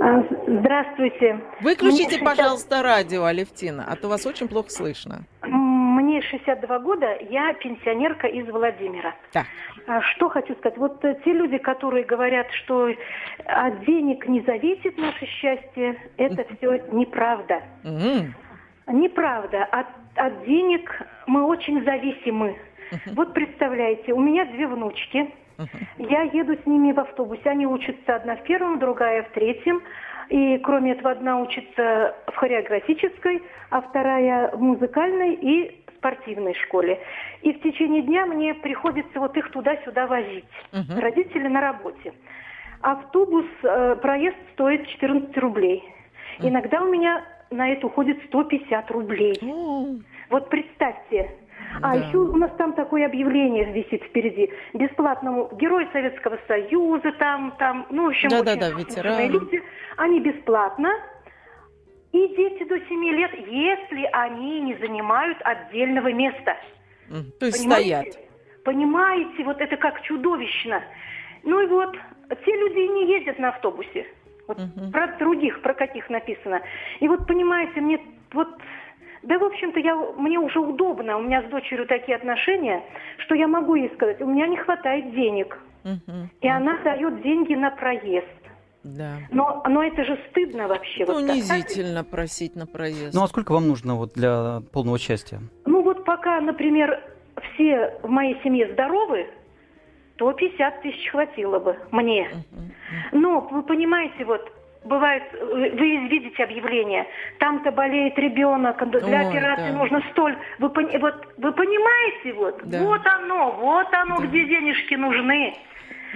А, 0.00 0.22
здравствуйте. 0.46 1.40
Выключите, 1.60 2.22
пожалуйста, 2.22 2.82
радио, 2.82 3.24
Алевтина, 3.24 3.84
а 3.88 3.96
то 3.96 4.08
вас 4.08 4.26
очень 4.26 4.48
плохо 4.48 4.70
слышно. 4.70 5.24
Мне 5.42 6.20
62 6.22 6.78
года, 6.80 7.16
я 7.30 7.54
пенсионерка 7.54 8.26
из 8.26 8.46
Владимира. 8.48 9.14
Да. 9.32 9.44
Что 10.14 10.28
хочу 10.28 10.54
сказать? 10.56 10.76
Вот 10.78 11.04
э, 11.04 11.16
те 11.24 11.32
люди, 11.32 11.58
которые 11.58 12.04
говорят, 12.04 12.46
что 12.64 12.90
от 13.44 13.84
денег 13.84 14.26
не 14.28 14.42
зависит 14.42 14.98
наше 14.98 15.26
счастье, 15.26 15.96
это 16.16 16.44
все 16.56 16.82
неправда. 16.92 17.62
Mm. 17.84 18.32
Неправда. 18.88 19.64
От, 19.64 19.86
от 20.16 20.44
денег 20.44 21.02
мы 21.26 21.44
очень 21.44 21.84
зависимы. 21.84 22.56
Uh-huh. 22.90 23.14
Вот 23.14 23.34
представляете, 23.34 24.12
у 24.12 24.20
меня 24.20 24.44
две 24.46 24.66
внучки. 24.66 25.30
Uh-huh. 25.58 25.68
Я 25.98 26.22
еду 26.22 26.54
с 26.54 26.66
ними 26.66 26.92
в 26.92 27.00
автобусе. 27.00 27.50
Они 27.50 27.66
учатся 27.66 28.16
одна 28.16 28.36
в 28.36 28.42
первом, 28.44 28.78
другая 28.78 29.22
в 29.24 29.30
третьем. 29.30 29.82
И 30.28 30.58
кроме 30.58 30.92
этого, 30.92 31.12
одна 31.12 31.40
учится 31.40 32.14
в 32.26 32.34
хореографической, 32.34 33.42
а 33.70 33.80
вторая 33.80 34.50
в 34.50 34.60
музыкальной 34.60 35.34
и 35.34 35.84
спортивной 35.96 36.54
школе. 36.54 37.00
И 37.42 37.52
в 37.52 37.62
течение 37.62 38.02
дня 38.02 38.26
мне 38.26 38.54
приходится 38.54 39.18
вот 39.18 39.36
их 39.36 39.50
туда-сюда 39.50 40.06
возить. 40.06 40.44
Uh-huh. 40.72 41.00
Родители 41.00 41.48
на 41.48 41.60
работе. 41.60 42.12
Автобус, 42.82 43.46
э, 43.62 43.96
проезд 44.02 44.36
стоит 44.52 44.86
14 44.88 45.36
рублей. 45.38 45.82
Иногда 46.40 46.82
у 46.82 46.90
меня 46.90 47.24
на 47.50 47.70
это 47.72 47.86
уходит 47.86 48.18
150 48.26 48.90
рублей. 48.90 49.38
Вот 50.30 50.48
представьте. 50.50 51.30
А 51.82 51.92
Да. 51.92 52.06
еще 52.06 52.18
у 52.18 52.36
нас 52.36 52.50
там 52.56 52.72
такое 52.72 53.06
объявление 53.06 53.64
висит 53.72 54.02
впереди. 54.04 54.50
Бесплатному 54.72 55.50
Герой 55.60 55.86
Советского 55.92 56.38
Союза, 56.48 57.12
там, 57.18 57.54
там, 57.58 57.86
ну, 57.90 58.04
в 58.04 58.08
общем, 58.08 58.28
Да-да-да, 58.30 58.68
очень 58.68 58.78
ветераны. 58.78 59.16
заслуженные 59.16 59.28
люди. 59.28 59.62
Они 59.96 60.20
бесплатно. 60.20 60.90
И 62.12 62.28
дети 62.28 62.64
до 62.64 62.78
7 62.80 63.04
лет, 63.10 63.30
если 63.46 64.08
они 64.12 64.60
не 64.60 64.74
занимают 64.76 65.38
отдельного 65.42 66.12
места. 66.12 66.56
То 67.38 67.46
есть 67.46 67.58
Понимаете? 67.62 68.12
стоят. 68.12 68.26
Понимаете, 68.64 69.44
вот 69.44 69.60
это 69.60 69.76
как 69.76 70.00
чудовищно. 70.02 70.82
Ну 71.44 71.60
и 71.60 71.66
вот, 71.66 71.94
те 72.44 72.56
люди 72.56 72.78
и 72.78 72.88
не 72.88 73.06
ездят 73.18 73.38
на 73.38 73.50
автобусе. 73.50 74.06
Вот 74.48 74.58
Про 74.92 75.16
других, 75.18 75.60
про 75.62 75.74
каких 75.74 76.08
написано. 76.10 76.60
И 77.00 77.08
вот, 77.08 77.26
понимаете, 77.26 77.80
мне 77.80 78.00
вот... 78.32 78.48
Да, 79.22 79.38
в 79.38 79.44
общем-то, 79.44 79.80
я, 79.80 79.96
мне 79.96 80.38
уже 80.38 80.60
удобно. 80.60 81.16
У 81.18 81.22
меня 81.22 81.42
с 81.42 81.46
дочерью 81.46 81.86
такие 81.86 82.16
отношения, 82.16 82.82
что 83.18 83.34
я 83.34 83.48
могу 83.48 83.74
ей 83.74 83.90
сказать, 83.94 84.20
у 84.20 84.26
меня 84.26 84.46
не 84.46 84.56
хватает 84.56 85.10
денег. 85.12 85.58
Мгм. 85.82 86.30
И 86.40 86.48
она 86.48 86.78
дает 86.84 87.22
деньги 87.22 87.54
на 87.54 87.70
проезд. 87.70 88.26
Да. 88.84 89.16
Но, 89.30 89.64
но 89.68 89.82
это 89.82 90.04
же 90.04 90.18
стыдно 90.30 90.68
вообще. 90.68 91.04
Ну, 91.06 91.14
вот 91.14 91.26
так. 91.26 91.34
унизительно 91.34 92.04
просить 92.04 92.54
на 92.54 92.66
проезд. 92.66 93.14
Ну 93.14 93.22
а 93.24 93.28
сколько 93.28 93.52
вам 93.52 93.66
нужно 93.66 93.96
вот 93.96 94.12
для 94.14 94.60
полного 94.72 94.98
счастья? 94.98 95.40
Ну 95.64 95.82
вот 95.82 96.04
пока, 96.04 96.40
например, 96.40 97.02
все 97.54 97.98
в 98.02 98.08
моей 98.08 98.40
семье 98.42 98.72
здоровы, 98.72 99.26
то 100.16 100.32
50 100.32 100.82
тысяч 100.82 101.10
хватило 101.10 101.58
бы 101.58 101.76
мне. 101.90 102.28
Но 103.12 103.40
вы 103.50 103.62
понимаете, 103.62 104.24
вот 104.24 104.50
бывает, 104.84 105.22
вы 105.32 106.06
видите 106.08 106.42
объявление, 106.44 107.06
там-то 107.38 107.70
болеет 107.72 108.18
ребенок, 108.18 108.78
для 108.90 109.00
Ой, 109.20 109.28
операции 109.28 109.70
да. 109.72 109.76
нужно 109.78 110.02
столь. 110.12 110.36
Вы, 110.58 110.68
вот, 110.68 111.26
вы 111.38 111.52
понимаете, 111.52 112.32
вот, 112.34 112.60
Да. 112.64 112.78
вот 112.82 113.00
оно, 113.06 113.50
вот 113.60 113.88
оно, 113.92 114.16
где 114.18 114.44
денежки 114.46 114.94
нужны. 114.94 115.54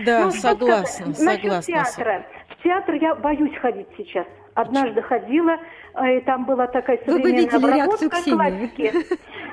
Да, 0.06 0.24
Ну, 0.24 0.30
согласна, 0.30 1.12
сказать? 1.12 1.40
Согласна. 1.42 1.74
театра. 1.74 2.26
В 2.48 2.62
театр 2.62 2.94
я 2.94 3.14
боюсь 3.16 3.56
ходить 3.58 3.88
сейчас. 3.96 4.26
Однажды 4.54 5.02
ходила, 5.02 5.58
э, 5.94 6.18
и 6.18 6.20
там 6.22 6.44
была 6.44 6.66
такая 6.66 6.98
современная 7.04 7.48
обработка 7.56 8.08
классики. 8.08 8.92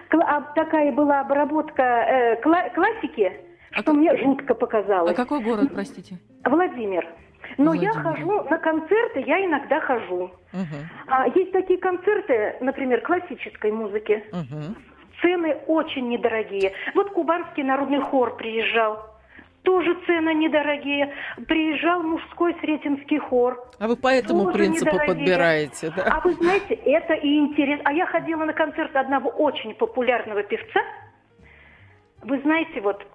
Кла- 0.09 0.25
а, 0.27 0.41
такая 0.55 0.91
была 0.91 1.21
обработка 1.21 1.83
э, 1.83 2.41
кла- 2.41 2.69
классики, 2.73 3.31
что 3.82 3.93
мне 3.93 4.15
жутко 4.17 4.53
показалось. 4.53 5.11
А 5.11 5.15
какой 5.15 5.41
город, 5.41 5.69
простите? 5.73 6.17
Владимир. 6.43 7.07
Но 7.57 7.73
я 7.73 7.91
Владимир. 7.93 8.03
хожу 8.03 8.43
на 8.49 8.57
концерты, 8.57 9.23
я 9.25 9.43
иногда 9.45 9.80
хожу. 9.80 10.32
Мгм. 10.53 10.89
А, 11.07 11.28
есть 11.28 11.51
такие 11.51 11.80
концерты, 11.80 12.55
например, 12.61 13.01
классической 13.01 13.71
музыки. 13.71 14.23
Мгм. 14.32 14.75
Цены 15.21 15.55
очень 15.67 16.09
недорогие. 16.09 16.73
Вот 16.93 17.11
кубанский 17.11 17.63
народный 17.63 18.01
хор 18.01 18.36
приезжал. 18.38 19.03
Тоже 19.63 19.97
цены 20.05 20.34
недорогие. 20.36 21.13
Приезжал 21.47 22.03
мужской 22.03 22.55
сретенский 22.61 23.17
хор. 23.17 23.65
А 23.80 23.88
вы 23.88 23.95
по 23.95 24.07
этому 24.07 24.45
Тоже 24.45 24.57
принципу 24.57 24.91
недорогие. 24.91 25.15
подбираете, 25.15 25.91
да? 25.95 26.03
А 26.05 26.19
вы 26.21 26.34
знаете, 26.36 26.75
это 26.75 27.13
и 27.13 27.38
интересно. 27.38 27.84
А 27.86 27.93
я 27.93 28.05
ходила 28.05 28.45
на 28.45 28.53
концерт 28.53 28.95
одного 28.95 29.30
очень 29.30 29.73
популярного 29.73 30.43
певца. 30.43 30.82
Вы 32.21 32.39
знаете, 32.41 32.82
вот... 32.82 33.05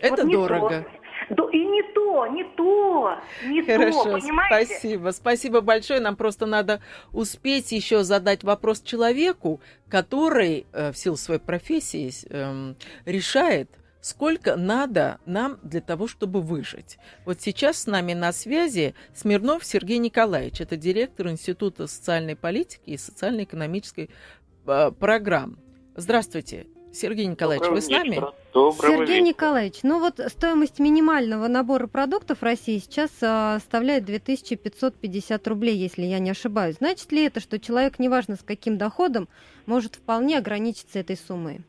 Это 0.00 0.24
вот 0.24 0.32
дорого. 0.32 0.84
то. 0.84 1.06
Да 1.28 1.42
И 1.52 1.58
не 1.58 1.82
то, 1.92 2.26
не 2.28 2.44
то, 2.56 3.18
не 3.44 3.62
то, 3.62 3.72
Хорошо, 3.72 4.04
понимаете? 4.04 4.66
спасибо. 4.66 5.10
Спасибо 5.10 5.60
большое. 5.60 5.98
Нам 6.00 6.14
просто 6.14 6.46
надо 6.46 6.80
успеть 7.12 7.72
еще 7.72 8.04
задать 8.04 8.44
вопрос 8.44 8.80
человеку, 8.80 9.60
который 9.88 10.66
э, 10.72 10.92
в 10.92 10.96
силу 10.96 11.16
своей 11.16 11.40
профессии 11.40 12.12
эм, 12.30 12.76
решает, 13.06 13.68
сколько 14.00 14.54
надо 14.54 15.18
нам 15.26 15.58
для 15.64 15.80
того, 15.80 16.06
чтобы 16.06 16.40
выжить. 16.42 16.96
Вот 17.24 17.40
сейчас 17.40 17.82
с 17.82 17.86
нами 17.86 18.12
на 18.12 18.30
связи 18.32 18.94
Смирнов 19.12 19.64
Сергей 19.64 19.98
Николаевич. 19.98 20.60
Это 20.60 20.76
директор 20.76 21.26
Института 21.28 21.88
социальной 21.88 22.36
политики 22.36 22.90
и 22.90 22.96
социально-экономической 22.98 24.10
э, 24.66 24.92
программ. 24.92 25.58
Здравствуйте, 25.96 26.66
Сергей 26.96 27.26
Николаевич, 27.26 27.68
вы 27.68 27.80
с 27.80 27.88
нами? 27.88 28.20
Сергей 28.54 29.20
Николаевич, 29.20 29.80
ну 29.82 30.00
вот 30.00 30.20
стоимость 30.28 30.78
минимального 30.78 31.46
набора 31.46 31.86
продуктов 31.86 32.38
в 32.38 32.42
России 32.42 32.78
сейчас 32.78 33.10
а, 33.20 33.58
составляет 33.58 34.04
2550 34.06 35.48
рублей, 35.48 35.76
если 35.76 36.02
я 36.02 36.18
не 36.18 36.30
ошибаюсь. 36.30 36.76
Значит 36.78 37.12
ли 37.12 37.24
это, 37.24 37.40
что 37.40 37.58
человек, 37.58 37.98
неважно 37.98 38.36
с 38.36 38.42
каким 38.42 38.78
доходом, 38.78 39.28
может 39.66 39.96
вполне 39.96 40.38
ограничиться 40.38 40.98
этой 40.98 41.16
суммой? 41.16 41.60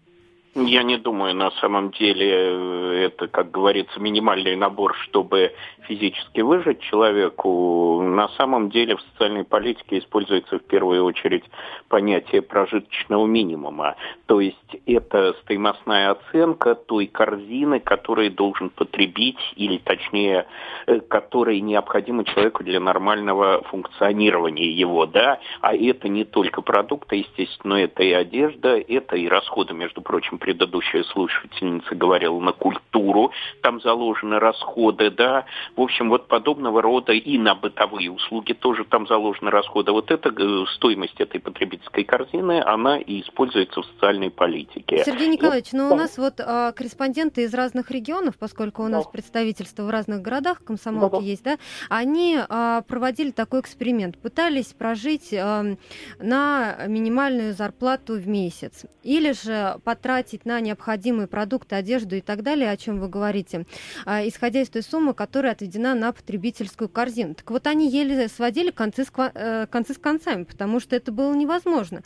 Я 0.60 0.82
не 0.82 0.98
думаю, 0.98 1.36
на 1.36 1.52
самом 1.52 1.92
деле, 1.92 2.32
э, 2.32 3.04
это, 3.06 3.28
как 3.28 3.52
говорится, 3.52 4.00
минимальный 4.00 4.56
набор, 4.56 4.96
чтобы 5.04 5.54
физически 5.82 6.42
выжить 6.42 6.80
человеку. 6.80 8.02
На 8.02 8.28
самом 8.30 8.72
деле 8.72 8.96
в 8.96 9.02
социальной 9.02 9.44
политике 9.44 10.00
используется 10.00 10.58
в 10.58 10.64
первую 10.64 11.06
очередь 11.06 11.44
понятие 11.90 12.42
прожиточного 12.42 13.28
минимума. 13.28 13.98
То 14.26 14.40
есть 14.42 14.78
это 14.88 15.36
стоимостная 15.44 16.10
оценка 16.10 16.74
той 16.74 17.06
корзины, 17.06 17.80
которую 17.80 18.32
должен 18.32 18.72
потребить, 18.72 19.38
или 19.58 19.78
точнее, 19.78 20.48
э, 20.88 21.02
которая 21.02 21.60
необходима 21.60 22.26
человеку 22.26 22.64
для 22.64 22.80
нормального 22.80 23.62
функционирования 23.70 24.72
его, 24.72 25.06
да. 25.06 25.40
А 25.62 25.76
это 25.76 26.10
не 26.10 26.26
только 26.26 26.64
продукты, 26.64 27.18
естественно, 27.18 27.76
это 27.76 28.02
и 28.02 28.12
одежда, 28.12 28.76
это 28.80 29.16
и 29.16 29.28
расходы, 29.28 29.76
между 29.76 30.02
прочим, 30.02 30.40
предыдущая 30.48 31.04
слушательница 31.04 31.94
говорила 31.94 32.40
на 32.40 32.54
культуру, 32.54 33.32
там 33.62 33.82
заложены 33.82 34.40
расходы, 34.40 35.12
да, 35.12 35.44
в 35.76 35.82
общем, 35.82 36.10
вот 36.10 36.30
подобного 36.30 36.82
рода 36.82 37.12
и 37.12 37.38
на 37.38 37.54
бытовые 37.54 38.10
услуги 38.10 38.54
тоже 38.54 38.86
там 38.86 39.08
заложены 39.08 39.52
расходы. 39.52 39.92
Вот 39.92 40.10
эта 40.10 40.30
э, 40.30 40.66
стоимость 40.76 41.20
этой 41.20 41.42
потребительской 41.42 42.06
корзины, 42.06 42.64
она 42.66 42.98
и 42.98 43.24
используется 43.24 43.82
в 43.82 43.86
социальной 43.88 44.30
политике. 44.30 45.04
Сергей 45.04 45.28
Николаевич, 45.28 45.74
Ну, 45.74 45.80
ну 45.80 45.88
у 45.88 45.90
да. 45.90 45.96
нас 46.04 46.18
вот 46.18 46.40
а, 46.40 46.72
корреспонденты 46.72 47.44
из 47.44 47.54
разных 47.54 47.92
регионов, 47.92 48.36
поскольку 48.40 48.86
у 48.86 48.88
нас 48.88 49.06
представительство 49.06 49.84
в 49.84 49.90
разных 49.90 50.22
городах, 50.22 50.64
комсомолки 50.64 51.12
Да-да. 51.12 51.26
есть, 51.26 51.44
да, 51.44 51.58
они 51.90 52.40
а, 52.48 52.84
проводили 52.84 53.32
такой 53.32 53.60
эксперимент, 53.60 54.18
пытались 54.18 54.68
прожить 54.68 55.34
ам, 55.34 55.78
на 56.20 56.78
минимальную 56.88 57.54
зарплату 57.54 58.14
в 58.14 58.30
месяц, 58.30 58.86
или 59.04 59.34
же 59.34 59.76
потратить 59.84 60.37
на 60.46 60.60
необходимые 60.60 61.28
продукты, 61.28 61.76
одежду 61.76 62.16
и 62.16 62.22
так 62.22 62.44
далее, 62.44 62.72
о 62.72 62.78
чем 62.78 63.00
вы 63.00 63.10
говорите, 63.10 63.66
а, 64.06 64.26
исходя 64.28 64.62
из 64.62 64.70
той 64.70 64.84
суммы, 64.84 65.14
которая 65.14 65.54
отведена 65.54 65.96
на 65.96 66.12
потребительскую 66.12 66.90
корзину. 66.90 67.36
Так 67.36 67.50
вот 67.52 67.68
они 67.68 67.90
еле 67.90 68.28
сводили 68.28 68.72
концы 68.72 69.06
с, 69.06 69.12
э, 69.18 69.68
концы 69.68 69.94
с 69.94 69.98
концами, 69.98 70.44
потому 70.44 70.80
что 70.80 70.96
это 70.96 71.12
было 71.12 71.34
невозможно. 71.34 72.04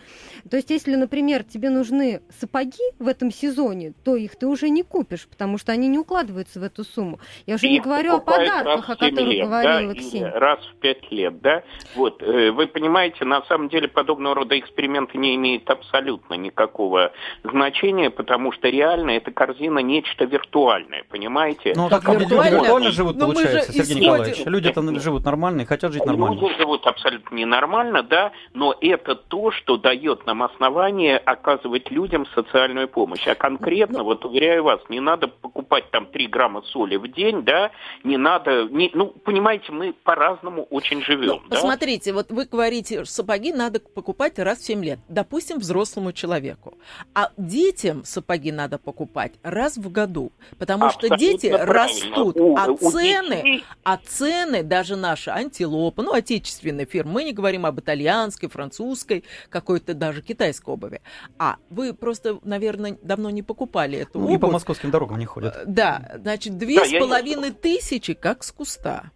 То 0.49 0.57
есть, 0.57 0.69
если, 0.69 0.95
например, 0.95 1.43
тебе 1.43 1.69
нужны 1.69 2.21
сапоги 2.39 2.83
в 2.99 3.07
этом 3.07 3.31
сезоне, 3.31 3.93
то 4.03 4.15
их 4.15 4.35
ты 4.35 4.47
уже 4.47 4.69
не 4.69 4.83
купишь, 4.83 5.27
потому 5.27 5.57
что 5.57 5.71
они 5.71 5.87
не 5.87 5.97
укладываются 5.97 6.59
в 6.59 6.63
эту 6.63 6.83
сумму. 6.83 7.19
Я 7.45 7.55
уже 7.55 7.67
не 7.67 7.77
Их 7.77 7.83
говорю 7.83 8.15
о 8.15 8.19
подарках, 8.19 8.89
о 8.89 8.95
которых 8.95 9.27
лет, 9.27 9.45
говорила 9.45 9.93
да, 9.93 9.99
Ксения. 9.99 10.29
или 10.29 10.37
раз 10.37 10.59
в 10.65 10.75
пять 10.75 11.11
лет, 11.11 11.41
да. 11.41 11.63
Вот, 11.95 12.21
э, 12.21 12.51
вы 12.51 12.67
понимаете, 12.67 13.25
на 13.25 13.43
самом 13.43 13.69
деле 13.69 13.87
подобного 13.87 14.35
рода 14.35 14.57
эксперименты 14.59 15.17
не 15.17 15.35
имеют 15.35 15.69
абсолютно 15.69 16.35
никакого 16.35 17.11
значения, 17.43 18.09
потому 18.11 18.51
что 18.51 18.69
реально 18.69 19.11
эта 19.11 19.31
корзина 19.31 19.79
нечто 19.79 20.25
виртуальное, 20.25 21.03
понимаете? 21.09 21.73
Ну, 21.75 21.87
а 21.87 21.89
как 21.89 22.07
люди 22.09 22.33
виртуально? 22.33 22.91
живут, 22.91 23.15
Но 23.15 23.27
же 23.27 23.33
получается, 23.33 23.71
Сергей 23.73 23.83
исходим- 23.93 24.01
Николаевич? 24.01 24.45
Люди 24.45 24.71
там 24.71 24.99
живут 24.99 25.25
нормально 25.25 25.61
и 25.61 25.65
хотят 25.65 25.91
жить 25.93 26.05
нормально. 26.05 26.39
Люди 26.39 26.57
живут 26.57 26.85
абсолютно 26.87 27.35
ненормально, 27.35 28.03
да, 28.03 28.31
но 28.53 28.75
это 28.81 29.15
то, 29.15 29.51
что 29.51 29.77
дает 29.77 30.25
нам 30.25 30.43
основание 30.43 31.17
оказывать 31.17 31.89
людям 31.91 32.25
социальную 32.35 32.87
помощь. 32.87 33.27
А 33.27 33.35
конкретно, 33.35 34.03
вот 34.03 34.25
уверяю 34.25 34.63
вас, 34.63 34.79
не 34.89 34.99
надо 34.99 35.27
покупать 35.27 35.89
там 35.91 36.05
3 36.05 36.27
грамма 36.27 36.61
соли 36.63 36.97
в 36.97 37.07
день, 37.11 37.43
да, 37.43 37.71
не 38.03 38.17
надо, 38.17 38.65
не, 38.65 38.91
ну, 38.93 39.07
понимаете, 39.07 39.71
мы 39.71 39.93
по-разному 39.93 40.63
очень 40.69 41.01
живем, 41.01 41.41
да. 41.49 41.55
Посмотрите, 41.55 42.13
вот 42.13 42.31
вы 42.31 42.45
говорите, 42.45 43.05
сапоги 43.05 43.53
надо 43.53 43.79
покупать 43.79 44.37
раз 44.39 44.59
в 44.59 44.65
7 44.65 44.83
лет, 44.83 44.99
допустим, 45.07 45.59
взрослому 45.59 46.11
человеку. 46.13 46.77
А 47.13 47.31
детям 47.37 48.00
сапоги 48.05 48.51
надо 48.51 48.77
покупать 48.77 49.33
раз 49.43 49.77
в 49.77 49.91
году, 49.91 50.31
потому 50.57 50.89
что 50.89 51.07
Абсолютно 51.07 51.17
дети 51.17 51.49
правильно. 51.49 51.73
растут, 51.73 52.37
У- 52.37 52.55
а 52.57 52.67
у 52.71 52.77
цены, 52.77 53.35
детей- 53.35 53.65
а 53.83 53.97
цены 53.97 54.63
даже 54.63 54.95
наши 54.95 55.29
антилопы, 55.29 56.01
ну, 56.03 56.13
отечественные 56.13 56.85
фирмы, 56.85 57.11
мы 57.13 57.23
не 57.23 57.33
говорим 57.33 57.65
об 57.65 57.79
итальянской, 57.79 58.49
французской, 58.49 59.23
какой-то 59.49 59.93
даже 59.93 60.21
китайской 60.21 60.69
обуви. 60.69 61.01
А 61.37 61.57
вы 61.69 61.93
просто, 61.93 62.39
наверное, 62.43 62.97
давно 63.01 63.29
не 63.29 63.43
покупали 63.43 63.97
эту 63.99 64.19
Ну, 64.19 64.25
И 64.33 64.37
по 64.37 64.45
обувь. 64.45 64.53
московским 64.53 64.91
дорогам 64.91 65.19
не 65.19 65.25
ходят. 65.25 65.55
Да, 65.65 66.11
значит, 66.15 66.57
две 66.57 66.75
Да, 66.77 66.85
с 66.85 66.91
половиной 66.91 67.51
тысячи, 67.51 68.13
как 68.13 68.43
с 68.43 68.51
куста. 68.51 69.11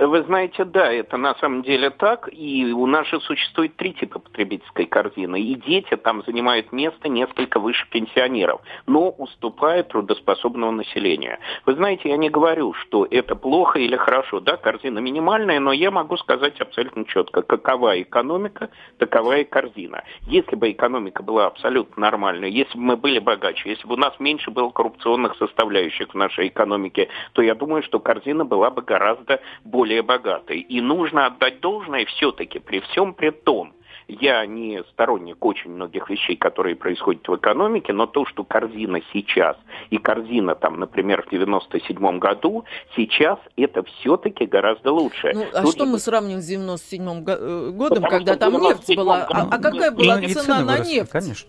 Вы 0.00 0.22
знаете, 0.22 0.64
да, 0.64 0.90
это 0.90 1.18
на 1.18 1.34
самом 1.34 1.62
деле 1.62 1.90
так. 1.90 2.26
И 2.32 2.72
у 2.72 2.86
нас 2.86 3.06
же 3.08 3.20
существует 3.20 3.76
три 3.76 3.92
типа 3.92 4.18
потребительской 4.18 4.86
корзины. 4.86 5.38
И 5.38 5.54
дети 5.54 5.94
там 5.94 6.22
занимают 6.24 6.72
место 6.72 7.10
несколько 7.10 7.60
выше 7.60 7.86
пенсионеров, 7.90 8.62
но 8.86 9.10
уступают 9.10 9.88
трудоспособного 9.88 10.70
населения. 10.70 11.38
Вы 11.66 11.74
знаете, 11.74 12.08
я 12.08 12.16
не 12.16 12.30
говорю, 12.30 12.72
что 12.72 13.06
это 13.10 13.36
плохо 13.36 13.78
или 13.78 13.94
хорошо. 13.96 14.40
Да, 14.40 14.56
корзина 14.56 15.00
минимальная, 15.00 15.60
но 15.60 15.70
я 15.70 15.90
могу 15.90 16.16
сказать 16.16 16.58
абсолютно 16.62 17.04
четко, 17.04 17.42
какова 17.42 18.00
экономика, 18.00 18.70
такова 18.96 19.36
и 19.36 19.44
корзина. 19.44 20.02
Если 20.22 20.56
бы 20.56 20.70
экономика 20.70 21.22
была 21.22 21.46
абсолютно 21.46 22.00
нормальной, 22.00 22.50
если 22.50 22.78
бы 22.78 22.84
мы 22.84 22.96
были 22.96 23.18
богаче, 23.18 23.68
если 23.68 23.86
бы 23.86 23.94
у 23.94 23.98
нас 23.98 24.14
меньше 24.18 24.50
было 24.50 24.70
коррупционных 24.70 25.36
составляющих 25.36 26.08
в 26.08 26.14
нашей 26.14 26.48
экономике, 26.48 27.10
то 27.34 27.42
я 27.42 27.54
думаю, 27.54 27.82
что 27.82 28.00
корзина 28.00 28.46
была 28.46 28.70
бы 28.70 28.80
гораздо 28.80 29.42
более 29.62 29.89
более 29.90 30.02
богатой. 30.02 30.60
И 30.60 30.80
нужно 30.80 31.26
отдать 31.26 31.60
должное 31.60 32.06
все-таки 32.06 32.60
при 32.60 32.80
всем 32.80 33.12
при 33.12 33.30
том, 33.30 33.72
я 34.08 34.44
не 34.46 34.82
сторонник 34.92 35.44
очень 35.44 35.70
многих 35.70 36.10
вещей, 36.10 36.36
которые 36.36 36.74
происходят 36.74 37.26
в 37.28 37.36
экономике, 37.36 37.92
но 37.92 38.06
то, 38.06 38.24
что 38.26 38.44
корзина 38.44 39.00
сейчас 39.12 39.56
и 39.90 39.98
корзина 39.98 40.54
там, 40.54 40.80
например, 40.80 41.22
в 41.22 41.30
97 41.30 42.18
году, 42.18 42.64
сейчас 42.96 43.38
это 43.56 43.82
все-таки 43.84 44.46
гораздо 44.46 44.92
лучше. 44.92 45.32
Ну, 45.34 45.44
а 45.54 45.62
Тут 45.62 45.74
что 45.74 45.84
же... 45.86 45.92
мы 45.92 45.98
сравним 45.98 46.40
с 46.40 46.46
97 46.46 47.02
э, 47.02 47.70
годом, 47.70 48.02
Потому 48.02 48.08
когда 48.10 48.36
там 48.36 48.60
нефть 48.60 48.96
была? 48.96 49.26
А, 49.30 49.48
а 49.50 49.58
какая 49.58 49.90
была 49.90 50.20
цена 50.22 50.60
на 50.60 50.78
нефть? 50.78 51.10
Конечно. 51.10 51.48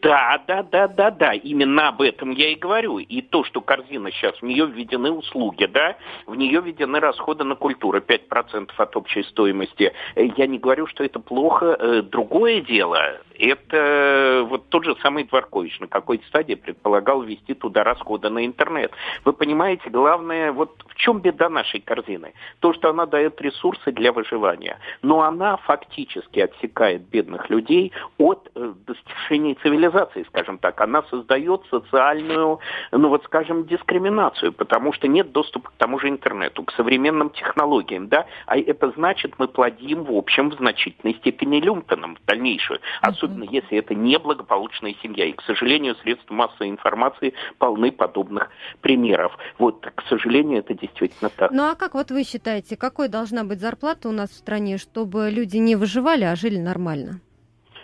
Да, 0.00 0.42
да, 0.46 0.62
да, 0.62 0.88
да, 0.88 1.10
да, 1.10 1.32
именно 1.34 1.88
об 1.88 2.00
этом 2.00 2.30
я 2.30 2.48
и 2.50 2.54
говорю. 2.54 2.98
И 2.98 3.20
то, 3.20 3.44
что 3.44 3.60
корзина 3.60 4.10
сейчас, 4.10 4.36
в 4.40 4.42
нее 4.42 4.66
введены 4.66 5.10
услуги, 5.10 5.66
да, 5.66 5.96
в 6.26 6.34
нее 6.34 6.60
введены 6.60 7.00
расходы 7.00 7.44
на 7.44 7.56
культуру, 7.56 7.98
5% 8.00 8.70
от 8.76 8.96
общей 8.96 9.22
стоимости. 9.24 9.92
Э, 10.14 10.24
я 10.36 10.46
не 10.46 10.58
говорю, 10.58 10.86
что 10.86 11.04
это 11.04 11.18
плохо. 11.18 11.76
Э, 11.78 12.02
другое 12.02 12.60
дело, 12.60 12.98
это 13.38 14.44
вот 14.48 14.68
тот 14.68 14.84
же 14.84 14.96
самый 15.02 15.24
Дворкович 15.24 15.80
на 15.80 15.86
какой-то 15.86 16.26
стадии 16.26 16.54
предполагал 16.54 17.22
ввести 17.22 17.54
туда 17.54 17.84
расходы 17.84 18.28
на 18.28 18.44
интернет. 18.44 18.92
Вы 19.24 19.32
понимаете, 19.32 19.88
главное, 19.90 20.52
вот 20.52 20.84
в 20.88 20.94
чем 20.96 21.20
беда 21.20 21.48
нашей 21.48 21.80
корзины? 21.80 22.32
То, 22.60 22.72
что 22.72 22.90
она 22.90 23.06
дает 23.06 23.40
ресурсы 23.40 23.92
для 23.92 24.12
выживания, 24.12 24.78
но 25.02 25.22
она 25.22 25.56
фактически 25.58 26.40
отсекает 26.40 27.02
бедных 27.08 27.50
людей 27.50 27.92
от 28.18 28.50
э, 28.54 28.72
достижения 28.86 29.54
цивилизации 29.62 30.24
скажем 30.32 30.58
так, 30.58 30.80
она 30.80 31.02
создает 31.04 31.62
социальную, 31.70 32.60
ну 32.90 33.08
вот 33.08 33.24
скажем, 33.24 33.66
дискриминацию, 33.66 34.52
потому 34.52 34.92
что 34.92 35.08
нет 35.08 35.32
доступа 35.32 35.70
к 35.70 35.74
тому 35.76 35.98
же 35.98 36.08
интернету, 36.08 36.64
к 36.64 36.72
современным 36.72 37.30
технологиям, 37.30 38.08
да, 38.08 38.26
а 38.46 38.58
это 38.58 38.92
значит, 38.96 39.34
мы 39.38 39.48
плодим, 39.48 40.04
в 40.04 40.12
общем, 40.12 40.50
в 40.50 40.54
значительной 40.54 41.14
степени 41.14 41.60
люмпеном 41.60 42.16
в 42.16 42.24
дальнейшую, 42.26 42.80
особенно 43.00 43.31
если 43.42 43.78
это 43.78 43.94
неблагополучная 43.94 44.94
семья. 45.02 45.26
И, 45.26 45.32
к 45.32 45.42
сожалению, 45.42 45.96
средства 45.96 46.34
массовой 46.34 46.70
информации 46.70 47.34
полны 47.58 47.92
подобных 47.92 48.50
примеров. 48.80 49.36
Вот, 49.58 49.86
к 49.94 50.02
сожалению, 50.08 50.58
это 50.58 50.74
действительно 50.74 51.30
так. 51.30 51.50
Ну 51.50 51.64
а 51.64 51.74
как 51.74 51.94
вот 51.94 52.10
вы 52.10 52.24
считаете, 52.24 52.76
какой 52.76 53.08
должна 53.08 53.44
быть 53.44 53.60
зарплата 53.60 54.08
у 54.08 54.12
нас 54.12 54.30
в 54.30 54.36
стране, 54.36 54.78
чтобы 54.78 55.30
люди 55.30 55.56
не 55.56 55.76
выживали, 55.76 56.24
а 56.24 56.36
жили 56.36 56.58
нормально? 56.58 57.20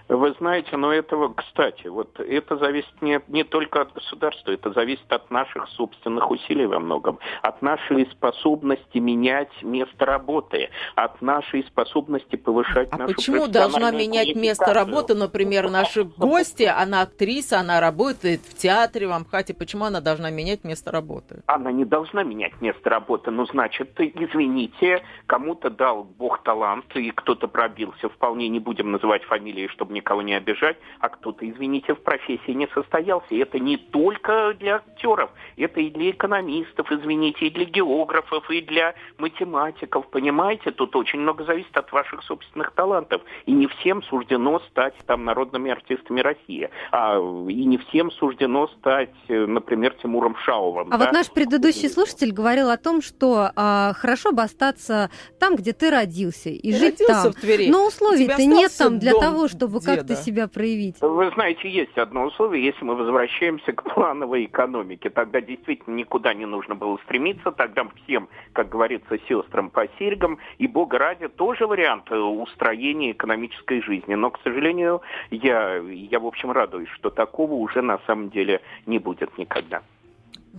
Вы 0.09 0.35
знаете, 0.39 0.77
но 0.79 0.91
этого, 0.91 1.35
кстати, 1.35 1.87
вот 1.87 2.19
это 2.19 2.57
зависит 2.57 3.03
не, 3.03 3.21
не 3.29 3.45
только 3.45 3.83
от 3.83 3.93
государства, 3.93 4.53
это 4.53 4.73
зависит 4.73 5.11
от 5.13 5.31
наших 5.31 5.69
собственных 5.69 6.31
усилий 6.31 6.65
во 6.65 6.81
многом, 6.81 7.19
от 7.43 7.61
нашей 7.61 8.07
способности 8.07 8.99
менять 8.99 9.53
место 9.63 10.07
работы, 10.07 10.71
от 10.95 11.21
нашей 11.21 11.63
способности 11.65 12.37
повышать 12.37 12.89
а 12.91 12.97
нашу 12.97 13.15
почему 13.15 13.49
должна 13.49 13.91
менять 13.91 14.35
место 14.35 14.73
работы, 14.73 15.15
например, 15.15 15.69
наши 15.69 16.05
гости, 16.05 16.63
она 16.63 17.03
актриса, 17.03 17.61
она 17.61 17.79
работает 17.79 18.41
в 18.41 18.57
театре, 18.57 19.09
в 19.09 19.13
Амхате, 19.13 19.53
почему 19.53 19.85
она 19.85 20.01
должна 20.01 20.31
менять 20.31 20.65
место 20.65 20.91
работы? 20.91 21.43
Она 21.47 21.71
не 21.71 21.85
должна 21.85 22.23
менять 22.23 22.59
место 22.63 22.89
работы, 22.89 23.31
ну, 23.31 23.45
значит, 23.47 23.91
извините, 24.01 25.03
кому-то 25.27 25.69
дал 25.69 26.05
Бог 26.05 26.43
талант, 26.43 26.97
и 26.97 27.11
кто-то 27.11 27.47
пробился, 27.47 28.09
вполне 28.09 28.49
не 28.49 28.59
будем 28.59 28.91
называть 28.91 29.23
фамилии, 29.25 29.67
чтобы 29.69 29.98
никого 29.99 30.23
не 30.23 30.35
обижать, 30.35 30.77
а 31.01 31.09
кто-то, 31.09 31.49
извините, 31.49 31.95
в 31.95 32.01
профессии 32.01 32.53
не 32.53 32.67
состоялся. 32.69 33.27
И 33.31 33.39
это 33.39 33.59
не 33.59 33.77
только 33.77 34.55
для 34.59 34.77
актеров, 34.77 35.31
это 35.57 35.81
и 35.81 35.91
для 35.91 36.11
экономистов, 36.11 36.91
извините, 36.91 37.47
и 37.47 37.51
для 37.51 37.65
географов, 37.65 38.51
и 38.51 38.61
для 38.61 38.95
математиков, 39.19 40.07
понимаете? 40.09 40.71
Тут 40.71 40.97
очень 40.97 41.21
много 41.21 41.45
зависит 41.45 41.77
от 41.77 41.91
ваших 41.93 42.23
собственных 42.23 42.73
талантов. 42.73 43.23
И 43.47 43.53
не 43.53 43.67
всем 43.67 44.03
суждено 44.05 44.61
стать 44.71 44.95
там 45.07 45.25
народными 45.25 45.71
артистами 45.71 46.21
России. 46.21 46.71
А, 46.93 47.19
и 47.19 47.65
не 47.65 47.79
всем 47.79 48.11
суждено 48.13 48.69
стать, 48.79 49.15
например, 49.29 49.95
Тимуром 50.03 50.37
Шаовым. 50.45 50.89
А 50.93 50.99
да? 50.99 51.05
вот 51.05 51.13
наш 51.13 51.31
предыдущий 51.31 51.89
слушатель 51.89 52.33
говорил 52.33 52.71
о 52.71 52.77
том, 52.77 53.03
что 53.03 53.51
а, 53.57 53.93
хорошо 53.95 54.33
бы 54.33 54.43
остаться 54.43 55.11
там, 55.39 55.57
где 55.57 55.73
ты 55.73 55.91
родился, 55.91 56.51
и 56.51 56.73
ты 56.73 56.79
жить 56.79 57.03
там. 57.07 57.33
В 57.33 57.35
Твери. 57.35 57.69
Но 57.69 57.87
условий-то 57.87 58.45
нет 58.45 58.73
там 58.77 58.99
для 58.99 59.13
того, 59.13 59.49
чтобы 59.49 59.81
как-то 59.97 60.17
себя 60.17 60.49
проявить? 60.49 61.01
Вы 61.01 61.31
знаете, 61.35 61.69
есть 61.69 61.97
одно 61.97 62.25
условие, 62.25 62.65
если 62.65 62.85
мы 62.85 62.95
возвращаемся 62.95 63.73
к 63.73 63.83
плановой 63.83 64.47
экономике, 64.47 65.11
тогда 65.11 65.41
действительно 65.41 65.95
никуда 65.95 66.35
не 66.35 66.47
нужно 66.47 66.75
было 66.75 66.99
стремиться, 67.05 67.51
тогда 67.53 67.87
всем, 68.05 68.29
как 68.53 68.69
говорится, 68.69 69.19
сестрам 69.29 69.71
по 69.71 69.87
серьгам, 69.99 70.39
и 70.59 70.67
бога 70.67 70.99
ради, 70.99 71.29
тоже 71.29 71.67
вариант 71.67 72.11
э, 72.11 72.17
устроения 72.17 73.13
экономической 73.13 73.83
жизни. 73.83 74.15
Но, 74.15 74.31
к 74.31 74.41
сожалению, 74.43 75.03
я, 75.31 75.77
я 75.77 76.21
в 76.21 76.27
общем, 76.27 76.51
радуюсь, 76.51 76.91
что 76.91 77.11
такого 77.11 77.55
уже 77.55 77.83
на 77.83 77.99
самом 78.07 78.31
деле 78.31 78.61
не 78.87 78.99
будет 78.99 79.37
никогда. 79.39 79.83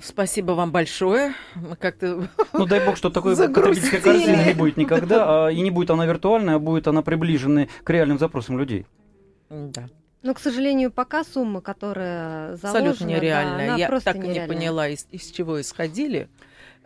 Спасибо 0.01 0.53
вам 0.53 0.71
большое. 0.71 1.34
Мы 1.55 1.75
как-то 1.75 2.30
Ну 2.53 2.65
дай 2.65 2.86
бог, 2.86 2.95
что 2.95 3.09
такой 3.09 3.36
потребительской 3.36 3.99
корзины 3.99 4.43
не 4.47 4.53
будет 4.53 4.77
никогда, 4.77 5.47
а, 5.47 5.49
и 5.49 5.59
не 5.61 5.71
будет 5.71 5.91
она 5.91 6.05
виртуальная, 6.05 6.55
а 6.55 6.59
будет 6.59 6.88
она 6.88 7.01
приближена 7.01 7.67
к 7.84 7.89
реальным 7.89 8.17
запросам 8.17 8.57
людей. 8.57 8.86
Да. 9.50 9.89
Но, 10.22 10.34
к 10.34 10.39
сожалению, 10.39 10.91
пока 10.91 11.24
сумма, 11.24 11.62
которая 11.62 12.56
заложена, 12.58 12.89
Абсолютно 12.91 13.16
нереальная. 13.16 13.68
Да, 13.70 13.76
Я 13.76 13.88
просто 13.88 14.14
так 14.14 14.24
и 14.24 14.28
не 14.28 14.45
поняла, 14.45 14.89
из, 14.89 15.08
из 15.12 15.32
чего 15.32 15.62
исходили 15.62 16.28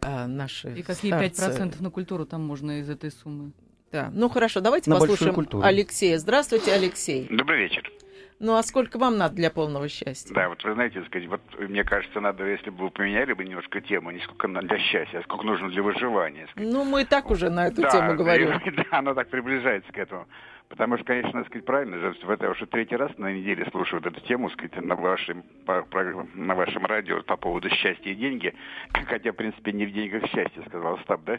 а, 0.01 0.27
наши 0.27 0.69
И 0.69 0.83
какие 0.83 1.11
старцы. 1.29 1.61
5% 1.61 1.81
на 1.81 1.89
культуру 1.89 2.25
там 2.25 2.45
можно 2.45 2.79
из 2.79 2.89
этой 2.89 3.11
суммы? 3.11 3.51
Да. 3.91 4.11
Ну 4.13 4.29
хорошо, 4.29 4.59
давайте 4.59 4.89
на 4.89 4.97
послушаем 4.97 5.47
Алексея. 5.63 6.17
Здравствуйте, 6.17 6.73
Алексей. 6.73 7.27
Добрый 7.29 7.59
вечер. 7.59 7.91
Ну 8.39 8.55
а 8.55 8.63
сколько 8.63 8.97
вам 8.97 9.17
надо 9.17 9.35
для 9.35 9.49
полного 9.49 9.87
счастья? 9.87 10.33
Да, 10.33 10.49
вот 10.49 10.63
вы 10.63 10.73
знаете, 10.73 11.01
сказать, 11.05 11.27
вот 11.29 11.41
мне 11.57 11.83
кажется, 11.83 12.19
надо, 12.19 12.45
если 12.45 12.71
бы 12.71 12.85
вы 12.85 12.89
поменяли 12.89 13.33
бы 13.33 13.45
немножко 13.45 13.79
тему, 13.81 14.11
не 14.11 14.19
сколько 14.19 14.47
для 14.47 14.79
счастья, 14.79 15.19
а 15.19 15.23
сколько 15.23 15.45
нужно 15.45 15.69
для 15.69 15.81
выживания. 15.81 16.47
Сказать. 16.51 16.69
Ну, 16.69 16.83
мы 16.83 17.03
и 17.03 17.05
так 17.05 17.31
уже 17.31 17.49
на 17.49 17.67
эту 17.67 17.83
да, 17.83 17.89
тему 17.89 18.15
говорим. 18.15 18.49
Да, 18.75 18.97
она 18.97 19.13
так 19.13 19.29
приближается 19.29 19.91
к 19.93 19.97
этому. 19.97 20.27
Потому 20.73 20.97
что, 20.97 21.05
конечно, 21.05 21.33
надо 21.33 21.45
сказать, 21.49 21.65
правильно, 21.65 22.15
в 22.23 22.29
это 22.31 22.49
уже 22.49 22.65
третий 22.65 22.95
раз 22.95 23.15
на 23.19 23.31
неделе 23.31 23.63
слушаю 23.69 24.01
вот 24.01 24.11
эту 24.11 24.25
тему, 24.25 24.49
сказать, 24.49 24.75
на 24.83 24.95
вашем, 24.95 25.43
по, 25.67 25.85
на 26.33 26.55
вашем 26.55 26.83
радио 26.87 27.21
по 27.21 27.37
поводу 27.37 27.69
счастья 27.69 28.09
и 28.09 28.15
деньги. 28.15 28.55
Хотя, 29.05 29.33
в 29.33 29.35
принципе, 29.35 29.71
не 29.71 29.85
в 29.85 29.93
деньгах 29.93 30.25
счастье, 30.31 30.63
сказал 30.65 30.95
Остап, 30.95 31.23
да? 31.25 31.37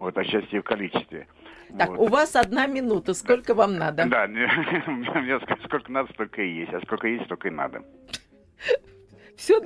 Вот, 0.00 0.18
а 0.18 0.24
счастье 0.24 0.60
в 0.60 0.64
количестве. 0.64 1.28
Так, 1.78 1.90
вот. 1.90 1.98
у 2.00 2.06
вас 2.08 2.34
одна 2.34 2.66
минута. 2.66 3.14
Сколько 3.14 3.54
вам 3.54 3.78
надо? 3.78 4.04
Да, 4.06 4.26
мне 4.86 5.38
сколько 5.38 5.92
надо, 5.92 6.12
столько 6.12 6.42
и 6.42 6.52
есть. 6.52 6.74
А 6.74 6.80
сколько 6.80 7.06
есть, 7.06 7.26
столько 7.26 7.46
и 7.46 7.52
надо. 7.52 7.84
Все, 9.36 9.60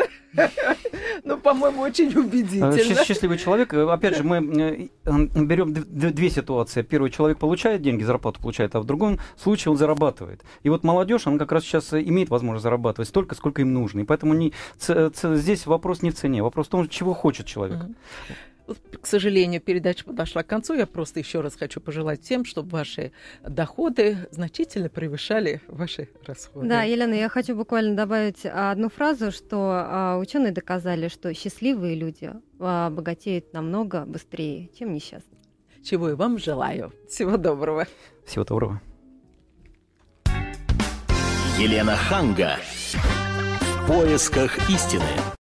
ну, 1.25 1.39
по-моему, 1.39 1.83
очень 1.83 2.14
убедительно. 2.17 2.73
Э, 2.75 3.05
счастливый 3.05 3.39
человек. 3.39 3.73
Э, 3.75 3.91
опять 3.91 4.17
же, 4.17 4.23
мы 4.23 4.37
э, 4.37 4.89
берем 5.05 5.73
две 5.73 6.31
ситуации. 6.31 6.83
Первый 6.83 7.11
человек 7.11 7.39
получает 7.39 7.83
деньги, 7.83 8.03
зарплату 8.03 8.41
получает, 8.41 8.75
а 8.75 8.81
в 8.81 8.85
другом 8.85 9.19
случае 9.37 9.73
он 9.73 9.79
зарабатывает. 9.79 10.43
И 10.62 10.69
вот 10.69 10.85
молодежь, 10.85 11.27
она 11.27 11.39
как 11.39 11.53
раз 11.53 11.64
сейчас 11.64 11.93
имеет 11.93 12.29
возможность 12.29 12.62
зарабатывать 12.62 13.09
столько, 13.09 13.35
сколько 13.35 13.62
им 13.62 13.73
нужно. 13.73 14.01
И 14.01 14.05
поэтому 14.05 14.35
не, 14.35 14.53
здесь 14.79 15.67
вопрос 15.67 16.03
не 16.03 16.11
в 16.11 16.14
цене, 16.14 16.43
вопрос 16.43 16.67
в 16.67 16.71
том, 16.71 16.89
чего 16.89 17.14
хочет 17.14 17.47
человек. 17.47 17.79
К 19.01 19.07
сожалению, 19.07 19.61
передача 19.61 20.05
подошла 20.05 20.43
к 20.43 20.47
концу. 20.47 20.75
Я 20.75 20.87
просто 20.87 21.21
еще 21.21 21.41
раз 21.41 21.55
хочу 21.55 21.81
пожелать 21.81 22.23
всем, 22.23 22.45
чтобы 22.45 22.71
ваши 22.71 23.12
доходы 23.47 24.29
значительно 24.31 24.89
превышали 24.89 25.61
ваши 25.69 26.09
расходы. 26.25 26.69
Да, 26.69 26.83
Елена, 26.83 27.14
я 27.14 27.29
хочу 27.29 27.55
буквально 27.55 27.95
добавить 27.95 28.45
одну 28.45 28.89
фразу, 28.89 29.31
что 29.31 29.71
а, 29.73 30.19
ученые 30.19 30.53
доказали, 30.53 31.09
что 31.09 31.33
счастливые 31.35 31.95
люди 31.95 32.33
а, 32.59 32.91
богатеют 32.91 33.53
намного 33.53 34.05
быстрее, 34.05 34.71
чем 34.77 34.93
несчастные. 34.93 35.41
Чего 35.85 36.11
и 36.11 36.14
вам 36.14 36.39
желаю. 36.39 36.93
Всего 37.09 37.37
доброго. 37.37 37.87
Всего 38.27 38.45
доброго. 38.45 38.81
Елена 41.59 41.97
Ханга. 41.97 42.59
В 42.61 43.87
поисках 43.87 44.59
истины. 44.69 45.36